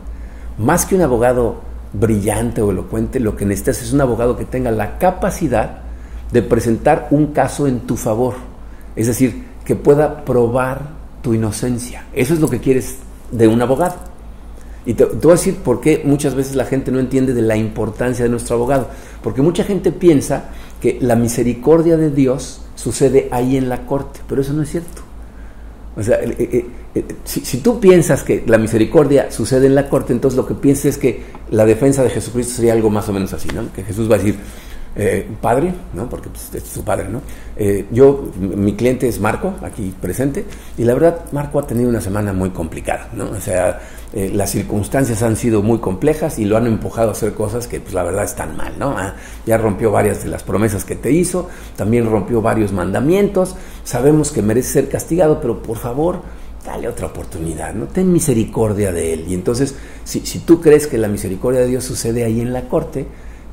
más 0.59 0.87
que 0.87 0.95
un 0.95 1.03
abogado 1.03 1.57
brillante 1.93 2.63
o 2.63 2.71
elocuente, 2.71 3.19
lo 3.19 3.35
que 3.35 3.47
necesitas 3.47 3.83
es 3.83 3.93
un 3.93 4.03
abogado 4.03 4.37
que 4.37 4.45
tenga 4.45 4.71
la 4.71 4.99
capacidad 4.99 5.86
de 6.33 6.43
presentar 6.43 7.09
un 7.11 7.29
caso 7.29 7.67
en 7.67 7.81
tu 7.81 7.97
favor. 7.97 8.35
Es 8.95 9.07
decir, 9.07 9.45
que 9.65 9.77
pueda 9.77 10.25
probar 10.25 10.97
tu 11.23 11.35
inocencia. 11.35 12.07
Eso 12.13 12.35
es 12.35 12.41
lo 12.41 12.49
que 12.49 12.61
quieres 12.61 12.97
de 13.31 13.49
un 13.49 13.61
abogado. 13.61 13.97
Y 14.87 14.95
te, 14.95 15.05
voy 15.05 15.33
a 15.33 15.35
decir 15.35 15.57
por 15.57 15.81
qué 15.81 16.03
muchas 16.05 16.35
veces 16.35 16.55
la 16.55 16.65
gente 16.65 16.93
no 16.93 17.01
entiende 17.01 17.35
de 17.35 17.43
la 17.43 17.57
importancia 17.57 18.25
de 18.25 18.31
nuestro 18.31 18.55
abogado. 18.55 18.89
Porque 19.23 19.43
mucha 19.43 19.65
gente 19.65 19.91
piensa 19.91 20.45
que 20.81 20.99
la 21.01 21.17
misericordia 21.17 21.97
de 21.97 22.11
Dios 22.11 22.63
sucede 22.77 23.29
ahí 23.33 23.57
en 23.57 23.69
la 23.69 23.87
corte, 23.87 24.21
pero 24.29 24.43
eso 24.43 24.53
no 24.53 24.63
es 24.63 24.71
cierto. 24.71 25.03
O 25.97 26.03
sea, 26.03 26.17
eh, 26.23 26.37
eh, 26.39 26.67
eh, 26.95 27.05
si, 27.25 27.59
tú 27.59 27.81
piensas 27.81 28.23
que 28.23 28.45
la 28.47 28.59
misericordia 28.59 29.33
sucede 29.33 29.67
en 29.67 29.75
la 29.75 29.89
corte, 29.89 30.13
entonces 30.13 30.37
lo 30.37 30.47
que 30.47 30.55
piensas 30.55 30.85
es 30.85 30.99
que 30.99 31.23
la 31.51 31.65
defensa 31.65 32.03
de 32.05 32.11
Jesucristo 32.11 32.55
sería 32.55 32.75
algo 32.75 32.91
más 32.91 33.09
o 33.09 33.13
menos 33.13 33.33
así, 33.33 33.49
¿no? 33.55 33.73
Que 33.73 33.83
Jesús 33.83 34.11
va 34.11 34.17
a 34.17 34.19
decir, 34.19 34.37
eh, 34.97 35.29
padre, 35.43 35.75
¿no? 35.93 36.09
porque 36.09 36.31
pues, 36.31 36.55
es 36.55 36.71
su 36.71 36.83
padre, 36.83 37.09
¿no? 37.11 37.21
Eh, 37.57 37.87
yo, 37.91 38.31
mi 38.39 38.75
cliente 38.77 39.07
es 39.07 39.21
Marco, 39.21 39.55
aquí 39.63 39.95
presente, 40.01 40.47
y 40.79 40.85
la 40.85 40.95
verdad, 40.95 41.21
Marco 41.33 41.59
ha 41.59 41.67
tenido 41.67 41.91
una 41.91 42.01
semana 42.01 42.33
muy 42.33 42.51
complicada, 42.51 43.11
¿no? 43.13 43.31
O 43.31 43.41
sea, 43.41 43.81
eh, 44.15 44.31
las 44.33 44.51
circunstancias 44.51 45.23
han 45.23 45.37
sido 45.37 45.63
muy 45.63 45.79
complejas 45.79 46.39
y 46.39 46.47
lo 46.47 46.57
han 46.57 46.67
empujado 46.67 47.11
a 47.11 47.13
hacer 47.13 47.35
cosas 47.35 47.69
que, 47.69 47.79
pues 47.79 47.93
la 47.93 48.05
verdad, 48.05 48.25
están 48.25 48.57
mal, 48.57 48.79
¿no? 48.79 48.97
Ah, 48.97 49.17
ya 49.45 49.59
rompió 49.59 49.91
varias 49.91 50.23
de 50.25 50.31
las 50.31 50.43
promesas 50.43 50.85
que 50.85 50.97
te 50.97 51.11
hizo, 51.11 51.49
también 51.77 52.09
rompió 52.11 52.41
varios 52.41 52.73
mandamientos, 52.73 53.55
sabemos 53.85 54.33
que 54.33 54.41
merece 54.41 54.73
ser 54.73 54.89
castigado, 54.89 55.41
pero 55.43 55.63
por 55.63 55.77
favor, 55.77 56.23
dale 56.65 56.89
otra 56.89 57.09
oportunidad, 57.09 57.75
¿no? 57.75 57.85
Ten 57.85 58.11
misericordia 58.13 58.93
de 58.93 59.13
él. 59.13 59.25
Y 59.29 59.35
entonces, 59.35 59.75
si, 60.05 60.21
si 60.21 60.39
tú 60.39 60.63
crees 60.63 60.87
que 60.87 60.97
la 60.97 61.09
misericordia 61.09 61.61
de 61.61 61.67
Dios 61.67 61.85
sucede 61.85 62.25
ahí 62.25 62.41
en 62.41 62.55
la 62.55 62.69
corte, 62.69 63.07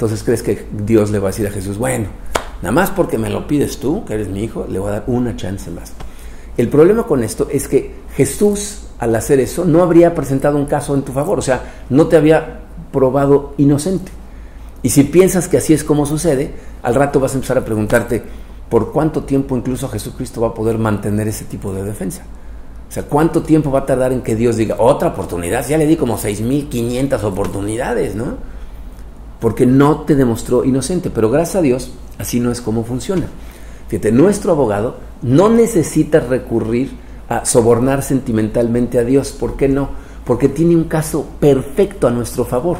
entonces 0.03 0.25
crees 0.25 0.43
que 0.43 0.65
Dios 0.85 1.11
le 1.11 1.19
va 1.19 1.29
a 1.29 1.31
decir 1.31 1.47
a 1.47 1.49
Jesús, 1.49 1.77
bueno, 1.77 2.07
nada 2.61 2.73
más 2.73 2.89
porque 2.89 3.17
me 3.17 3.29
lo 3.29 3.47
pides 3.47 3.77
tú, 3.77 4.03
que 4.03 4.15
eres 4.15 4.27
mi 4.27 4.43
hijo, 4.43 4.67
le 4.69 4.77
voy 4.77 4.89
a 4.89 4.93
dar 4.95 5.03
una 5.07 5.37
chance 5.37 5.71
más. 5.71 5.93
El 6.57 6.67
problema 6.67 7.03
con 7.03 7.23
esto 7.23 7.47
es 7.49 7.69
que 7.69 7.95
Jesús, 8.13 8.87
al 8.99 9.15
hacer 9.15 9.39
eso, 9.39 9.63
no 9.63 9.81
habría 9.81 10.13
presentado 10.13 10.57
un 10.57 10.65
caso 10.65 10.93
en 10.93 11.03
tu 11.03 11.13
favor, 11.13 11.39
o 11.39 11.41
sea, 11.41 11.85
no 11.89 12.07
te 12.07 12.17
había 12.17 12.63
probado 12.91 13.53
inocente. 13.57 14.11
Y 14.81 14.89
si 14.89 15.03
piensas 15.03 15.47
que 15.47 15.55
así 15.55 15.73
es 15.73 15.85
como 15.85 16.05
sucede, 16.05 16.51
al 16.81 16.95
rato 16.95 17.21
vas 17.21 17.31
a 17.31 17.35
empezar 17.35 17.57
a 17.57 17.63
preguntarte 17.63 18.21
por 18.69 18.91
cuánto 18.91 19.23
tiempo 19.23 19.55
incluso 19.55 19.87
Jesucristo 19.87 20.41
va 20.41 20.49
a 20.49 20.53
poder 20.53 20.77
mantener 20.77 21.29
ese 21.29 21.45
tipo 21.45 21.71
de 21.71 21.81
defensa. 21.81 22.23
O 22.89 22.91
sea, 22.91 23.03
¿cuánto 23.03 23.41
tiempo 23.41 23.71
va 23.71 23.79
a 23.79 23.85
tardar 23.85 24.11
en 24.11 24.21
que 24.21 24.35
Dios 24.35 24.57
diga 24.57 24.75
otra 24.79 25.07
oportunidad? 25.07 25.65
Ya 25.65 25.77
le 25.77 25.87
di 25.87 25.95
como 25.95 26.17
6.500 26.17 27.23
oportunidades, 27.23 28.15
¿no? 28.15 28.51
Porque 29.43 29.65
no 29.65 30.03
te 30.03 30.15
demostró 30.15 30.63
inocente. 30.63 31.09
Pero 31.09 31.29
gracias 31.29 31.57
a 31.57 31.61
Dios, 31.61 31.91
así 32.17 32.39
no 32.39 32.49
es 32.49 32.61
como 32.61 32.85
funciona. 32.85 33.27
Fíjate, 33.89 34.13
nuestro 34.13 34.53
abogado 34.53 34.99
no 35.21 35.49
necesita 35.49 36.21
recurrir 36.21 36.91
a 37.27 37.43
sobornar 37.43 38.03
sentimentalmente 38.03 38.99
a 38.99 39.03
Dios. 39.03 39.33
¿Por 39.33 39.57
qué 39.57 39.67
no? 39.67 39.89
Porque 40.23 40.47
tiene 40.47 40.77
un 40.77 40.85
caso 40.85 41.27
perfecto 41.41 42.07
a 42.07 42.11
nuestro 42.11 42.45
favor. 42.45 42.77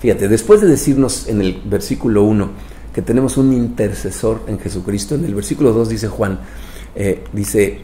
Fíjate, 0.00 0.28
después 0.28 0.62
de 0.62 0.68
decirnos 0.68 1.28
en 1.28 1.42
el 1.42 1.60
versículo 1.66 2.22
1 2.22 2.48
que 2.94 3.02
tenemos 3.02 3.36
un 3.36 3.52
intercesor 3.52 4.40
en 4.46 4.58
Jesucristo, 4.58 5.14
en 5.14 5.26
el 5.26 5.34
versículo 5.34 5.74
2 5.74 5.90
dice 5.90 6.08
Juan, 6.08 6.40
eh, 6.94 7.22
dice, 7.34 7.80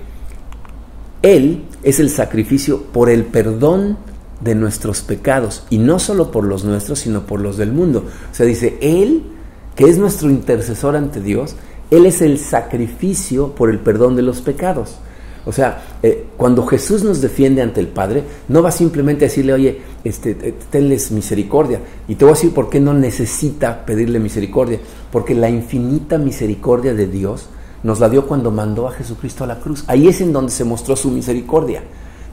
Él 1.21 1.65
es 1.83 2.01
el 2.01 2.09
sacrificio 2.09 2.85
por 2.85 3.11
el 3.11 3.25
perdón 3.27 3.99
de 4.45 4.55
nuestros 4.55 5.01
pecados, 5.01 5.65
y 5.71 5.79
no 5.79 5.99
solo 5.99 6.31
por 6.31 6.45
los 6.45 6.65
nuestros, 6.65 7.01
sino 7.01 7.23
por 7.23 7.41
los 7.41 7.57
del 7.57 7.73
mundo. 7.73 8.05
O 8.31 8.35
sea, 8.35 8.45
dice, 8.47 8.79
Él, 8.81 9.25
que 9.75 9.85
es 9.85 9.99
nuestro 9.99 10.31
intercesor 10.31 10.95
ante 10.97 11.21
Dios, 11.21 11.57
Él 11.91 12.05
es 12.07 12.21
el 12.21 12.39
sacrificio 12.39 13.55
por 13.55 13.71
el 13.71 13.81
perdón 13.81 14.17
de 14.17 14.23
los 14.23 14.43
pecados. 14.43 14.99
O 15.47 15.53
sea, 15.53 15.83
eh, 16.03 16.27
cuando 16.37 16.67
Jesús 16.67 17.05
nos 17.05 17.21
defiende 17.21 17.61
ante 17.61 17.81
el 17.81 17.89
Padre, 17.89 18.25
no 18.49 18.63
va 18.63 18.71
simplemente 18.71 19.25
a 19.25 19.29
decirle, 19.29 19.53
oye, 19.53 19.81
este, 20.03 20.31
eh, 20.31 20.55
tenles 20.71 21.11
misericordia. 21.11 21.81
Y 22.09 22.15
te 22.15 22.25
voy 22.25 22.33
a 22.33 22.35
decir 22.35 22.55
por 22.55 22.71
qué 22.71 22.81
no 22.81 22.95
necesita 22.95 23.85
pedirle 23.85 24.21
misericordia. 24.21 24.79
Porque 25.13 25.35
la 25.35 25.51
infinita 25.51 26.17
misericordia 26.17 26.95
de 26.95 27.07
Dios 27.07 27.49
nos 27.83 28.01
la 28.01 28.09
dio 28.09 28.27
cuando 28.27 28.51
mandó 28.51 28.89
a 28.89 28.93
Jesucristo 28.93 29.45
a 29.45 29.47
la 29.47 29.61
cruz. 29.61 29.85
Ahí 29.87 30.09
es 30.09 30.23
en 30.23 30.33
donde 30.33 30.51
se 30.51 30.65
mostró 30.65 30.97
su 30.97 31.11
misericordia. 31.11 31.83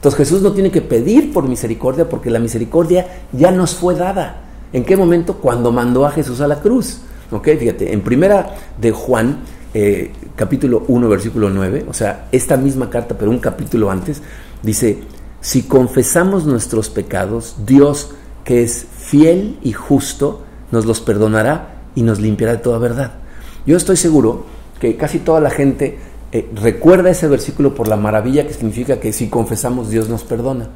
Entonces 0.02 0.18
Jesús 0.18 0.42
no 0.42 0.50
tiene 0.50 0.72
que 0.72 0.82
pedir 0.82 1.32
por 1.32 1.46
misericordia 1.46 2.08
porque 2.08 2.28
la 2.28 2.40
misericordia 2.40 3.06
ya 3.30 3.52
nos 3.52 3.76
fue 3.76 3.94
dada. 3.94 4.42
¿En 4.72 4.82
qué 4.82 4.96
momento? 4.96 5.34
Cuando 5.36 5.70
mandó 5.70 6.04
a 6.04 6.10
Jesús 6.10 6.40
a 6.40 6.48
la 6.48 6.58
cruz. 6.58 7.02
¿Ok? 7.30 7.50
Fíjate, 7.56 7.92
en 7.92 8.00
primera 8.00 8.56
de 8.80 8.90
Juan, 8.90 9.44
eh, 9.74 10.10
capítulo 10.34 10.82
1, 10.88 11.08
versículo 11.08 11.50
9, 11.50 11.86
o 11.88 11.94
sea, 11.94 12.26
esta 12.32 12.56
misma 12.56 12.90
carta, 12.90 13.16
pero 13.16 13.30
un 13.30 13.38
capítulo 13.38 13.92
antes, 13.92 14.22
dice, 14.60 14.98
si 15.40 15.62
confesamos 15.62 16.46
nuestros 16.46 16.90
pecados, 16.90 17.54
Dios, 17.64 18.10
que 18.42 18.64
es 18.64 18.84
fiel 18.98 19.56
y 19.62 19.70
justo, 19.70 20.42
nos 20.72 20.84
los 20.84 21.00
perdonará 21.00 21.84
y 21.94 22.02
nos 22.02 22.18
limpiará 22.18 22.54
de 22.54 22.58
toda 22.58 22.78
verdad. 22.78 23.12
Yo 23.66 23.76
estoy 23.76 23.96
seguro 23.96 24.46
que 24.80 24.96
casi 24.96 25.20
toda 25.20 25.38
la 25.38 25.50
gente 25.50 26.00
eh, 26.32 26.48
recuerda 26.54 27.10
ese 27.10 27.28
versículo 27.28 27.74
por 27.74 27.88
la 27.88 27.96
maravilla 27.96 28.46
que 28.46 28.54
significa 28.54 28.98
que 29.00 29.12
si 29.12 29.28
confesamos 29.28 29.90
Dios 29.90 30.08
nos 30.08 30.24
perdona. 30.24 30.68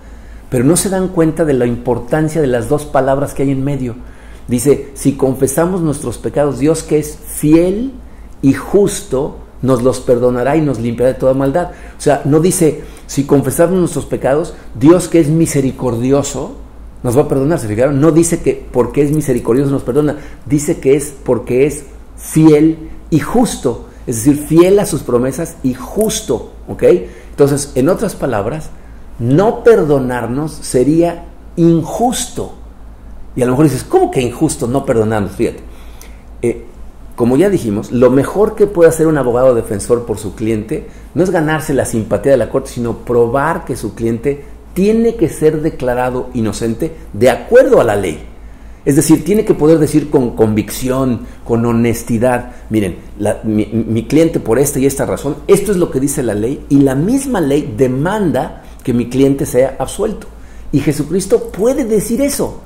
Pero 0.50 0.64
no 0.64 0.76
se 0.76 0.90
dan 0.90 1.08
cuenta 1.08 1.44
de 1.44 1.54
la 1.54 1.66
importancia 1.66 2.40
de 2.40 2.46
las 2.46 2.68
dos 2.68 2.84
palabras 2.84 3.34
que 3.34 3.42
hay 3.42 3.50
en 3.50 3.64
medio. 3.64 3.96
Dice, 4.48 4.90
si 4.94 5.14
confesamos 5.14 5.80
nuestros 5.80 6.18
pecados, 6.18 6.58
Dios 6.58 6.82
que 6.82 6.98
es 6.98 7.18
fiel 7.26 7.92
y 8.42 8.52
justo, 8.52 9.38
nos 9.62 9.82
los 9.82 10.00
perdonará 10.00 10.56
y 10.56 10.60
nos 10.60 10.78
limpiará 10.78 11.14
de 11.14 11.18
toda 11.18 11.34
maldad. 11.34 11.70
O 11.98 12.00
sea, 12.00 12.22
no 12.24 12.38
dice, 12.40 12.82
si 13.06 13.24
confesamos 13.24 13.78
nuestros 13.78 14.06
pecados, 14.06 14.54
Dios 14.78 15.08
que 15.08 15.20
es 15.20 15.28
misericordioso, 15.28 16.56
nos 17.02 17.16
va 17.16 17.22
a 17.22 17.28
perdonar. 17.28 17.58
¿Se 17.58 17.66
fijaron? 17.66 18.00
No 18.00 18.12
dice 18.12 18.42
que 18.42 18.64
porque 18.70 19.02
es 19.02 19.10
misericordioso 19.10 19.70
nos 19.70 19.82
perdona, 19.82 20.18
dice 20.44 20.78
que 20.78 20.96
es 20.96 21.14
porque 21.24 21.66
es 21.66 21.84
fiel 22.16 22.90
y 23.10 23.20
justo. 23.20 23.88
Es 24.06 24.24
decir, 24.24 24.46
fiel 24.46 24.78
a 24.78 24.86
sus 24.86 25.02
promesas 25.02 25.56
y 25.62 25.74
justo. 25.74 26.52
¿Ok? 26.68 26.84
Entonces, 27.30 27.72
en 27.74 27.88
otras 27.88 28.14
palabras, 28.14 28.70
no 29.18 29.62
perdonarnos 29.64 30.52
sería 30.52 31.26
injusto. 31.56 32.52
Y 33.34 33.42
a 33.42 33.46
lo 33.46 33.52
mejor 33.52 33.66
dices, 33.66 33.84
¿cómo 33.84 34.10
que 34.10 34.20
injusto 34.20 34.66
no 34.66 34.84
perdonarnos? 34.84 35.32
Fíjate, 35.32 35.60
eh, 36.42 36.64
como 37.16 37.36
ya 37.36 37.50
dijimos, 37.50 37.92
lo 37.92 38.10
mejor 38.10 38.54
que 38.54 38.66
puede 38.66 38.90
hacer 38.90 39.06
un 39.06 39.18
abogado 39.18 39.54
defensor 39.54 40.04
por 40.04 40.18
su 40.18 40.34
cliente 40.34 40.86
no 41.14 41.22
es 41.22 41.30
ganarse 41.30 41.74
la 41.74 41.86
simpatía 41.86 42.32
de 42.32 42.38
la 42.38 42.50
corte, 42.50 42.70
sino 42.70 42.98
probar 42.98 43.64
que 43.64 43.76
su 43.76 43.94
cliente 43.94 44.44
tiene 44.74 45.16
que 45.16 45.30
ser 45.30 45.62
declarado 45.62 46.28
inocente 46.34 46.94
de 47.14 47.30
acuerdo 47.30 47.80
a 47.80 47.84
la 47.84 47.96
ley. 47.96 48.22
Es 48.86 48.96
decir, 48.96 49.24
tiene 49.24 49.44
que 49.44 49.52
poder 49.52 49.78
decir 49.78 50.08
con 50.08 50.34
convicción, 50.34 51.26
con 51.44 51.66
honestidad, 51.66 52.52
miren, 52.70 52.96
mi, 53.44 53.66
mi, 53.66 54.04
cliente 54.06 54.40
por 54.40 54.58
esta 54.58 54.78
y 54.78 54.86
esta 54.86 55.04
razón, 55.04 55.36
esto 55.48 55.72
es 55.72 55.76
lo 55.76 55.90
que 55.90 56.00
dice 56.00 56.22
la 56.22 56.34
ley 56.34 56.64
y 56.68 56.78
la 56.78 56.94
misma 56.94 57.40
ley 57.40 57.74
demanda 57.76 58.62
que 58.84 58.94
mi 58.94 59.08
cliente 59.08 59.44
sea 59.44 59.76
absuelto. 59.78 60.28
Y 60.72 60.80
Jesucristo 60.80 61.50
puede 61.50 61.84
decir 61.84 62.20
eso. 62.20 62.62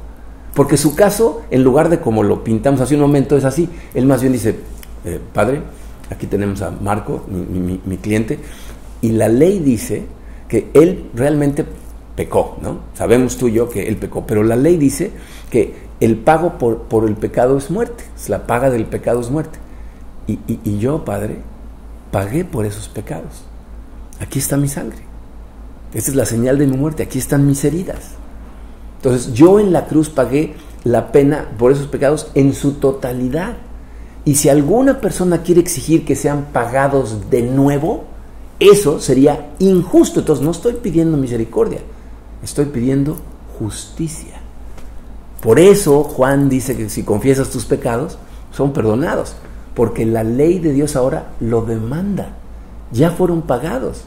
Porque 0.54 0.76
su 0.76 0.94
caso, 0.94 1.42
en 1.50 1.62
lugar 1.62 1.88
de 1.88 2.00
como 2.00 2.22
lo 2.22 2.42
pintamos 2.44 2.80
hace 2.80 2.94
un 2.94 3.00
momento, 3.00 3.36
es 3.36 3.44
así. 3.44 3.68
Él 3.94 4.06
más 4.06 4.20
bien 4.20 4.32
dice, 4.32 4.56
eh, 5.04 5.18
Padre, 5.32 5.62
aquí 6.10 6.26
tenemos 6.26 6.60
a 6.62 6.70
Marco, 6.70 7.24
mi, 7.28 7.96
cliente, 7.98 8.38
y 9.00 9.12
la 9.12 9.28
ley 9.28 9.60
dice 9.60 10.04
que 10.48 10.70
él 10.74 11.10
realmente 11.14 11.64
pecó, 12.16 12.58
¿no? 12.60 12.80
Sabemos 12.94 13.36
tú 13.36 13.48
y 13.48 13.52
yo 13.52 13.68
que 13.68 13.86
él 13.86 13.96
pecó, 13.96 14.26
pero 14.26 14.42
la 14.42 14.56
ley 14.56 14.76
dice 14.76 15.12
que 15.48 15.89
el 16.00 16.16
pago 16.16 16.58
por, 16.58 16.82
por 16.82 17.06
el 17.06 17.14
pecado 17.14 17.58
es 17.58 17.70
muerte, 17.70 18.04
la 18.28 18.46
paga 18.46 18.70
del 18.70 18.86
pecado 18.86 19.20
es 19.20 19.30
muerte. 19.30 19.58
Y, 20.26 20.38
y 20.46 20.78
yo, 20.78 21.04
Padre, 21.04 21.38
pagué 22.10 22.44
por 22.44 22.64
esos 22.64 22.88
pecados. 22.88 23.44
Aquí 24.20 24.38
está 24.38 24.56
mi 24.56 24.68
sangre. 24.68 24.98
Esta 25.92 26.10
es 26.10 26.16
la 26.16 26.26
señal 26.26 26.58
de 26.58 26.66
mi 26.66 26.76
muerte, 26.76 27.02
aquí 27.02 27.18
están 27.18 27.46
mis 27.46 27.64
heridas. 27.64 28.12
Entonces 28.96 29.32
yo 29.32 29.58
en 29.58 29.72
la 29.72 29.86
cruz 29.86 30.08
pagué 30.08 30.54
la 30.84 31.10
pena 31.10 31.48
por 31.58 31.72
esos 31.72 31.86
pecados 31.86 32.30
en 32.34 32.54
su 32.54 32.74
totalidad. 32.74 33.56
Y 34.24 34.36
si 34.36 34.48
alguna 34.48 35.00
persona 35.00 35.42
quiere 35.42 35.60
exigir 35.60 36.04
que 36.04 36.14
sean 36.14 36.48
pagados 36.52 37.30
de 37.30 37.42
nuevo, 37.42 38.04
eso 38.60 39.00
sería 39.00 39.50
injusto. 39.58 40.20
Entonces 40.20 40.44
no 40.44 40.50
estoy 40.50 40.74
pidiendo 40.74 41.16
misericordia, 41.16 41.80
estoy 42.42 42.66
pidiendo 42.66 43.16
justicia. 43.58 44.39
Por 45.40 45.58
eso 45.58 46.04
Juan 46.04 46.48
dice 46.48 46.76
que 46.76 46.88
si 46.90 47.02
confiesas 47.02 47.50
tus 47.50 47.64
pecados, 47.64 48.18
son 48.52 48.72
perdonados. 48.72 49.34
Porque 49.74 50.04
la 50.04 50.22
ley 50.22 50.58
de 50.58 50.72
Dios 50.72 50.96
ahora 50.96 51.32
lo 51.40 51.62
demanda. 51.62 52.36
Ya 52.92 53.10
fueron 53.10 53.42
pagados. 53.42 54.04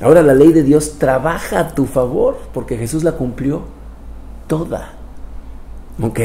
Ahora 0.00 0.22
la 0.22 0.34
ley 0.34 0.52
de 0.52 0.62
Dios 0.62 0.98
trabaja 0.98 1.60
a 1.60 1.74
tu 1.74 1.86
favor 1.86 2.38
porque 2.52 2.76
Jesús 2.76 3.02
la 3.02 3.12
cumplió 3.12 3.62
toda. 4.46 4.92
¿Ok? 6.02 6.20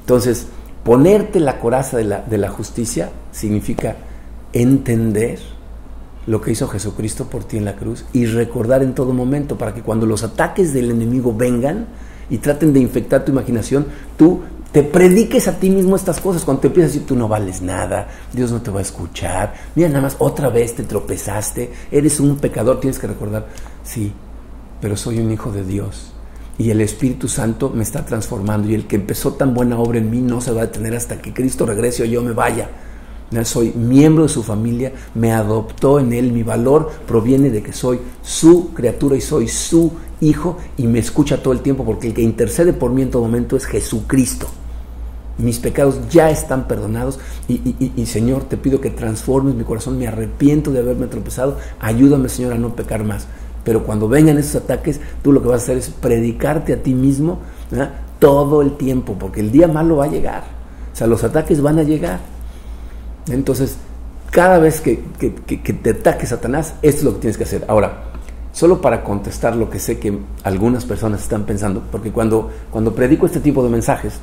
Entonces, 0.00 0.48
ponerte 0.84 1.40
la 1.40 1.60
coraza 1.60 1.96
de 1.96 2.04
la, 2.04 2.20
de 2.22 2.38
la 2.38 2.50
justicia 2.50 3.10
significa 3.32 3.96
entender 4.52 5.38
lo 6.26 6.40
que 6.40 6.52
hizo 6.52 6.68
Jesucristo 6.68 7.26
por 7.26 7.44
ti 7.44 7.56
en 7.56 7.64
la 7.64 7.76
cruz 7.76 8.04
y 8.12 8.26
recordar 8.26 8.82
en 8.82 8.94
todo 8.94 9.12
momento 9.12 9.56
para 9.56 9.72
que 9.72 9.82
cuando 9.82 10.06
los 10.06 10.22
ataques 10.22 10.74
del 10.74 10.90
enemigo 10.90 11.34
vengan 11.34 11.86
y 12.30 12.38
traten 12.38 12.72
de 12.72 12.80
infectar 12.80 13.24
tu 13.24 13.32
imaginación, 13.32 13.86
tú 14.16 14.40
te 14.72 14.82
prediques 14.82 15.48
a 15.48 15.58
ti 15.58 15.68
mismo 15.68 15.96
estas 15.96 16.20
cosas. 16.20 16.44
Cuando 16.44 16.62
te 16.62 16.68
empiezas 16.68 16.90
a 16.90 16.92
decir, 16.94 17.06
tú 17.06 17.16
no 17.16 17.28
vales 17.28 17.60
nada, 17.60 18.08
Dios 18.32 18.52
no 18.52 18.62
te 18.62 18.70
va 18.70 18.78
a 18.78 18.82
escuchar, 18.82 19.54
mira, 19.74 19.88
nada 19.88 20.02
más 20.02 20.16
otra 20.18 20.48
vez 20.48 20.74
te 20.74 20.84
tropezaste, 20.84 21.72
eres 21.90 22.20
un 22.20 22.36
pecador, 22.36 22.80
tienes 22.80 22.98
que 22.98 23.08
recordar, 23.08 23.46
sí, 23.84 24.12
pero 24.80 24.96
soy 24.96 25.18
un 25.18 25.30
hijo 25.32 25.50
de 25.50 25.64
Dios 25.64 26.12
y 26.60 26.70
el 26.70 26.82
Espíritu 26.82 27.26
Santo 27.26 27.70
me 27.70 27.82
está 27.82 28.04
transformando 28.04 28.68
y 28.68 28.74
el 28.74 28.86
que 28.86 28.96
empezó 28.96 29.32
tan 29.32 29.54
buena 29.54 29.78
obra 29.78 29.98
en 29.98 30.10
mí 30.10 30.20
no 30.20 30.42
se 30.42 30.52
va 30.52 30.60
a 30.60 30.66
detener 30.66 30.94
hasta 30.94 31.16
que 31.16 31.32
Cristo 31.32 31.64
regrese 31.64 32.02
o 32.02 32.06
yo 32.06 32.20
me 32.22 32.32
vaya. 32.32 32.68
Soy 33.44 33.72
miembro 33.72 34.24
de 34.24 34.28
su 34.28 34.42
familia, 34.42 34.92
me 35.14 35.32
adoptó 35.32 36.00
en 36.00 36.12
él, 36.12 36.32
mi 36.32 36.42
valor 36.42 36.90
proviene 37.06 37.48
de 37.48 37.62
que 37.62 37.72
soy 37.72 38.00
su 38.22 38.74
criatura 38.74 39.16
y 39.16 39.22
soy 39.22 39.48
su 39.48 39.90
hijo 40.20 40.58
y 40.76 40.86
me 40.86 40.98
escucha 40.98 41.42
todo 41.42 41.52
el 41.52 41.60
tiempo 41.60 41.84
porque 41.84 42.08
el 42.08 42.14
que 42.14 42.22
intercede 42.22 42.72
por 42.72 42.90
mí 42.90 43.02
en 43.02 43.10
todo 43.10 43.22
momento 43.22 43.56
es 43.56 43.64
Jesucristo. 43.64 44.46
Mis 45.38 45.58
pecados 45.58 46.08
ya 46.10 46.30
están 46.30 46.68
perdonados 46.68 47.18
y, 47.48 48.04
Señor, 48.06 48.44
te 48.44 48.58
pido 48.58 48.80
que 48.80 48.90
transformes 48.90 49.54
mi 49.54 49.64
corazón, 49.64 49.98
me 49.98 50.06
arrepiento 50.06 50.70
de 50.70 50.80
haberme 50.80 51.06
tropezado, 51.06 51.56
ayúdame 51.80 52.28
Señor 52.28 52.52
a 52.52 52.58
no 52.58 52.76
pecar 52.76 53.04
más. 53.04 53.26
Pero 53.64 53.84
cuando 53.84 54.08
vengan 54.08 54.38
esos 54.38 54.62
ataques, 54.62 55.00
tú 55.22 55.32
lo 55.32 55.42
que 55.42 55.48
vas 55.48 55.62
a 55.62 55.64
hacer 55.64 55.78
es 55.78 55.88
predicarte 55.88 56.74
a 56.74 56.82
ti 56.82 56.94
mismo 56.94 57.38
todo 58.18 58.60
el 58.60 58.76
tiempo, 58.76 59.16
porque 59.18 59.40
el 59.40 59.50
día 59.50 59.66
malo 59.66 59.96
va 59.96 60.04
a 60.04 60.08
llegar. 60.08 60.44
O 60.92 60.96
sea, 60.96 61.06
los 61.06 61.24
ataques 61.24 61.62
van 61.62 61.78
a 61.78 61.82
llegar. 61.82 62.20
Entonces, 63.28 63.76
cada 64.30 64.58
vez 64.58 64.80
que, 64.80 65.02
te 65.82 65.90
ataque 65.90 66.26
Satanás, 66.26 66.74
esto 66.82 66.98
es 66.98 67.04
lo 67.04 67.14
que 67.14 67.20
tienes 67.20 67.38
que 67.38 67.44
hacer. 67.44 67.64
Ahora, 67.68 68.09
solo 68.52 68.80
para 68.80 69.04
contestar 69.04 69.56
lo 69.56 69.70
que 69.70 69.78
sé 69.78 69.98
que 69.98 70.18
algunas 70.42 70.84
personas 70.84 71.22
están 71.22 71.44
pensando, 71.44 71.82
porque 71.90 72.10
cuando, 72.10 72.50
cuando 72.70 72.94
predico 72.94 73.26
este 73.26 73.40
tipo 73.40 73.62
de 73.62 73.70
mensajes, 73.70 74.14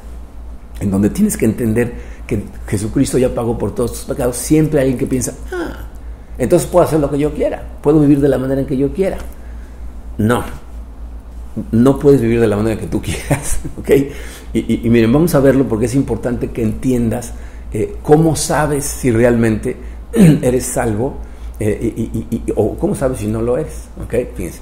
en 0.79 0.91
donde 0.91 1.09
tienes 1.09 1.37
que 1.37 1.45
entender 1.45 1.93
que 2.27 2.43
Jesucristo 2.67 3.17
ya 3.17 3.33
pagó 3.33 3.57
por 3.57 3.73
todos 3.73 3.93
tus 3.93 4.03
pecados, 4.03 4.35
siempre 4.35 4.79
hay 4.79 4.87
alguien 4.87 4.99
que 4.99 5.07
piensa, 5.07 5.33
ah, 5.51 5.85
entonces 6.37 6.67
puedo 6.67 6.85
hacer 6.85 6.99
lo 6.99 7.09
que 7.09 7.17
yo 7.17 7.33
quiera, 7.33 7.63
puedo 7.81 7.99
vivir 7.99 8.19
de 8.19 8.29
la 8.29 8.37
manera 8.37 8.61
en 8.61 8.67
que 8.67 8.77
yo 8.77 8.93
quiera. 8.93 9.17
No, 10.17 10.43
no 11.71 11.99
puedes 11.99 12.21
vivir 12.21 12.39
de 12.39 12.47
la 12.47 12.57
manera 12.57 12.79
que 12.79 12.87
tú 12.87 13.01
quieras, 13.03 13.59
¿ok? 13.77 13.89
Y, 14.53 14.89
miren, 14.89 15.11
vamos 15.11 15.35
a 15.35 15.39
verlo 15.39 15.67
porque 15.67 15.85
es 15.85 15.95
importante 15.95 16.51
que 16.51 16.63
entiendas 16.63 17.33
eh, 17.73 17.95
cómo 18.01 18.35
sabes 18.35 18.85
si 18.85 19.11
realmente 19.11 19.77
eres 20.13 20.65
salvo 20.65 21.17
eh, 21.59 22.41
o 22.55 22.75
cómo 22.77 22.95
sabes 22.95 23.19
si 23.19 23.27
no 23.27 23.41
lo 23.41 23.57
eres, 23.57 23.85
¿ok? 24.03 24.13
Fíjense. 24.35 24.59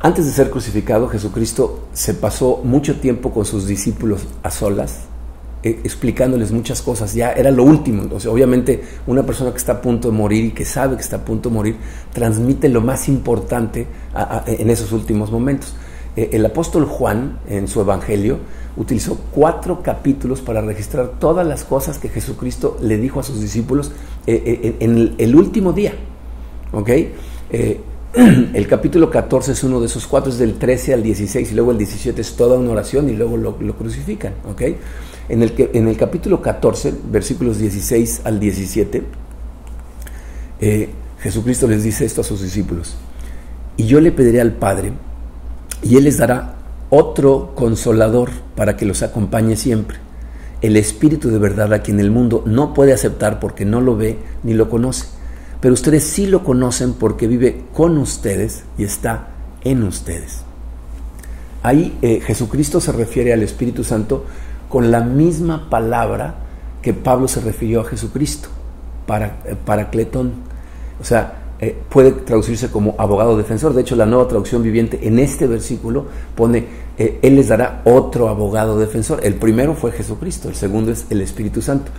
Antes 0.00 0.26
de 0.26 0.32
ser 0.32 0.50
crucificado, 0.50 1.08
Jesucristo 1.08 1.86
se 1.92 2.14
pasó 2.14 2.60
mucho 2.64 2.98
tiempo 2.98 3.30
con 3.30 3.44
sus 3.44 3.66
discípulos 3.66 4.26
a 4.42 4.50
solas 4.50 5.06
eh, 5.64 5.78
explicándoles 5.84 6.50
muchas 6.50 6.82
cosas, 6.82 7.14
ya 7.14 7.30
era 7.30 7.52
lo 7.52 7.62
último. 7.62 8.02
O 8.12 8.30
obviamente 8.30 8.82
una 9.06 9.24
persona 9.24 9.52
que 9.52 9.58
está 9.58 9.74
a 9.74 9.80
punto 9.80 10.10
de 10.10 10.16
morir 10.16 10.46
y 10.46 10.50
que 10.50 10.64
sabe 10.64 10.96
que 10.96 11.02
está 11.02 11.16
a 11.16 11.24
punto 11.24 11.50
de 11.50 11.54
morir, 11.54 11.76
transmite 12.12 12.68
lo 12.68 12.80
más 12.80 13.08
importante 13.08 13.86
en 14.46 14.70
esos 14.70 14.90
últimos 14.90 15.30
momentos. 15.30 15.74
Eh, 16.16 16.30
el 16.32 16.44
apóstol 16.44 16.84
Juan, 16.84 17.38
en 17.48 17.68
su 17.68 17.80
Evangelio, 17.80 18.38
utilizó 18.76 19.18
cuatro 19.32 19.82
capítulos 19.82 20.40
para 20.40 20.60
registrar 20.60 21.12
todas 21.18 21.46
las 21.46 21.64
cosas 21.64 21.98
que 21.98 22.08
Jesucristo 22.08 22.78
le 22.80 22.96
dijo 22.96 23.20
a 23.20 23.22
sus 23.22 23.40
discípulos 23.40 23.92
eh, 24.26 24.76
en 24.80 25.14
el, 25.18 25.36
último 25.36 25.72
día. 25.72 25.94
¿Ok? 26.72 26.90
el 28.14 28.66
capítulo 28.66 29.10
14 29.10 29.52
es 29.52 29.64
uno 29.64 29.80
de 29.80 29.86
esos 29.86 30.06
cuatro, 30.06 30.30
es 30.30 30.38
del 30.38 30.58
13 30.58 30.92
al 30.92 31.02
16 31.02 31.50
y 31.50 31.54
luego 31.54 31.70
el 31.70 31.78
17 31.78 32.20
es 32.20 32.36
toda 32.36 32.58
una 32.58 32.70
oración 32.70 33.08
y 33.08 33.14
luego 33.14 33.36
lo, 33.36 33.56
crucifican. 33.76 34.34
¿Ok? 34.50 34.62
En 35.28 35.42
el, 35.42 35.54
en 35.72 35.88
el 35.88 35.96
capítulo 35.96 36.42
14, 36.42 36.92
versículos 37.10 37.58
16 37.58 38.22
al 38.24 38.38
17, 38.38 39.02
eh, 40.60 40.90
Jesucristo 41.20 41.66
les 41.66 41.82
dice 41.82 42.04
esto 42.04 42.20
a 42.20 42.24
sus 42.24 42.42
discípulos. 42.42 42.94
Y 43.76 43.86
yo 43.86 44.00
le 44.00 44.12
pediré 44.12 44.40
al 44.40 44.52
Padre, 44.52 44.92
y 45.82 45.96
Él 45.96 46.04
les 46.04 46.18
dará 46.18 46.54
otro 46.90 47.52
consolador 47.54 48.30
para 48.56 48.76
que 48.76 48.86
los 48.86 49.02
acompañe 49.02 49.56
siempre. 49.56 49.98
El 50.60 50.76
Espíritu 50.76 51.30
de 51.30 51.38
verdad 51.38 51.72
a 51.72 51.82
quien 51.82 51.98
el 51.98 52.10
mundo 52.10 52.42
no 52.46 52.74
puede 52.74 52.92
aceptar 52.92 53.40
porque 53.40 53.64
no 53.64 53.80
lo 53.80 53.96
ve 53.96 54.18
ni 54.42 54.54
lo 54.54 54.70
conoce. 54.70 55.06
Pero 55.60 55.74
ustedes 55.74 56.04
sí 56.04 56.26
lo 56.26 56.44
conocen 56.44 56.94
porque 56.94 57.26
vive 57.26 57.64
con 57.72 57.98
ustedes 57.98 58.64
y 58.78 58.84
está 58.84 59.28
en 59.62 59.82
ustedes. 59.82 60.42
Ahí 61.62 61.96
eh, 62.02 62.20
Jesucristo 62.24 62.80
se 62.80 62.92
refiere 62.92 63.32
al 63.32 63.42
Espíritu 63.42 63.84
Santo 63.84 64.24
con 64.68 64.90
la 64.90 65.00
misma 65.00 65.70
palabra 65.70 66.34
que 66.82 66.92
Pablo 66.92 67.28
se 67.28 67.40
refirió 67.40 67.80
a 67.80 67.84
Jesucristo, 67.84 68.48
para, 69.06 69.90
Cletón. 69.90 70.32
O 71.00 71.04
sea, 71.04 71.41
eh, 71.62 71.76
puede 71.88 72.10
traducirse 72.10 72.72
como 72.72 72.96
abogado 72.98 73.36
defensor. 73.36 73.72
De 73.72 73.82
hecho, 73.82 73.94
la 73.94 74.04
nueva 74.04 74.26
traducción 74.26 74.64
viviente 74.64 74.98
en 75.06 75.20
este 75.20 75.46
versículo 75.46 76.06
pone, 76.34 76.64
eh, 76.98 77.20
Él 77.22 77.36
les 77.36 77.46
dará 77.46 77.82
otro 77.84 78.28
abogado 78.28 78.80
defensor. 78.80 79.20
El 79.22 79.36
primero 79.36 79.74
fue 79.74 79.92
Jesucristo, 79.92 80.48
el 80.48 80.56
segundo 80.56 80.90
es 80.90 81.06
el 81.10 81.20
Espíritu 81.20 81.62
Santo. 81.62 81.92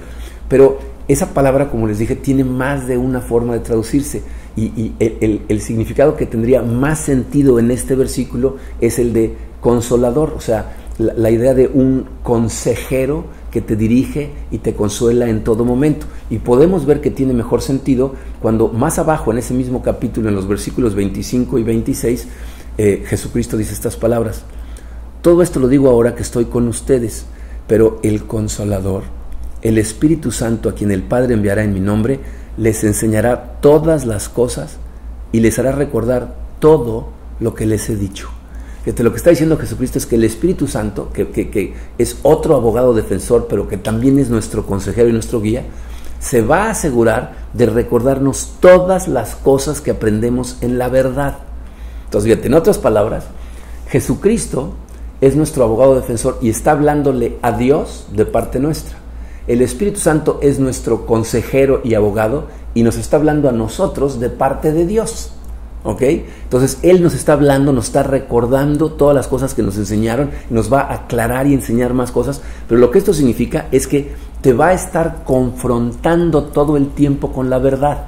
Pero 0.49 0.79
esa 1.07 1.33
palabra, 1.33 1.71
como 1.71 1.87
les 1.87 1.97
dije, 1.97 2.17
tiene 2.17 2.43
más 2.43 2.87
de 2.87 2.97
una 2.97 3.21
forma 3.21 3.53
de 3.53 3.61
traducirse. 3.61 4.21
Y, 4.57 4.91
el, 4.99 5.61
significado 5.61 6.17
que 6.17 6.25
tendría 6.25 6.61
más 6.61 6.99
sentido 6.99 7.57
en 7.57 7.71
este 7.71 7.95
versículo 7.95 8.57
es 8.81 8.99
el 8.99 9.13
de 9.13 9.33
consolador, 9.61 10.33
o 10.35 10.41
sea, 10.41 10.75
la 10.97 11.31
idea 11.31 11.53
de 11.53 11.67
un 11.67 12.05
consejero 12.21 13.23
que 13.53 13.61
te 13.61 13.75
dirige 13.75 14.31
y 14.49 14.57
te 14.57 14.73
consuela 14.73 15.29
en 15.29 15.43
todo 15.43 15.63
momento. 15.63 16.07
Y 16.31 16.39
podemos 16.39 16.87
ver 16.87 17.01
que 17.01 17.11
tiene 17.11 17.33
mejor 17.33 17.61
sentido 17.61 18.15
cuando 18.41 18.69
más 18.69 18.97
abajo 18.97 19.31
en 19.31 19.37
ese 19.37 19.53
mismo 19.53 19.83
capítulo, 19.83 20.27
en 20.27 20.33
los 20.33 20.47
versículos 20.47 20.95
25 20.95 21.59
y 21.59 21.63
26, 21.63 22.27
eh, 22.79 23.03
Jesucristo 23.05 23.55
dice 23.55 23.73
estas 23.73 23.95
palabras. 23.95 24.41
Todo 25.21 25.43
esto 25.43 25.59
lo 25.59 25.67
digo 25.67 25.87
ahora 25.87 26.15
que 26.15 26.23
estoy 26.23 26.45
con 26.45 26.67
ustedes, 26.67 27.27
pero 27.67 27.99
el 28.01 28.23
consolador, 28.23 29.03
el 29.61 29.77
Espíritu 29.77 30.31
Santo 30.31 30.67
a 30.67 30.73
quien 30.73 30.89
el 30.89 31.03
Padre 31.03 31.35
enviará 31.35 31.63
en 31.63 31.75
mi 31.75 31.79
nombre, 31.79 32.21
les 32.57 32.83
enseñará 32.83 33.59
todas 33.61 34.07
las 34.07 34.29
cosas 34.29 34.77
y 35.31 35.41
les 35.41 35.59
hará 35.59 35.73
recordar 35.73 36.35
todo 36.57 37.09
lo 37.39 37.53
que 37.53 37.67
les 37.67 37.87
he 37.91 37.95
dicho 37.95 38.31
lo 38.85 39.11
que 39.11 39.17
está 39.17 39.29
diciendo 39.29 39.57
Jesucristo 39.57 39.97
es 39.97 40.05
que 40.05 40.15
el 40.15 40.25
Espíritu 40.25 40.67
Santo, 40.67 41.09
que, 41.13 41.73
es 41.97 42.17
otro 42.23 42.55
abogado 42.55 42.93
defensor, 42.93 43.47
pero 43.49 43.67
que 43.67 43.77
también 43.77 44.19
es 44.19 44.29
nuestro 44.29 44.65
consejero 44.65 45.07
y 45.07 45.13
nuestro 45.13 45.39
guía, 45.39 45.63
se 46.19 46.41
va 46.41 46.65
a 46.65 46.71
asegurar 46.71 47.33
de 47.53 47.65
recordarnos 47.65 48.53
todas 48.59 49.07
las 49.07 49.35
cosas 49.35 49.79
que 49.79 49.91
aprendemos 49.91 50.57
en 50.61 50.77
la 50.77 50.89
verdad. 50.89 51.37
Entonces, 52.05 52.29
fíjate, 52.29 52.47
en 52.47 52.53
otras 52.53 52.77
palabras, 52.77 53.25
Jesucristo 53.87 54.73
es 55.21 55.35
nuestro 55.35 55.63
abogado 55.63 55.95
defensor 55.95 56.37
y 56.41 56.49
está 56.49 56.71
hablándole 56.71 57.37
a 57.41 57.53
Dios 57.53 58.07
de 58.11 58.25
parte 58.25 58.59
nuestra. 58.59 58.97
El 59.47 59.61
Espíritu 59.61 59.99
Santo 59.99 60.39
es 60.41 60.59
nuestro 60.59 61.05
consejero 61.05 61.81
y 61.83 61.93
abogado 61.93 62.47
y 62.73 62.83
nos 62.83 62.97
está 62.97 63.17
hablando 63.17 63.47
a 63.47 63.53
nosotros 63.53 64.19
de 64.19 64.29
parte 64.29 64.71
de 64.71 64.85
Dios. 64.85 65.31
¿Ok? 65.83 66.01
Entonces 66.01 66.79
Él 66.81 67.03
nos 67.03 67.13
está 67.13 67.33
hablando, 67.33 67.73
nos 67.73 67.85
está 67.85 68.03
recordando 68.03 68.93
todas 68.93 69.15
las 69.15 69.27
cosas 69.27 69.53
que 69.53 69.63
nos 69.63 69.77
enseñaron, 69.77 70.31
nos 70.49 70.71
va 70.71 70.81
a 70.81 70.93
aclarar 70.93 71.47
y 71.47 71.53
enseñar 71.53 71.93
más 71.93 72.11
cosas, 72.11 72.41
pero 72.67 72.79
lo 72.79 72.89
que 72.89 72.99
esto 72.99 73.13
significa 73.13 73.67
es 73.71 73.87
que 73.87 74.11
te 74.41 74.53
va 74.53 74.69
a 74.69 74.73
estar 74.73 75.23
confrontando 75.25 76.45
todo 76.45 76.77
el 76.77 76.89
tiempo 76.89 77.31
con 77.31 77.49
la 77.49 77.59
verdad. 77.59 78.05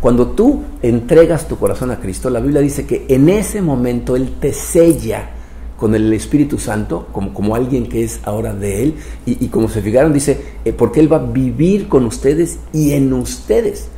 Cuando 0.00 0.28
tú 0.28 0.62
entregas 0.80 1.46
tu 1.46 1.58
corazón 1.58 1.90
a 1.90 2.00
Cristo, 2.00 2.30
la 2.30 2.40
Biblia 2.40 2.62
dice 2.62 2.86
que 2.86 3.04
en 3.08 3.28
ese 3.28 3.60
momento 3.60 4.16
Él 4.16 4.36
te 4.40 4.54
sella 4.54 5.30
con 5.76 5.94
el 5.94 6.12
Espíritu 6.12 6.58
Santo, 6.58 7.08
como, 7.12 7.34
como 7.34 7.54
alguien 7.54 7.86
que 7.86 8.04
es 8.04 8.20
ahora 8.24 8.54
de 8.54 8.82
Él, 8.82 8.94
y, 9.26 9.48
como 9.48 9.68
se 9.68 9.82
fijaron, 9.82 10.12
dice, 10.12 10.38
eh, 10.64 10.72
porque 10.72 11.00
Él 11.00 11.12
va 11.12 11.16
a 11.16 11.26
vivir 11.26 11.88
con 11.88 12.04
ustedes 12.04 12.58
y 12.72 12.92
en 12.92 13.12
ustedes. 13.12 13.88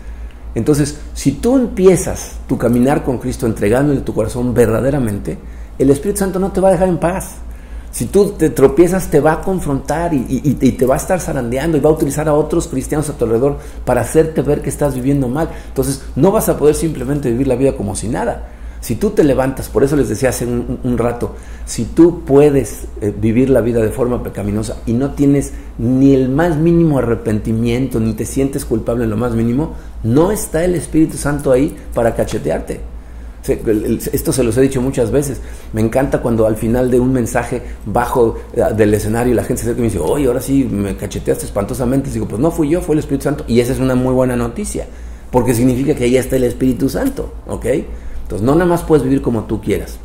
Entonces, 0.54 0.98
si 1.14 1.32
tú 1.32 1.56
empiezas 1.56 2.32
tu 2.46 2.58
caminar 2.58 3.04
con 3.04 3.18
Cristo 3.18 3.46
entregándole 3.46 4.00
tu 4.00 4.14
corazón 4.14 4.52
verdaderamente, 4.52 5.38
el 5.78 5.90
Espíritu 5.90 6.20
Santo 6.20 6.38
no 6.38 6.52
te 6.52 6.60
va 6.60 6.68
a 6.68 6.72
dejar 6.72 6.88
en 6.88 6.98
paz. 6.98 7.36
Si 7.90 8.06
tú 8.06 8.30
te 8.30 8.48
tropiezas, 8.48 9.08
te 9.08 9.20
va 9.20 9.32
a 9.32 9.40
confrontar 9.42 10.14
y, 10.14 10.54
te 10.54 10.86
va 10.86 10.94
a 10.94 10.96
estar 10.96 11.20
zarandeando 11.20 11.76
y 11.76 11.80
va 11.80 11.90
a 11.90 11.92
utilizar 11.92 12.26
a 12.26 12.32
otros 12.32 12.68
cristianos 12.68 13.10
a 13.10 13.12
tu 13.12 13.24
alrededor 13.24 13.58
para 13.84 14.00
hacerte 14.00 14.40
ver 14.40 14.62
que 14.62 14.70
estás 14.70 14.94
viviendo 14.94 15.28
mal. 15.28 15.50
Entonces, 15.68 16.02
no 16.16 16.32
vas 16.32 16.48
a 16.48 16.56
poder 16.56 16.74
simplemente 16.74 17.30
vivir 17.30 17.48
la 17.48 17.54
vida 17.54 17.76
como 17.76 17.94
si 17.94 18.08
nada. 18.08 18.48
Si 18.82 18.96
tú 18.96 19.10
te 19.10 19.22
levantas, 19.22 19.68
por 19.68 19.84
eso 19.84 19.94
les 19.94 20.08
decía 20.08 20.30
hace 20.30 20.44
un, 20.44 20.98
rato, 20.98 21.36
si 21.66 21.84
tú 21.84 22.24
puedes 22.24 22.88
eh, 23.00 23.14
vivir 23.16 23.48
la 23.48 23.60
vida 23.60 23.80
de 23.80 23.90
forma 23.90 24.24
pecaminosa 24.24 24.78
y 24.86 24.92
no 24.92 25.12
tienes 25.12 25.52
ni 25.78 26.14
el 26.14 26.28
más 26.28 26.56
mínimo 26.56 26.98
arrepentimiento, 26.98 28.00
ni 28.00 28.12
te 28.14 28.26
sientes 28.26 28.64
culpable 28.64 29.04
en 29.04 29.10
lo 29.10 29.16
más 29.16 29.34
mínimo, 29.34 29.74
no 30.02 30.32
está 30.32 30.64
el 30.64 30.74
Espíritu 30.74 31.16
Santo 31.16 31.52
ahí 31.52 31.76
para 31.94 32.16
cachetearte. 32.16 32.80
Esto 33.46 34.32
se 34.32 34.42
los 34.42 34.56
he 34.56 34.62
dicho 34.62 34.80
muchas 34.80 35.12
veces. 35.12 35.40
Me 35.72 35.80
encanta 35.80 36.20
cuando 36.20 36.48
al 36.48 36.56
final 36.56 36.90
de 36.90 36.98
un 36.98 37.12
mensaje 37.12 37.62
bajo 37.86 38.40
eh, 38.52 38.64
del 38.76 38.92
escenario 38.94 39.32
la 39.32 39.44
gente 39.44 39.62
se 39.62 39.68
acerca 39.68 39.78
y 39.78 39.82
me 39.82 39.90
dice, 39.90 40.00
oye, 40.00 40.26
ahora 40.26 40.40
sí 40.40 40.64
me 40.64 40.96
cacheteaste 40.96 41.44
espantosamente. 41.44 42.10
Y 42.10 42.14
digo, 42.14 42.26
pues 42.26 42.40
no 42.40 42.50
fui 42.50 42.68
yo, 42.68 42.80
fue 42.80 42.96
el 42.96 42.98
Espíritu 42.98 43.24
Santo. 43.24 43.44
Y 43.46 43.60
esa 43.60 43.72
es 43.72 43.78
una 43.78 43.94
muy 43.94 44.12
buena 44.12 44.34
noticia, 44.34 44.86
porque 45.30 45.54
significa 45.54 45.94
que 45.94 46.02
ahí 46.02 46.16
está 46.16 46.34
el 46.34 46.44
Espíritu 46.44 46.88
Santo, 46.88 47.32
¿ok? 47.46 47.66
Entonces, 48.22 48.44
no 48.44 48.54
nada 48.54 48.66
más 48.66 48.82
puedes 48.82 49.04
vivir 49.04 49.22
como 49.22 49.44
tú 49.44 49.60
quieras, 49.60 49.98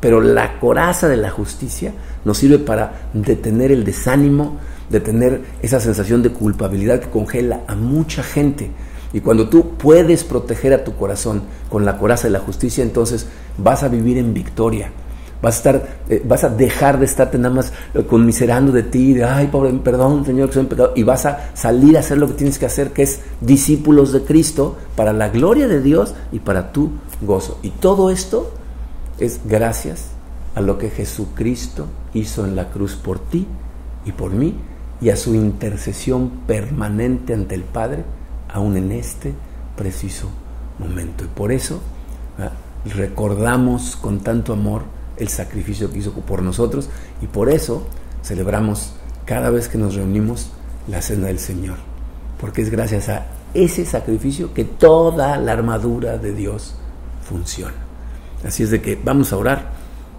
pero 0.00 0.20
la 0.20 0.58
coraza 0.58 1.08
de 1.08 1.16
la 1.16 1.30
justicia 1.30 1.92
nos 2.24 2.38
sirve 2.38 2.58
para 2.58 3.08
detener 3.12 3.70
el 3.70 3.84
desánimo, 3.84 4.58
detener 4.88 5.42
esa 5.62 5.80
sensación 5.80 6.22
de 6.22 6.30
culpabilidad 6.30 7.00
que 7.00 7.10
congela 7.10 7.60
a 7.66 7.74
mucha 7.74 8.22
gente. 8.22 8.70
Y 9.12 9.20
cuando 9.20 9.48
tú 9.48 9.70
puedes 9.76 10.24
proteger 10.24 10.72
a 10.72 10.84
tu 10.84 10.94
corazón 10.96 11.42
con 11.68 11.84
la 11.84 11.98
coraza 11.98 12.28
de 12.28 12.32
la 12.32 12.40
justicia, 12.40 12.82
entonces 12.82 13.26
vas 13.58 13.82
a 13.82 13.88
vivir 13.88 14.18
en 14.18 14.32
victoria. 14.34 14.90
Vas 15.42 15.54
a, 15.54 15.56
estar, 15.56 15.88
eh, 16.08 16.22
vas 16.24 16.44
a 16.44 16.50
dejar 16.50 16.98
de 16.98 17.06
estarte 17.06 17.38
nada 17.38 17.54
más 17.54 17.72
eh, 17.94 18.04
conmiserando 18.04 18.72
de 18.72 18.82
ti, 18.82 19.14
de, 19.14 19.24
ay, 19.24 19.46
pobre, 19.46 19.72
perdón, 19.72 20.24
Señor, 20.24 20.48
que 20.48 20.54
soy 20.54 20.62
un 20.64 20.68
pecador, 20.68 20.92
y 20.96 21.02
vas 21.02 21.24
a 21.24 21.50
salir 21.54 21.96
a 21.96 22.00
hacer 22.00 22.18
lo 22.18 22.26
que 22.26 22.34
tienes 22.34 22.58
que 22.58 22.66
hacer, 22.66 22.92
que 22.92 23.02
es 23.02 23.20
discípulos 23.40 24.12
de 24.12 24.22
Cristo, 24.22 24.76
para 24.96 25.12
la 25.12 25.30
gloria 25.30 25.66
de 25.66 25.80
Dios 25.80 26.14
y 26.30 26.40
para 26.40 26.72
tu 26.72 26.90
gozo. 27.22 27.58
Y 27.62 27.70
todo 27.70 28.10
esto 28.10 28.52
es 29.18 29.40
gracias 29.46 30.08
a 30.54 30.60
lo 30.60 30.78
que 30.78 30.90
Jesucristo 30.90 31.86
hizo 32.12 32.44
en 32.44 32.56
la 32.56 32.70
cruz 32.70 32.96
por 32.96 33.18
ti 33.18 33.46
y 34.04 34.12
por 34.12 34.32
mí, 34.32 34.54
y 35.00 35.08
a 35.08 35.16
su 35.16 35.34
intercesión 35.34 36.30
permanente 36.46 37.32
ante 37.32 37.54
el 37.54 37.62
Padre, 37.62 38.04
aún 38.52 38.76
en 38.76 38.92
este 38.92 39.32
preciso 39.76 40.28
momento. 40.78 41.24
Y 41.24 41.28
por 41.28 41.52
eso 41.52 41.80
recordamos 42.84 43.96
con 43.96 44.20
tanto 44.20 44.52
amor, 44.52 44.82
el 45.20 45.28
sacrificio 45.28 45.90
que 45.92 45.98
hizo 45.98 46.12
por 46.12 46.42
nosotros 46.42 46.88
y 47.22 47.26
por 47.26 47.48
eso 47.48 47.86
celebramos 48.22 48.92
cada 49.24 49.50
vez 49.50 49.68
que 49.68 49.78
nos 49.78 49.94
reunimos 49.94 50.50
la 50.88 51.02
cena 51.02 51.28
del 51.28 51.38
Señor, 51.38 51.76
porque 52.40 52.62
es 52.62 52.70
gracias 52.70 53.08
a 53.08 53.26
ese 53.54 53.84
sacrificio 53.84 54.52
que 54.54 54.64
toda 54.64 55.36
la 55.36 55.52
armadura 55.52 56.18
de 56.18 56.32
Dios 56.32 56.74
funciona. 57.28 57.74
Así 58.44 58.62
es 58.62 58.70
de 58.70 58.80
que 58.80 58.96
vamos 58.96 59.32
a 59.32 59.36
orar 59.36 59.70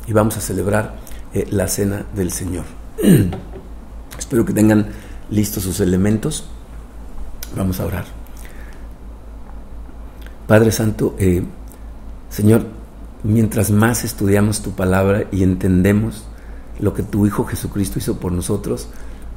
y 0.08 0.14
vamos 0.14 0.38
a 0.38 0.42
celebrar 0.42 0.96
eh, 1.34 1.48
la 1.50 1.68
cena 1.68 2.06
del 2.16 2.32
Señor. 2.32 2.66
Espero 4.18 4.46
que 4.46 4.54
tengan 4.54 4.88
listos 5.30 5.64
sus 5.64 5.80
elementos. 5.80 6.46
Vamos 7.56 7.80
a 7.80 7.86
orar. 7.86 8.06
Padre 10.48 10.72
Santo, 10.72 11.16
eh, 11.18 11.44
Señor, 12.30 12.66
mientras 13.24 13.72
más 13.72 14.04
estudiamos 14.04 14.62
tu 14.62 14.72
palabra 14.72 15.26
y 15.32 15.44
entendemos 15.44 16.26
lo 16.80 16.94
que 16.94 17.04
tu 17.04 17.26
Hijo 17.26 17.46
Jesucristo 17.46 18.00
hizo 18.00 18.20
por 18.20 18.32
nosotros, 18.32 18.90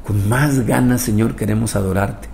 con 0.04 0.28
más 0.28 0.66
ganas, 0.66 1.02
Señor, 1.02 1.36
queremos 1.36 1.76
adorarte. 1.76 2.28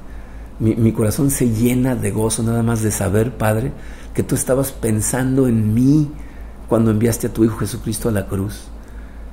Mi, 0.59 0.93
corazón 0.93 1.31
se 1.31 1.49
llena 1.49 1.95
de 1.95 2.11
gozo 2.11 2.43
nada 2.43 2.63
más 2.63 2.83
de 2.83 2.91
saber, 2.91 3.39
Padre, 3.39 3.73
que 4.13 4.23
tú 4.23 4.35
estabas 4.35 4.73
pensando 4.73 5.49
en 5.49 5.73
mí 5.73 6.11
cuando 6.69 6.91
enviaste 6.91 7.29
a 7.29 7.33
tu 7.33 7.45
Hijo 7.45 7.57
Jesucristo 7.59 8.11
a 8.11 8.13
la 8.13 8.27
cruz. 8.27 8.65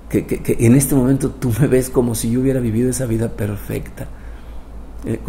Que, 0.09 0.41
en 0.59 0.75
este 0.75 0.95
momento 0.95 1.31
tú 1.31 1.51
me 1.59 1.67
ves 1.67 1.89
como 1.89 2.15
si 2.15 2.31
yo 2.31 2.39
hubiera 2.39 2.61
vivido 2.61 2.89
esa 2.89 3.05
vida 3.05 3.29
perfecta. 3.29 4.07
Eh, 5.05 5.19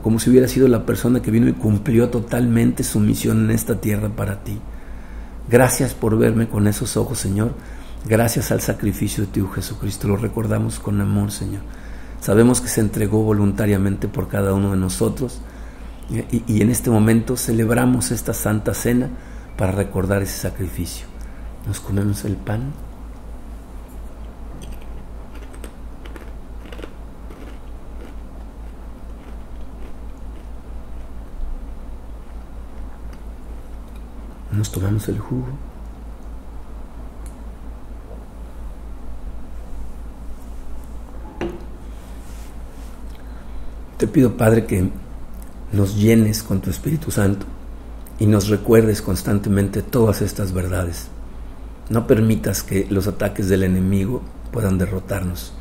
como 0.00 0.20
si 0.20 0.30
hubiera 0.30 0.46
sido 0.46 0.68
la 0.68 0.86
persona 0.86 1.20
que 1.20 1.32
vino 1.32 1.48
y 1.48 1.52
cumplió 1.52 2.08
totalmente 2.08 2.84
su 2.84 3.00
misión 3.00 3.44
en 3.44 3.50
esta 3.50 3.80
tierra 3.80 4.10
para 4.10 4.44
ti. 4.44 4.60
Gracias 5.48 5.94
por 5.94 6.16
verme 6.16 6.48
con 6.48 6.66
esos 6.66 6.96
ojos, 6.96 7.18
Señor. 7.18 7.52
Gracias 8.04 8.50
al 8.50 8.60
sacrificio 8.60 9.24
de 9.24 9.32
tu 9.32 9.48
Jesucristo. 9.48 10.08
Lo 10.08 10.16
recordamos 10.16 10.78
con 10.78 11.00
amor, 11.00 11.30
Señor. 11.30 11.62
Sabemos 12.20 12.60
que 12.60 12.68
se 12.68 12.80
entregó 12.80 13.22
voluntariamente 13.22 14.08
por 14.08 14.28
cada 14.28 14.54
uno 14.54 14.70
de 14.70 14.76
nosotros. 14.76 15.40
Y, 16.10 16.42
y 16.46 16.62
en 16.62 16.70
este 16.70 16.90
momento 16.90 17.36
celebramos 17.36 18.10
esta 18.10 18.34
santa 18.34 18.74
cena 18.74 19.08
para 19.56 19.72
recordar 19.72 20.22
ese 20.22 20.38
sacrificio. 20.38 21.06
Nos 21.66 21.80
comemos 21.80 22.24
el 22.24 22.36
pan. 22.36 22.72
Nos 34.52 34.70
tomamos 34.70 35.08
el 35.08 35.18
jugo. 35.18 35.48
Te 43.96 44.06
pido, 44.06 44.36
Padre, 44.36 44.66
que 44.66 44.90
nos 45.72 45.96
llenes 45.96 46.42
con 46.42 46.60
tu 46.60 46.70
Espíritu 46.70 47.10
Santo 47.10 47.46
y 48.18 48.26
nos 48.26 48.48
recuerdes 48.48 49.00
constantemente 49.00 49.80
todas 49.80 50.22
estas 50.22 50.52
verdades. 50.52 51.08
No 51.88 52.06
permitas 52.06 52.62
que 52.62 52.86
los 52.90 53.06
ataques 53.06 53.48
del 53.48 53.62
enemigo 53.62 54.22
puedan 54.50 54.76
derrotarnos. 54.76 55.52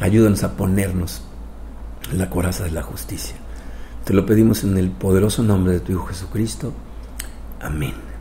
Ayúdanos 0.00 0.44
a 0.44 0.56
ponernos 0.56 1.22
en 2.10 2.18
la 2.18 2.30
coraza 2.30 2.64
de 2.64 2.70
la 2.70 2.82
justicia. 2.82 3.36
Te 4.04 4.14
lo 4.14 4.26
pedimos 4.26 4.64
en 4.64 4.76
el 4.78 4.90
poderoso 4.90 5.42
nombre 5.42 5.72
de 5.72 5.80
tu 5.80 5.92
Hijo 5.92 6.06
Jesucristo. 6.06 6.72
Amén. 7.60 8.11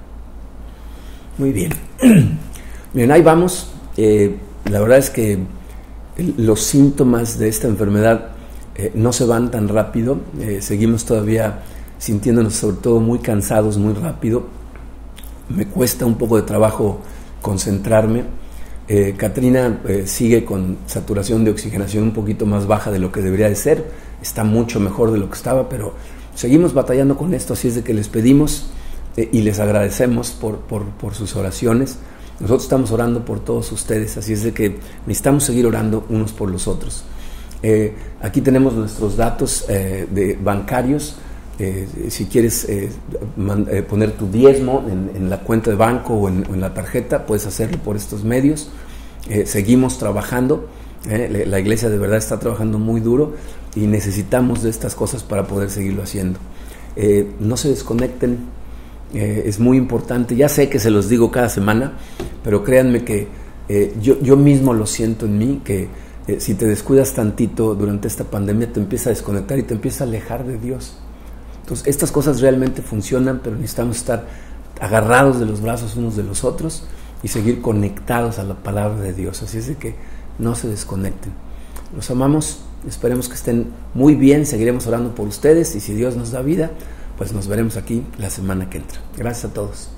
Muy 1.42 1.54
bien. 1.54 1.72
Bien, 2.94 3.12
ahí 3.12 3.24
vamos. 3.24 3.72
Eh, 3.98 4.36
la 4.70 4.80
verdad 4.80 5.00
es 5.00 5.10
que 5.10 5.40
los 6.38 6.62
síntomas 6.62 7.40
de 7.40 7.48
esta 7.50 7.68
enfermedad 7.68 8.28
eh, 8.76 8.92
no 8.94 9.12
se 9.12 9.26
van 9.26 9.50
tan 9.50 9.68
rápido. 9.68 10.20
Eh, 10.40 10.60
seguimos 10.62 11.04
todavía 11.04 11.64
sintiéndonos 11.98 12.54
sobre 12.54 12.78
todo 12.78 13.00
muy 13.00 13.18
cansados 13.18 13.80
muy 13.80 13.96
rápido. 13.96 14.44
Me 15.50 15.66
cuesta 15.66 16.06
un 16.06 16.20
poco 16.20 16.36
de 16.36 16.44
trabajo 16.44 17.02
concentrarme. 17.42 18.26
Eh, 18.88 19.16
Katrina 19.18 19.82
sigue 20.06 20.46
con 20.46 20.78
saturación 20.86 21.44
de 21.44 21.50
oxigenación 21.50 22.04
un 22.04 22.14
poquito 22.14 22.46
más 22.46 22.68
baja 22.68 22.92
de 22.92 23.00
lo 23.00 23.12
que 23.12 23.22
debería 23.22 23.50
de 23.50 23.56
ser, 23.56 23.84
está 24.22 24.44
mucho 24.44 24.80
mejor 24.80 25.12
de 25.12 25.18
lo 25.18 25.28
que 25.28 25.38
estaba, 25.38 25.70
pero 25.70 25.96
seguimos 26.36 26.76
batallando 26.76 27.18
con 27.18 27.34
esto, 27.34 27.54
así 27.54 27.68
es 27.70 27.74
de 27.74 27.84
que 27.84 27.96
les 27.96 28.10
pedimos 28.10 28.72
eh, 29.18 29.30
y 29.32 29.42
les 29.42 29.60
agradecemos 29.60 30.32
por, 30.32 30.60
por, 30.60 31.14
sus 31.14 31.36
oraciones. 31.36 31.98
Nosotros 32.40 32.64
estamos 32.64 32.92
orando 32.92 33.24
por 33.26 33.40
todos 33.40 33.72
ustedes, 33.72 34.18
así 34.18 34.34
es 34.34 34.44
de 34.44 34.54
que 34.54 34.78
necesitamos 35.06 35.44
seguir 35.44 35.66
orando 35.66 36.06
unos 36.10 36.32
por 36.32 36.50
los 36.50 36.68
otros. 36.68 37.04
aquí 38.22 38.42
tenemos 38.42 38.74
nuestros 38.74 39.16
datos 39.16 39.66
de 39.68 40.40
bancarios. 40.42 41.18
si 42.10 42.26
quieres 42.26 42.68
poner 43.88 44.14
tu 44.14 44.28
diezmo 44.32 44.84
en, 44.90 45.30
la 45.30 45.42
cuenta 45.42 45.70
de 45.70 45.76
banco 45.78 46.16
o 46.16 46.28
en, 46.28 46.60
la 46.60 46.74
tarjeta, 46.74 47.28
puedes 47.28 47.46
hacerlo 47.46 47.78
por 47.78 47.96
estos 47.96 48.24
medios. 48.24 48.72
Eh, 49.30 49.46
seguimos 49.46 49.98
trabajando, 50.00 50.68
eh, 51.10 51.46
la 51.48 51.60
iglesia 51.60 51.90
de 51.90 51.98
verdad 51.98 52.18
está 52.18 52.40
trabajando 52.40 52.80
muy 52.80 53.02
duro 53.02 53.34
y 53.76 53.82
necesitamos 53.82 54.64
de 54.64 54.70
estas 54.70 54.96
cosas 54.96 55.24
para 55.24 55.48
poder 55.48 55.70
seguirlo 55.70 56.04
haciendo. 56.04 56.40
Eh, 56.96 57.32
no 57.40 57.56
se 57.58 57.70
desconecten, 57.70 58.40
es 59.14 59.60
muy 59.60 59.78
importante, 59.78 60.36
ya 60.36 60.50
sé 60.50 60.70
que 60.70 60.80
se 60.80 60.90
los 60.90 61.10
digo 61.10 61.32
cada 61.32 61.50
semana, 61.50 61.94
pero 62.44 62.64
créanme 62.64 63.04
que 63.04 63.28
yo, 64.02 64.20
yo 64.22 64.38
mismo 64.38 64.74
lo 64.74 64.86
siento 64.86 65.26
en 65.26 65.38
mí, 65.38 65.62
que 65.64 65.88
si 66.40 66.54
te 66.56 66.66
descuidas 66.66 67.14
tantito 67.14 67.76
durante 67.76 68.08
esta 68.08 68.24
pandemia 68.24 68.72
te 68.72 68.80
empieza 68.80 69.10
a 69.10 69.14
desconectar 69.14 69.60
y 69.60 69.64
te 69.64 69.74
empieza 69.74 70.04
a 70.04 70.08
alejar 70.08 70.46
de 70.46 70.58
Dios. 70.58 70.98
Entonces, 71.62 71.88
estas 71.88 72.12
cosas 72.12 72.42
realmente 72.42 72.82
funcionan, 72.82 73.42
pero 73.44 73.56
necesitamos 73.56 73.98
estar 73.98 74.28
agarrados 74.80 75.40
de 75.40 75.46
los 75.46 75.62
brazos 75.62 75.96
unos 75.96 76.16
de 76.16 76.24
los 76.24 76.44
otros 76.44 76.84
y 77.24 77.28
seguir 77.28 77.62
conectados 77.62 78.40
a 78.40 78.44
la 78.44 78.56
palabra 78.56 79.00
de 79.02 79.14
Dios. 79.14 79.42
Así 79.44 79.58
es 79.60 79.68
de 79.68 79.76
que 79.76 79.96
no 80.40 80.56
se 80.56 80.68
desconecten. 80.68 81.32
Los 81.96 82.10
amamos, 82.10 82.62
esperemos 82.88 83.30
que 83.30 83.36
estén 83.36 83.68
muy 83.94 84.16
bien, 84.16 84.46
seguiremos 84.46 84.88
orando 84.88 85.14
por 85.14 85.28
ustedes 85.28 85.76
y 85.76 85.80
si 85.80 85.94
Dios 85.94 86.16
nos 86.16 86.32
da 86.32 86.42
vida, 86.42 86.72
pues 87.22 87.34
nos 87.34 87.48
veremos 87.48 87.78
aquí 87.78 88.04
la 88.18 88.32
semana 88.32 88.68
que 88.68 88.80
entra. 88.80 89.00
Gracias 89.16 89.52
a 89.52 89.54
todos. 89.54 89.90